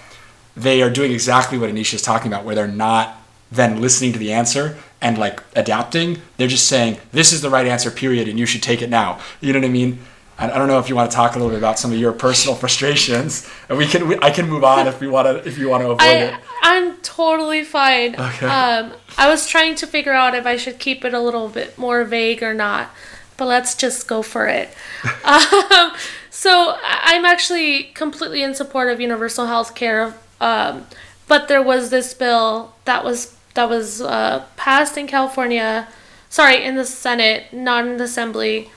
they 0.56 0.82
are 0.82 0.90
doing 0.90 1.12
exactly 1.12 1.58
what 1.58 1.68
Anisha 1.68 1.94
is 1.94 2.02
talking 2.02 2.32
about 2.32 2.44
where 2.44 2.54
they're 2.54 2.66
not 2.66 3.22
then 3.52 3.80
listening 3.80 4.12
to 4.12 4.18
the 4.18 4.32
answer 4.32 4.76
and 5.00 5.18
like 5.18 5.42
adapting. 5.54 6.20
They're 6.36 6.48
just 6.48 6.66
saying 6.66 6.98
this 7.12 7.32
is 7.32 7.42
the 7.42 7.50
right 7.50 7.66
answer, 7.66 7.90
period, 7.90 8.28
and 8.28 8.38
you 8.38 8.46
should 8.46 8.62
take 8.62 8.82
it 8.82 8.90
now. 8.90 9.20
You 9.40 9.52
know 9.52 9.60
what 9.60 9.66
I 9.66 9.70
mean? 9.70 9.98
I 10.38 10.50
I 10.50 10.58
don't 10.58 10.68
know 10.68 10.78
if 10.78 10.88
you 10.88 10.96
want 10.96 11.10
to 11.10 11.14
talk 11.14 11.34
a 11.34 11.38
little 11.38 11.50
bit 11.50 11.58
about 11.58 11.78
some 11.78 11.92
of 11.92 11.98
your 11.98 12.12
personal 12.12 12.56
frustrations, 12.62 13.50
and 13.68 13.78
we 13.78 13.86
can. 13.86 14.08
We, 14.08 14.18
I 14.20 14.30
can 14.30 14.48
move 14.48 14.64
on 14.64 14.86
if 14.86 15.00
we 15.00 15.06
want 15.06 15.26
to. 15.26 15.48
If 15.48 15.58
you 15.58 15.68
want 15.68 15.82
to 15.82 15.90
avoid 15.90 16.04
it. 16.04 16.34
I, 16.34 16.38
I'm 16.62 16.96
totally 16.98 17.64
fine. 17.64 18.14
Okay. 18.14 18.46
Um, 18.46 18.92
I 19.18 19.28
was 19.28 19.46
trying 19.46 19.76
to 19.76 19.86
figure 19.86 20.12
out 20.12 20.34
if 20.34 20.46
I 20.46 20.56
should 20.56 20.78
keep 20.78 21.04
it 21.04 21.14
a 21.14 21.20
little 21.20 21.48
bit 21.48 21.78
more 21.78 22.04
vague 22.04 22.42
or 22.42 22.52
not, 22.54 22.90
but 23.36 23.46
let's 23.46 23.74
just 23.74 24.06
go 24.06 24.22
for 24.22 24.46
it. 24.46 24.68
um, 25.24 25.92
so 26.30 26.76
I'm 26.82 27.24
actually 27.24 27.84
completely 27.94 28.42
in 28.42 28.54
support 28.54 28.90
of 28.90 29.00
universal 29.00 29.46
health 29.46 29.74
care, 29.74 30.14
um, 30.40 30.86
but 31.28 31.48
there 31.48 31.62
was 31.62 31.90
this 31.90 32.14
bill 32.14 32.74
that 32.84 33.04
was 33.04 33.36
that 33.54 33.68
was 33.68 34.02
uh, 34.02 34.44
passed 34.56 34.98
in 34.98 35.06
California, 35.06 35.88
sorry, 36.28 36.62
in 36.62 36.76
the 36.76 36.84
Senate, 36.84 37.52
not 37.52 37.86
in 37.86 37.96
the 37.96 38.04
Assembly, 38.04 38.70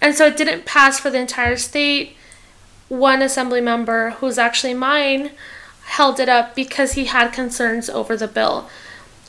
and 0.00 0.14
so 0.14 0.26
it 0.26 0.36
didn't 0.36 0.66
pass 0.66 0.98
for 1.00 1.10
the 1.10 1.18
entire 1.18 1.56
state. 1.56 2.16
One 2.88 3.22
assembly 3.22 3.60
member, 3.60 4.10
who's 4.18 4.36
actually 4.36 4.74
mine, 4.74 5.30
held 5.84 6.18
it 6.18 6.28
up 6.28 6.54
because 6.54 6.92
he 6.92 7.04
had 7.04 7.32
concerns 7.32 7.88
over 7.88 8.16
the 8.16 8.28
bill. 8.28 8.68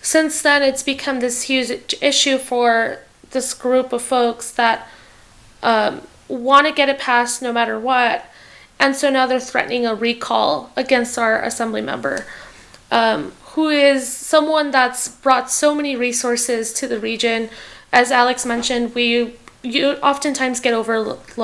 Since 0.01 0.41
then, 0.41 0.63
it's 0.63 0.84
become 0.84 1.19
this 1.19 1.43
huge 1.43 1.95
issue 2.01 2.38
for 2.38 2.99
this 3.32 3.53
group 3.53 3.93
of 3.93 4.01
folks 4.01 4.51
that 4.51 4.88
um, 5.63 6.01
want 6.27 6.67
to 6.67 6.73
get 6.73 6.89
it 6.89 6.99
passed 6.99 7.41
no 7.41 7.51
matter 7.51 7.79
what. 7.79 8.25
And 8.79 8.95
so 8.95 9.09
now 9.09 9.27
they're 9.27 9.39
threatening 9.39 9.86
a 9.86 9.93
recall 9.93 10.71
against 10.75 11.17
our 11.17 11.41
assembly 11.41 11.82
member, 11.82 12.25
um, 12.89 13.32
who 13.53 13.69
is 13.69 14.07
someone 14.07 14.71
that's 14.71 15.07
brought 15.07 15.51
so 15.51 15.75
many 15.75 15.95
resources 15.95 16.73
to 16.73 16.88
the 16.88 16.99
region. 16.99 17.49
As 17.93 18.11
Alex 18.11 18.45
mentioned, 18.45 18.95
we 18.95 19.36
you 19.63 19.91
oftentimes 19.97 20.59
get 20.59 20.73
overlooked 20.73 21.38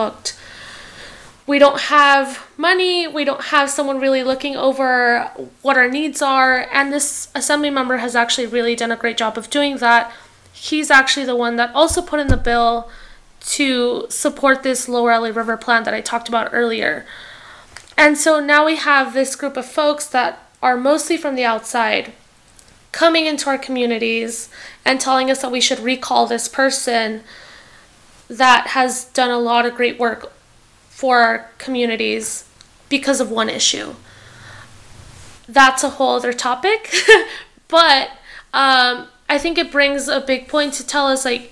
we 1.47 1.59
don't 1.59 1.79
have 1.79 2.45
money, 2.57 3.07
we 3.07 3.23
don't 3.23 3.45
have 3.45 3.69
someone 3.69 3.99
really 3.99 4.21
looking 4.21 4.57
over 4.57 5.31
what 5.61 5.77
our 5.77 5.89
needs 5.89 6.21
are, 6.21 6.67
and 6.73 6.91
this 6.91 7.29
assembly 7.33 7.69
member 7.69 7.97
has 7.97 8.15
actually 8.17 8.47
really 8.47 8.75
done 8.75 8.91
a 8.91 8.97
great 8.97 9.17
job 9.17 9.37
of 9.37 9.49
doing 9.49 9.77
that. 9.77 10.11
He's 10.59 10.89
actually 10.89 11.25
the 11.25 11.35
one 11.35 11.55
that 11.57 11.73
also 11.75 12.01
put 12.01 12.19
in 12.19 12.27
the 12.27 12.37
bill 12.37 12.89
to 13.41 14.07
support 14.09 14.63
this 14.63 14.89
Lower 14.89 15.17
LA 15.17 15.27
River 15.27 15.55
plan 15.55 15.83
that 15.83 15.93
I 15.93 16.01
talked 16.01 16.27
about 16.27 16.49
earlier. 16.51 17.05
And 17.95 18.17
so 18.17 18.39
now 18.39 18.65
we 18.65 18.75
have 18.75 19.13
this 19.13 19.35
group 19.35 19.55
of 19.55 19.67
folks 19.67 20.07
that 20.07 20.49
are 20.61 20.75
mostly 20.75 21.15
from 21.15 21.35
the 21.35 21.45
outside 21.45 22.13
coming 22.91 23.27
into 23.27 23.49
our 23.49 23.57
communities 23.59 24.49
and 24.83 24.99
telling 24.99 25.29
us 25.29 25.41
that 25.41 25.51
we 25.51 25.61
should 25.61 25.79
recall 25.79 26.25
this 26.25 26.47
person 26.47 27.21
that 28.27 28.67
has 28.69 29.05
done 29.05 29.29
a 29.29 29.37
lot 29.37 29.65
of 29.65 29.75
great 29.75 29.99
work 29.99 30.33
for 30.89 31.19
our 31.19 31.51
communities 31.59 32.45
because 32.89 33.21
of 33.21 33.29
one 33.29 33.49
issue. 33.49 33.93
That's 35.47 35.83
a 35.83 35.91
whole 35.91 36.15
other 36.15 36.33
topic, 36.33 36.91
but 37.67 38.09
um, 38.53 39.07
I 39.29 39.37
think 39.37 39.57
it 39.57 39.71
brings 39.71 40.07
a 40.07 40.21
big 40.21 40.47
point 40.47 40.73
to 40.75 40.85
tell 40.85 41.07
us 41.07 41.25
like, 41.25 41.51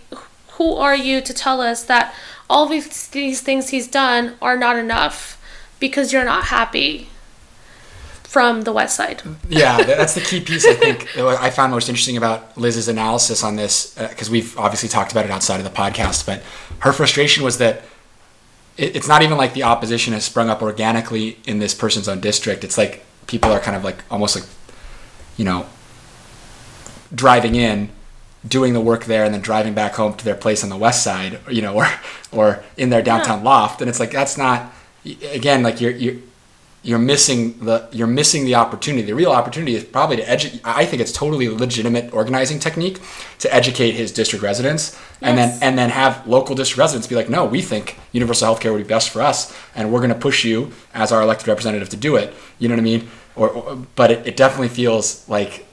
who 0.51 0.75
are 0.75 0.95
you 0.95 1.21
to 1.21 1.33
tell 1.33 1.61
us 1.61 1.83
that 1.83 2.13
all 2.49 2.67
these, 2.67 3.07
these 3.09 3.41
things 3.41 3.69
he's 3.69 3.87
done 3.87 4.35
are 4.41 4.57
not 4.57 4.77
enough 4.77 5.41
because 5.79 6.13
you're 6.13 6.25
not 6.25 6.45
happy 6.45 7.09
from 8.35 8.63
the 8.63 8.73
west 8.73 8.97
side. 8.97 9.21
yeah, 9.47 9.77
that's 9.83 10.13
the 10.13 10.19
key 10.19 10.41
piece 10.41 10.65
I 10.65 10.73
think 10.73 11.17
I 11.17 11.49
found 11.49 11.71
most 11.71 11.87
interesting 11.87 12.17
about 12.17 12.57
Liz's 12.57 12.89
analysis 12.89 13.45
on 13.45 13.55
this 13.55 13.97
uh, 13.97 14.09
because 14.09 14.29
we've 14.29 14.57
obviously 14.57 14.89
talked 14.89 15.13
about 15.13 15.23
it 15.23 15.31
outside 15.31 15.57
of 15.57 15.63
the 15.63 15.69
podcast, 15.69 16.25
but 16.25 16.43
her 16.79 16.91
frustration 16.91 17.45
was 17.45 17.59
that 17.59 17.83
it, 18.77 18.95
it's 18.95 19.07
not 19.07 19.21
even 19.21 19.37
like 19.37 19.53
the 19.53 19.63
opposition 19.63 20.11
has 20.11 20.25
sprung 20.25 20.49
up 20.49 20.61
organically 20.61 21.39
in 21.45 21.59
this 21.59 21.73
person's 21.73 22.09
own 22.09 22.19
district. 22.19 22.65
It's 22.65 22.77
like 22.77 23.05
people 23.27 23.51
are 23.51 23.59
kind 23.61 23.77
of 23.77 23.85
like 23.85 24.03
almost 24.11 24.35
like, 24.35 24.45
you 25.37 25.45
know, 25.45 25.65
driving 27.13 27.55
in, 27.55 27.89
doing 28.47 28.73
the 28.73 28.81
work 28.81 29.05
there, 29.05 29.23
and 29.23 29.33
then 29.33 29.41
driving 29.41 29.73
back 29.73 29.95
home 29.95 30.13
to 30.15 30.25
their 30.25 30.35
place 30.35 30.63
on 30.63 30.69
the 30.69 30.77
west 30.77 31.03
side, 31.03 31.39
you 31.49 31.61
know, 31.61 31.75
or 31.79 31.87
or 32.31 32.63
in 32.77 32.89
their 32.89 33.01
downtown 33.01 33.43
loft, 33.43 33.81
and 33.81 33.89
it's 33.89 33.99
like 33.99 34.11
that's 34.11 34.37
not 34.37 34.73
again 35.33 35.63
like 35.63 35.81
you're 35.81 35.91
you're 35.91 36.15
you're 36.85 36.99
missing 36.99 37.57
the 37.65 37.89
you're 37.91 38.07
missing 38.07 38.45
the 38.45 38.55
opportunity. 38.55 39.07
The 39.07 39.15
real 39.15 39.31
opportunity 39.31 39.75
is 39.75 39.83
probably 39.83 40.17
to 40.17 40.29
educate. 40.29 40.61
I 40.63 40.85
think 40.85 41.01
it's 41.01 41.11
totally 41.11 41.49
legitimate 41.49 42.13
organizing 42.13 42.59
technique 42.59 43.01
to 43.39 43.53
educate 43.53 43.93
his 43.93 44.11
district 44.11 44.43
residents, 44.43 44.97
and 45.19 45.35
then 45.35 45.57
and 45.63 45.77
then 45.77 45.89
have 45.89 46.25
local 46.27 46.55
district 46.55 46.77
residents 46.77 47.07
be 47.07 47.15
like, 47.15 47.29
no, 47.29 47.43
we 47.43 47.63
think 47.63 47.97
universal 48.11 48.45
health 48.45 48.59
care 48.59 48.71
would 48.71 48.83
be 48.83 48.87
best 48.87 49.09
for 49.09 49.21
us, 49.23 49.53
and 49.73 49.91
we're 49.91 49.99
going 49.99 50.13
to 50.13 50.19
push 50.19 50.45
you 50.45 50.71
as 50.93 51.11
our 51.11 51.23
elected 51.23 51.47
representative 51.47 51.89
to 51.89 51.97
do 51.97 52.15
it. 52.15 52.33
You 52.59 52.69
know 52.69 52.75
what 52.75 52.81
I 52.81 52.83
mean? 52.83 53.09
Or, 53.35 53.49
or 53.49 53.75
but 53.95 54.11
it, 54.11 54.27
it 54.27 54.37
definitely 54.37 54.69
feels 54.69 55.27
like 55.27 55.64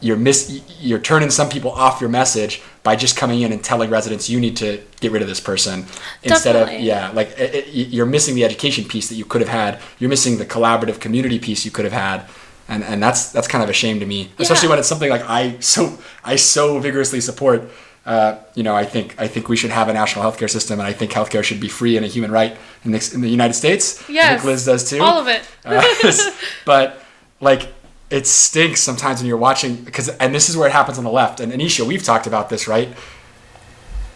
you're 0.00 0.16
miss 0.16 0.60
you're 0.80 0.98
turning 0.98 1.30
some 1.30 1.48
people 1.48 1.70
off 1.70 2.00
your 2.00 2.10
message 2.10 2.60
by 2.82 2.94
just 2.96 3.16
coming 3.16 3.40
in 3.40 3.52
and 3.52 3.64
telling 3.64 3.88
residents 3.88 4.28
you 4.28 4.38
need 4.38 4.56
to 4.56 4.82
get 5.00 5.10
rid 5.12 5.22
of 5.22 5.28
this 5.28 5.40
person 5.40 5.86
instead 6.22 6.54
of 6.56 6.70
yeah 6.80 7.10
like 7.10 7.28
it, 7.38 7.54
it, 7.54 7.68
you're 7.68 8.04
missing 8.06 8.34
the 8.34 8.44
education 8.44 8.84
piece 8.84 9.08
that 9.08 9.14
you 9.14 9.24
could 9.24 9.40
have 9.40 9.50
had. 9.50 9.80
You're 9.98 10.10
missing 10.10 10.36
the 10.38 10.44
collaborative 10.46 11.00
community 11.00 11.38
piece 11.38 11.64
you 11.64 11.70
could 11.70 11.84
have 11.86 11.94
had. 11.94 12.26
And 12.68 12.82
and 12.84 13.02
that's 13.02 13.30
that's 13.32 13.46
kind 13.48 13.62
of 13.62 13.68
a 13.70 13.74
shame 13.74 14.00
to 14.00 14.06
me 14.06 14.30
especially 14.38 14.68
when 14.70 14.78
it's 14.78 14.88
something 14.88 15.10
like 15.10 15.28
I 15.28 15.58
so 15.60 15.98
I 16.24 16.36
so 16.36 16.78
vigorously 16.78 17.20
support 17.20 17.68
uh, 18.06 18.36
you 18.54 18.62
know 18.62 18.74
I 18.74 18.86
think 18.86 19.14
I 19.20 19.28
think 19.28 19.48
we 19.50 19.56
should 19.56 19.70
have 19.70 19.88
a 19.90 19.92
national 19.92 20.24
healthcare 20.24 20.48
system 20.48 20.80
and 20.80 20.88
I 20.88 20.94
think 20.94 21.12
healthcare 21.12 21.42
should 21.44 21.60
be 21.60 21.68
free 21.68 21.96
and 21.98 22.06
a 22.06 22.08
human 22.08 22.30
right 22.30 22.56
in 22.84 22.92
the, 22.92 23.10
in 23.14 23.20
the 23.20 23.28
United 23.28 23.52
States. 23.54 24.02
I 24.08 24.12
Yes. 24.12 24.28
think 24.40 24.44
Liz 24.44 24.64
does 24.64 24.88
too. 24.88 25.02
All 25.02 25.18
of 25.20 25.28
it. 25.28 25.42
uh, 25.66 25.82
but 26.64 27.02
like 27.40 27.68
it 28.10 28.26
stinks 28.26 28.80
sometimes 28.80 29.20
when 29.20 29.26
you're 29.26 29.36
watching 29.36 29.76
because 29.76 30.08
and 30.08 30.34
this 30.34 30.48
is 30.48 30.56
where 30.56 30.68
it 30.68 30.72
happens 30.72 30.98
on 30.98 31.04
the 31.04 31.10
left 31.10 31.40
and 31.40 31.52
Anisha 31.52 31.86
we've 31.86 32.02
talked 32.04 32.26
about 32.26 32.48
this 32.48 32.68
right 32.68 32.88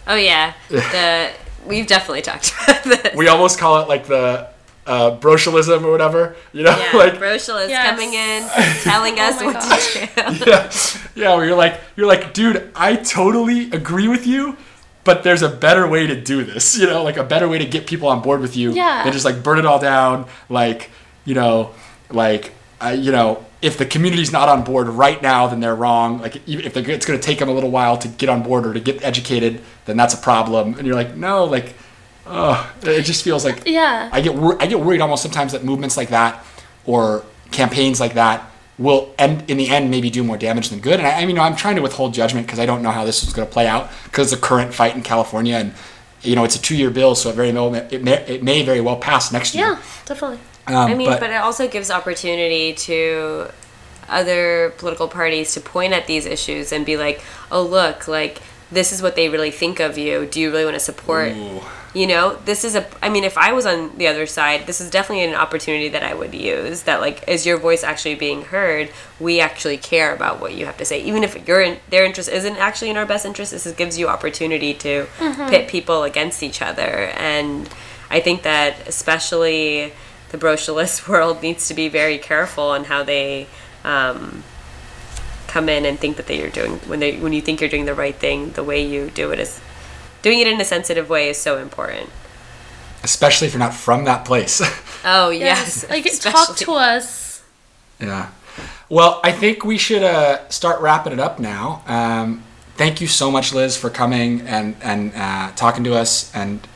Oh 0.06 0.14
yeah, 0.16 0.54
the 0.70 1.30
we've 1.66 1.86
definitely 1.86 2.22
talked 2.22 2.54
about 2.64 2.82
this. 2.84 3.14
we 3.14 3.28
almost 3.28 3.58
call 3.58 3.82
it 3.82 3.88
like 3.88 4.06
the 4.06 4.48
uh, 4.86 5.18
brocialism 5.18 5.82
or 5.84 5.90
whatever 5.90 6.34
you 6.54 6.62
know 6.62 6.70
yeah, 6.78 6.92
like 6.96 7.20
Rochelle 7.20 7.58
is 7.58 7.68
Yes. 7.68 7.90
coming 7.90 8.14
in, 8.14 8.48
telling 8.84 9.18
us 9.20 9.36
Oh 9.40 9.46
what 9.46 9.54
gosh. 9.54 9.92
to 9.92 10.00
do. 10.44 10.50
yeah 10.50 10.70
yeah 11.14 11.34
where 11.36 11.44
you're 11.44 11.56
like 11.56 11.78
you're 11.96 12.06
like 12.06 12.32
dude 12.32 12.70
I 12.74 12.96
totally 12.96 13.70
agree 13.70 14.08
with 14.08 14.26
you 14.26 14.56
but 15.04 15.22
there's 15.24 15.42
a 15.42 15.48
better 15.50 15.86
way 15.86 16.06
to 16.06 16.18
do 16.18 16.42
this 16.42 16.78
you 16.78 16.86
know 16.86 17.02
like 17.02 17.18
a 17.18 17.24
better 17.24 17.46
way 17.48 17.58
to 17.58 17.66
get 17.66 17.86
people 17.86 18.08
on 18.08 18.22
board 18.22 18.40
with 18.40 18.56
you 18.56 18.72
Yeah. 18.72 19.04
than 19.04 19.12
just 19.12 19.26
like 19.26 19.42
burn 19.42 19.58
it 19.58 19.66
all 19.66 19.78
down 19.78 20.26
like 20.48 20.90
you 21.26 21.34
know 21.34 21.74
like 22.10 22.52
uh, 22.80 22.96
you 22.98 23.12
know 23.12 23.44
if 23.60 23.76
the 23.76 23.84
community's 23.86 24.30
not 24.32 24.48
on 24.48 24.62
board 24.62 24.86
right 24.88 25.20
now 25.20 25.46
then 25.48 25.60
they're 25.60 25.74
wrong 25.74 26.20
like 26.20 26.36
if 26.48 26.76
it's 26.76 27.06
going 27.06 27.18
to 27.18 27.26
take 27.26 27.38
them 27.38 27.48
a 27.48 27.52
little 27.52 27.70
while 27.70 27.96
to 27.98 28.06
get 28.08 28.28
on 28.28 28.42
board 28.42 28.66
or 28.66 28.72
to 28.72 28.80
get 28.80 29.02
educated 29.02 29.60
then 29.86 29.96
that's 29.96 30.14
a 30.14 30.18
problem 30.18 30.74
and 30.78 30.86
you're 30.86 30.94
like 30.96 31.16
no 31.16 31.44
like 31.44 31.74
oh 32.26 32.72
it 32.82 33.02
just 33.02 33.24
feels 33.24 33.44
like 33.44 33.62
Yeah. 33.66 34.08
I 34.12 34.20
get 34.20 34.34
wor- 34.34 34.60
I 34.62 34.66
get 34.66 34.78
worried 34.80 35.00
almost 35.00 35.22
sometimes 35.22 35.52
that 35.52 35.64
movements 35.64 35.96
like 35.96 36.10
that 36.10 36.44
or 36.86 37.24
campaigns 37.50 37.98
like 38.00 38.14
that 38.14 38.48
will 38.78 39.12
end 39.18 39.50
in 39.50 39.56
the 39.56 39.68
end 39.68 39.90
maybe 39.90 40.08
do 40.08 40.22
more 40.22 40.36
damage 40.38 40.68
than 40.68 40.78
good. 40.78 41.00
And 41.00 41.06
I, 41.08 41.22
I 41.22 41.26
mean, 41.26 41.36
I'm 41.36 41.56
trying 41.56 41.74
to 41.76 41.82
withhold 41.82 42.14
judgment 42.14 42.46
because 42.46 42.60
I 42.60 42.66
don't 42.66 42.80
know 42.80 42.92
how 42.92 43.04
this 43.04 43.24
is 43.24 43.32
going 43.32 43.48
to 43.48 43.52
play 43.52 43.66
out 43.66 43.90
because 44.04 44.32
it's 44.32 44.40
a 44.40 44.44
current 44.44 44.72
fight 44.72 44.94
in 44.94 45.02
California 45.02 45.56
and 45.56 45.74
you 46.22 46.36
know 46.36 46.44
it's 46.44 46.54
a 46.54 46.62
two-year 46.62 46.90
bill, 46.90 47.14
so 47.16 47.30
it 47.30 47.34
very 47.34 47.50
well 47.52 47.74
it 47.74 48.02
may, 48.04 48.12
it 48.26 48.42
may 48.42 48.62
very 48.64 48.80
well 48.80 48.96
pass 48.96 49.32
next 49.32 49.54
year. 49.54 49.66
Yeah, 49.72 49.82
definitely. 50.04 50.38
Um, 50.68 50.90
I 50.90 50.94
mean, 50.94 51.08
but, 51.08 51.20
but, 51.20 51.30
it 51.30 51.36
also 51.36 51.68
gives 51.68 51.90
opportunity 51.90 52.72
to 52.74 53.48
other 54.08 54.72
political 54.78 55.08
parties 55.08 55.52
to 55.54 55.60
point 55.60 55.92
at 55.92 56.06
these 56.06 56.26
issues 56.26 56.72
and 56.72 56.84
be 56.86 56.96
like, 56.96 57.22
"Oh, 57.50 57.62
look, 57.62 58.08
like 58.08 58.40
this 58.70 58.92
is 58.92 59.02
what 59.02 59.16
they 59.16 59.28
really 59.28 59.50
think 59.50 59.80
of 59.80 59.96
you. 59.98 60.26
Do 60.26 60.40
you 60.40 60.50
really 60.50 60.64
want 60.64 60.74
to 60.74 60.80
support?" 60.80 61.32
Ooh. 61.32 61.60
You 61.94 62.06
know, 62.06 62.36
this 62.44 62.64
is 62.64 62.74
a. 62.74 62.86
I 63.02 63.08
mean, 63.08 63.24
if 63.24 63.38
I 63.38 63.52
was 63.52 63.64
on 63.64 63.96
the 63.96 64.08
other 64.08 64.26
side, 64.26 64.66
this 64.66 64.78
is 64.80 64.90
definitely 64.90 65.24
an 65.24 65.34
opportunity 65.34 65.88
that 65.88 66.02
I 66.02 66.12
would 66.12 66.34
use. 66.34 66.82
That 66.82 67.00
like, 67.00 67.26
is 67.26 67.46
your 67.46 67.56
voice 67.56 67.82
actually 67.82 68.14
being 68.14 68.42
heard? 68.42 68.90
We 69.18 69.40
actually 69.40 69.78
care 69.78 70.14
about 70.14 70.38
what 70.38 70.54
you 70.54 70.66
have 70.66 70.76
to 70.78 70.84
say, 70.84 71.02
even 71.02 71.24
if 71.24 71.48
your 71.48 71.76
their 71.88 72.04
interest 72.04 72.28
isn't 72.28 72.56
actually 72.58 72.90
in 72.90 72.98
our 72.98 73.06
best 73.06 73.24
interest. 73.24 73.52
This 73.52 73.66
gives 73.72 73.98
you 73.98 74.06
opportunity 74.06 74.74
to 74.74 75.06
pit 75.48 75.68
people 75.68 76.02
against 76.04 76.42
each 76.42 76.60
other, 76.60 77.10
and 77.16 77.68
I 78.10 78.20
think 78.20 78.42
that 78.42 78.86
especially 78.86 79.92
the 80.30 80.38
brocialist 80.38 81.08
world 81.08 81.42
needs 81.42 81.68
to 81.68 81.74
be 81.74 81.88
very 81.88 82.18
careful 82.18 82.64
on 82.64 82.84
how 82.84 83.02
they. 83.02 83.46
Um, 83.84 84.44
come 85.46 85.70
in 85.70 85.86
and 85.86 85.98
think 85.98 86.18
that 86.18 86.26
they 86.26 86.42
are 86.42 86.50
doing 86.50 86.72
when 86.80 87.00
they 87.00 87.16
when 87.16 87.32
you 87.32 87.40
think 87.40 87.58
you're 87.58 87.70
doing 87.70 87.86
the 87.86 87.94
right 87.94 88.16
thing 88.16 88.50
the 88.50 88.62
way 88.62 88.84
you 88.84 89.08
do 89.08 89.30
it 89.30 89.38
is 89.38 89.62
doing 90.20 90.40
it 90.40 90.46
in 90.46 90.60
a 90.60 90.64
sensitive 90.64 91.08
way 91.08 91.30
is 91.30 91.38
so 91.38 91.56
important 91.56 92.10
especially 93.02 93.46
if 93.46 93.52
you're 93.52 93.60
not 93.60 93.74
from 93.74 94.04
that 94.04 94.24
place. 94.24 94.60
oh 95.04 95.30
yes, 95.30 95.88
Like, 95.90 96.06
talk 96.20 96.56
to 96.56 96.72
us. 96.72 97.42
Yeah. 98.00 98.30
Well, 98.88 99.20
I 99.22 99.32
think 99.32 99.64
we 99.64 99.78
should 99.78 100.02
uh, 100.02 100.48
start 100.48 100.80
wrapping 100.80 101.12
it 101.12 101.20
up 101.20 101.38
now. 101.38 101.82
Um, 101.86 102.42
thank 102.76 103.00
you 103.00 103.06
so 103.06 103.30
much, 103.30 103.52
Liz, 103.52 103.76
for 103.76 103.90
coming 103.90 104.42
and 104.42 104.76
and 104.82 105.12
uh, 105.14 105.52
talking 105.56 105.84
to 105.84 105.94
us 105.94 106.34
and 106.34 106.66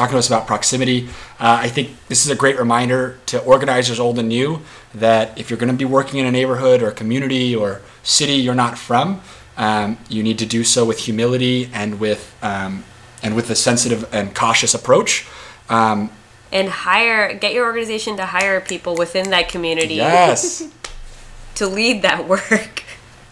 talking 0.00 0.14
to 0.14 0.18
us 0.18 0.28
about 0.28 0.46
proximity. 0.46 1.08
Uh, 1.38 1.60
I 1.60 1.68
think 1.68 1.90
this 2.08 2.24
is 2.24 2.30
a 2.30 2.34
great 2.34 2.58
reminder 2.58 3.18
to 3.26 3.38
organizers 3.42 4.00
old 4.00 4.18
and 4.18 4.30
new 4.30 4.62
that 4.94 5.38
if 5.38 5.50
you're 5.50 5.58
going 5.58 5.70
to 5.70 5.76
be 5.76 5.84
working 5.84 6.18
in 6.20 6.24
a 6.24 6.32
neighborhood 6.32 6.82
or 6.82 6.90
community 6.90 7.54
or 7.54 7.82
city 8.02 8.32
you're 8.32 8.54
not 8.54 8.78
from, 8.78 9.20
um, 9.58 9.98
you 10.08 10.22
need 10.22 10.38
to 10.38 10.46
do 10.46 10.64
so 10.64 10.86
with 10.86 11.00
humility 11.00 11.68
and 11.74 12.00
with 12.00 12.34
um, 12.40 12.82
and 13.22 13.36
with 13.36 13.50
a 13.50 13.54
sensitive 13.54 14.08
and 14.14 14.34
cautious 14.34 14.72
approach. 14.72 15.28
Um, 15.68 16.10
and 16.50 16.70
hire 16.70 17.34
get 17.34 17.52
your 17.52 17.66
organization 17.66 18.16
to 18.16 18.24
hire 18.24 18.58
people 18.62 18.96
within 18.96 19.28
that 19.30 19.50
community 19.50 19.96
yes. 19.96 20.66
to 21.56 21.66
lead 21.66 22.00
that 22.02 22.26
work. 22.26 22.84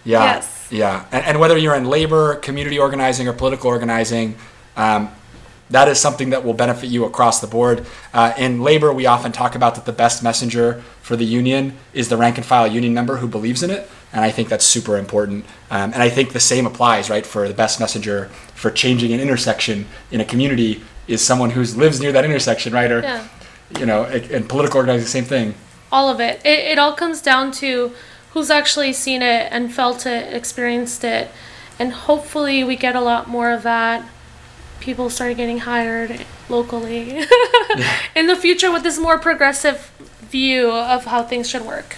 Yeah. 0.04 0.22
Yes. 0.24 0.68
Yeah. 0.70 1.06
And, 1.12 1.24
and 1.24 1.40
whether 1.40 1.56
you're 1.56 1.74
in 1.74 1.86
labor, 1.86 2.34
community 2.36 2.78
organizing, 2.78 3.26
or 3.26 3.32
political 3.32 3.68
organizing, 3.70 4.36
um, 4.76 5.10
that 5.70 5.88
is 5.88 5.98
something 6.00 6.30
that 6.30 6.44
will 6.44 6.54
benefit 6.54 6.88
you 6.88 7.04
across 7.04 7.40
the 7.40 7.46
board. 7.46 7.86
Uh, 8.14 8.32
in 8.38 8.62
labor, 8.62 8.92
we 8.92 9.06
often 9.06 9.32
talk 9.32 9.54
about 9.54 9.74
that 9.74 9.84
the 9.84 9.92
best 9.92 10.22
messenger 10.22 10.82
for 11.02 11.16
the 11.16 11.24
union 11.24 11.76
is 11.92 12.08
the 12.08 12.16
rank 12.16 12.36
and 12.36 12.46
file 12.46 12.66
union 12.66 12.94
member 12.94 13.16
who 13.18 13.28
believes 13.28 13.62
in 13.62 13.70
it. 13.70 13.88
And 14.12 14.24
I 14.24 14.30
think 14.30 14.48
that's 14.48 14.64
super 14.64 14.96
important. 14.96 15.44
Um, 15.70 15.92
and 15.92 16.02
I 16.02 16.08
think 16.08 16.32
the 16.32 16.40
same 16.40 16.66
applies, 16.66 17.10
right, 17.10 17.26
for 17.26 17.46
the 17.46 17.52
best 17.54 17.78
messenger 17.80 18.30
for 18.54 18.70
changing 18.70 19.12
an 19.12 19.20
intersection 19.20 19.86
in 20.10 20.20
a 20.20 20.24
community 20.24 20.82
is 21.06 21.20
someone 21.22 21.50
who 21.50 21.62
lives 21.62 22.00
near 22.00 22.12
that 22.12 22.24
intersection, 22.24 22.72
right? 22.72 22.90
Or, 22.90 23.00
Yeah. 23.00 23.24
you 23.78 23.84
know, 23.84 24.04
and 24.04 24.48
political 24.48 24.78
organizing, 24.78 25.06
same 25.06 25.24
thing. 25.24 25.54
all 25.92 26.08
of 26.10 26.20
it. 26.20 26.40
it. 26.44 26.72
It 26.72 26.78
all 26.78 26.92
comes 26.94 27.20
down 27.22 27.50
to 27.52 27.92
who's 28.32 28.50
actually 28.50 28.92
seen 28.92 29.22
it 29.22 29.48
and 29.50 29.72
felt 29.72 30.04
it, 30.06 30.32
experienced 30.34 31.02
it, 31.04 31.30
and 31.78 31.92
hopefully 31.92 32.62
we 32.64 32.76
get 32.76 32.94
a 32.94 33.00
lot 33.00 33.26
more 33.28 33.50
of 33.50 33.62
that. 33.62 34.04
People 34.80 35.10
start 35.10 35.36
getting 35.36 35.58
hired 35.58 36.24
locally 36.48 37.18
in 38.16 38.26
the 38.26 38.36
future 38.36 38.70
with 38.72 38.82
this 38.82 38.98
more 38.98 39.18
progressive 39.18 39.90
view 40.30 40.70
of 40.70 41.04
how 41.04 41.22
things 41.22 41.48
should 41.48 41.62
work. 41.62 41.96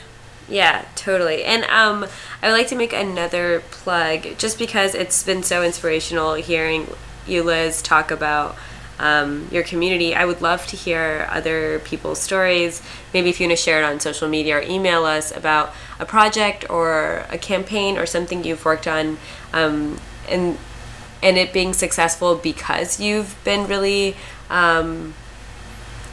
Yeah, 0.49 0.85
totally. 0.97 1.45
And 1.45 1.65
um, 1.65 2.07
I 2.43 2.49
would 2.49 2.57
like 2.57 2.69
to 2.69 2.77
make 2.77 2.93
another 2.93 3.61
plug 3.71 4.39
just 4.39 4.59
because 4.59 4.95
it's 4.95 5.23
been 5.23 5.43
so 5.43 5.63
inspirational 5.63 6.35
hearing 6.35 6.89
you, 7.27 7.43
Liz, 7.43 7.81
talk 7.81 8.11
about 8.11 8.57
um, 8.99 9.49
your 9.51 9.63
community. 9.63 10.15
I 10.15 10.25
would 10.25 10.43
love 10.43 10.67
to 10.69 10.77
hear 10.77 11.27
other 11.31 11.79
people's 11.81 12.21
stories. 12.21 12.83
Maybe 13.15 13.31
if 13.31 13.41
you 13.41 13.47
want 13.47 13.57
to 13.57 13.63
share 13.63 13.81
it 13.81 13.85
on 13.85 14.01
social 14.01 14.29
media 14.29 14.59
or 14.59 14.63
email 14.63 15.05
us 15.05 15.35
about 15.35 15.73
a 15.99 16.05
project 16.05 16.69
or 16.69 17.25
a 17.31 17.39
campaign 17.39 17.97
or 17.97 18.05
something 18.05 18.45
you've 18.45 18.65
worked 18.65 18.87
on. 18.87 19.19
Um, 19.53 19.99
and 20.29 20.59
and 21.23 21.37
it 21.37 21.53
being 21.53 21.73
successful 21.73 22.37
because 22.37 23.01
you've 23.01 23.37
been 23.45 23.67
really 23.67 24.17
um, 24.49 25.15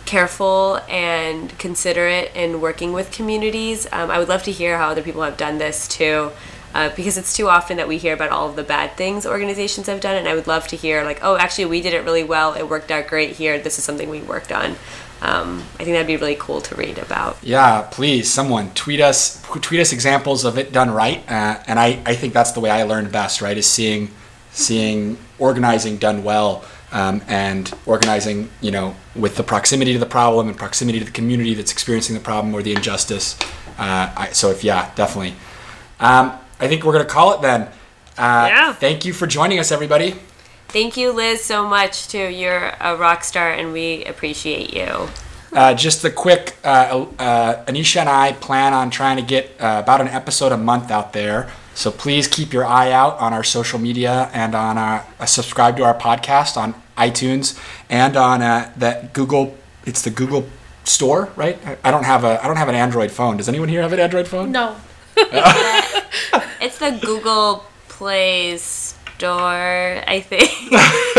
careful 0.06 0.80
and 0.90 1.58
considerate 1.60 2.32
in 2.34 2.62
working 2.62 2.94
with 2.94 3.12
communities. 3.12 3.88
Um, 3.92 4.10
I 4.10 4.20
would 4.20 4.30
love 4.30 4.44
to 4.44 4.52
hear 4.52 4.78
how 4.78 4.90
other 4.90 5.02
people 5.02 5.22
have 5.22 5.38
done 5.38 5.58
this 5.58 5.88
too, 5.88 6.32
uh, 6.74 6.90
because 6.96 7.18
it's 7.18 7.36
too 7.36 7.50
often 7.50 7.78
that 7.78 7.88
we 7.88 7.98
hear 7.98 8.14
about 8.14 8.30
all 8.30 8.50
of 8.50 8.56
the 8.56 8.64
bad 8.64 8.96
things 8.98 9.26
organizations 9.26 9.88
have 9.88 10.00
done, 10.00 10.16
and 10.16 10.28
I 10.28 10.36
would 10.36 10.48
love 10.48 10.68
to 10.70 10.76
hear 10.76 11.04
like, 11.04 11.20
oh, 11.22 11.38
actually, 11.38 11.66
we 11.66 11.82
did 11.82 11.94
it 11.94 12.04
really 12.04 12.24
well. 12.24 12.54
It 12.54 12.70
worked 12.70 12.92
out 12.92 13.08
great 13.08 13.36
here. 13.36 13.60
This 13.60 13.78
is 13.78 13.84
something 13.84 14.10
we 14.10 14.22
worked 14.22 14.52
on. 14.52 14.76
Um, 15.20 15.64
I 15.80 15.84
think 15.84 15.96
that'd 15.96 16.06
be 16.06 16.16
really 16.16 16.38
cool 16.40 16.62
to 16.62 16.76
read 16.76 17.00
about. 17.00 17.38
Yeah, 17.42 17.82
please, 17.90 18.32
someone 18.32 18.72
tweet 18.76 19.02
us 19.02 19.42
tweet 19.62 19.82
us 19.82 19.92
examples 19.92 20.46
of 20.46 20.58
it 20.58 20.72
done 20.72 20.92
right, 20.92 21.20
uh, 21.30 21.64
and 21.68 21.80
I, 21.80 22.02
I 22.06 22.16
think 22.16 22.34
that's 22.34 22.52
the 22.52 22.60
way 22.60 22.70
I 22.70 22.84
learned 22.84 23.12
best. 23.12 23.42
Right, 23.42 23.58
is 23.58 23.68
seeing 23.68 24.12
seeing 24.58 25.18
organizing 25.40 25.98
done 25.98 26.24
well, 26.24 26.64
um, 26.92 27.22
and 27.28 27.74
organizing 27.86 28.50
you 28.62 28.72
know 28.72 28.96
with 29.16 29.36
the 29.38 29.44
proximity 29.44 29.94
to 29.94 30.00
the 30.00 30.06
problem 30.06 30.48
and 30.48 30.58
proximity 30.58 31.00
to 31.00 31.06
the 31.06 31.12
community 31.12 31.54
that's 31.54 31.72
experiencing 31.72 32.16
the 32.16 32.22
problem 32.22 32.54
or 32.54 32.62
the 32.64 32.74
injustice. 32.74 33.38
Uh, 33.78 34.12
I, 34.16 34.30
so 34.34 34.50
if 34.50 34.64
yeah, 34.64 34.92
definitely. 34.96 35.36
Um, 36.00 36.34
I 36.60 36.68
think 36.68 36.84
we're 36.84 36.94
gonna 36.94 37.06
call 37.06 37.34
it 37.34 37.42
then. 37.42 37.62
Uh, 38.18 38.48
Yeah. 38.50 38.74
Thank 38.74 39.06
you 39.06 39.14
for 39.14 39.28
joining 39.28 39.60
us, 39.60 39.72
everybody. 39.72 40.16
Thank 40.70 40.98
you, 40.98 41.12
Liz, 41.12 41.44
so 41.44 41.66
much 41.68 42.08
too. 42.08 42.28
You're 42.28 42.74
a 42.82 42.96
rock 42.98 43.24
star, 43.24 43.52
and 43.52 43.72
we 43.72 44.04
appreciate 44.06 44.74
you. 44.74 45.08
Uh, 45.58 45.74
just 45.74 46.06
a 46.06 46.12
quick, 46.12 46.56
uh, 46.64 47.06
uh, 47.18 47.66
Anisha 47.66 47.98
and 48.02 48.08
I 48.10 48.34
plan 48.34 48.74
on 48.76 48.92
trying 48.92 49.18
to 49.18 49.24
get 49.24 49.44
uh, 49.60 49.82
about 49.84 50.02
an 50.02 50.08
episode 50.08 50.52
a 50.52 50.58
month 50.58 50.92
out 50.92 51.14
there. 51.14 51.50
So 51.74 51.90
please 51.90 52.28
keep 52.28 52.54
your 52.54 52.64
eye 52.66 52.92
out 52.92 53.18
on 53.20 53.34
our 53.34 53.44
social 53.44 53.80
media 53.80 54.30
and 54.34 54.54
on 54.54 54.78
our, 54.78 55.04
uh, 55.20 55.26
subscribe 55.26 55.76
to 55.78 55.84
our 55.84 55.98
podcast 55.98 56.58
on 56.58 56.76
iTunes 56.96 57.58
and 57.90 58.16
on 58.16 58.42
uh, 58.44 58.72
that 58.78 59.14
Google. 59.14 59.58
It's 59.86 60.04
the 60.04 60.12
Google 60.12 60.48
Store, 60.84 61.30
right? 61.36 61.58
I- 61.66 61.78
I 61.86 61.92
don't 61.92 62.04
have 62.06 62.24
a 62.24 62.34
I 62.44 62.48
don't 62.48 62.58
have 62.58 62.70
an 62.70 62.76
Android 62.76 63.10
phone. 63.12 63.38
Does 63.38 63.50
anyone 63.50 63.68
here 63.70 63.82
have 63.82 63.94
an 63.94 64.00
Android 64.00 64.28
phone? 64.28 64.52
No. 64.52 64.76
It's 66.60 66.80
the 66.80 66.92
Google 67.02 67.66
Play 67.88 68.58
Store, 69.18 70.04
I 70.06 70.20
think. 70.20 70.52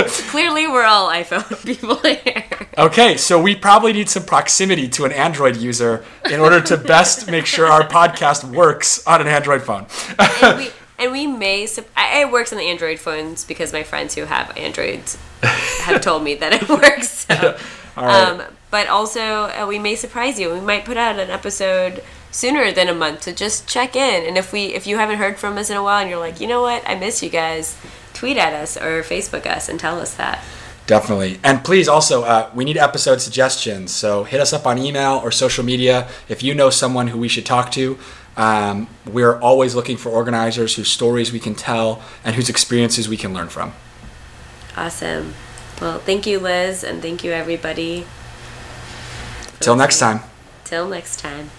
Clearly, 0.30 0.68
we're 0.68 0.84
all 0.84 1.10
iPhone 1.10 1.64
people 1.66 1.96
here. 1.96 2.44
Okay, 2.78 3.16
so 3.16 3.42
we 3.42 3.56
probably 3.56 3.92
need 3.92 4.08
some 4.08 4.22
proximity 4.22 4.88
to 4.90 5.04
an 5.04 5.10
Android 5.10 5.56
user 5.56 6.04
in 6.30 6.38
order 6.38 6.60
to 6.60 6.76
best 6.76 7.28
make 7.28 7.44
sure 7.44 7.66
our 7.66 7.88
podcast 7.88 8.44
works 8.54 9.04
on 9.04 9.20
an 9.20 9.26
Android 9.26 9.62
phone. 9.62 9.86
and 10.18 10.58
we 10.58 10.70
and 11.00 11.10
we 11.10 11.26
may. 11.26 11.66
I, 11.96 12.20
it 12.20 12.30
works 12.30 12.52
on 12.52 12.58
the 12.58 12.66
Android 12.66 13.00
phones 13.00 13.44
because 13.44 13.72
my 13.72 13.82
friends 13.82 14.14
who 14.14 14.26
have 14.26 14.56
Androids 14.56 15.18
have 15.42 16.00
told 16.00 16.22
me 16.22 16.36
that 16.36 16.52
it 16.52 16.68
works. 16.68 17.26
So. 17.26 17.58
Right. 17.96 18.28
Um, 18.28 18.42
but 18.70 18.86
also, 18.86 19.20
uh, 19.20 19.66
we 19.68 19.80
may 19.80 19.96
surprise 19.96 20.38
you. 20.38 20.52
We 20.52 20.60
might 20.60 20.84
put 20.84 20.96
out 20.96 21.18
an 21.18 21.30
episode 21.30 22.04
sooner 22.38 22.70
than 22.70 22.88
a 22.88 22.94
month 22.94 23.22
to 23.22 23.32
just 23.32 23.66
check 23.66 23.96
in. 23.96 24.24
And 24.24 24.38
if 24.38 24.52
we, 24.52 24.66
if 24.66 24.86
you 24.86 24.96
haven't 24.96 25.18
heard 25.18 25.38
from 25.38 25.58
us 25.58 25.70
in 25.70 25.76
a 25.76 25.82
while, 25.82 26.00
and 26.00 26.08
you're 26.08 26.20
like, 26.20 26.40
you 26.40 26.46
know 26.46 26.62
what, 26.62 26.88
I 26.88 26.94
miss 26.94 27.20
you 27.20 27.28
guys, 27.28 27.76
tweet 28.14 28.36
at 28.36 28.52
us 28.52 28.76
or 28.76 29.02
Facebook 29.02 29.44
us 29.44 29.68
and 29.68 29.80
tell 29.80 29.98
us 29.98 30.14
that. 30.14 30.44
Definitely. 30.86 31.40
And 31.42 31.64
please 31.64 31.88
also, 31.88 32.22
uh, 32.22 32.48
we 32.54 32.64
need 32.64 32.78
episode 32.78 33.20
suggestions. 33.20 33.90
So 33.90 34.22
hit 34.22 34.40
us 34.40 34.52
up 34.52 34.66
on 34.66 34.78
email 34.78 35.20
or 35.22 35.32
social 35.32 35.64
media. 35.64 36.08
If 36.28 36.42
you 36.44 36.54
know 36.54 36.70
someone 36.70 37.08
who 37.08 37.18
we 37.18 37.26
should 37.26 37.44
talk 37.44 37.72
to, 37.72 37.98
um, 38.36 38.88
we're 39.04 39.38
always 39.40 39.74
looking 39.74 39.96
for 39.96 40.10
organizers 40.10 40.76
whose 40.76 40.88
stories 40.88 41.32
we 41.32 41.40
can 41.40 41.56
tell 41.56 42.02
and 42.24 42.36
whose 42.36 42.48
experiences 42.48 43.08
we 43.08 43.16
can 43.16 43.34
learn 43.34 43.48
from. 43.48 43.72
Awesome. 44.76 45.34
Well, 45.80 45.98
thank 45.98 46.24
you, 46.24 46.38
Liz, 46.38 46.84
and 46.84 47.02
thank 47.02 47.24
you, 47.24 47.32
everybody. 47.32 48.06
Till 49.58 49.74
next 49.74 49.98
time. 49.98 50.20
Till 50.64 50.88
next 50.88 51.18
time. 51.18 51.50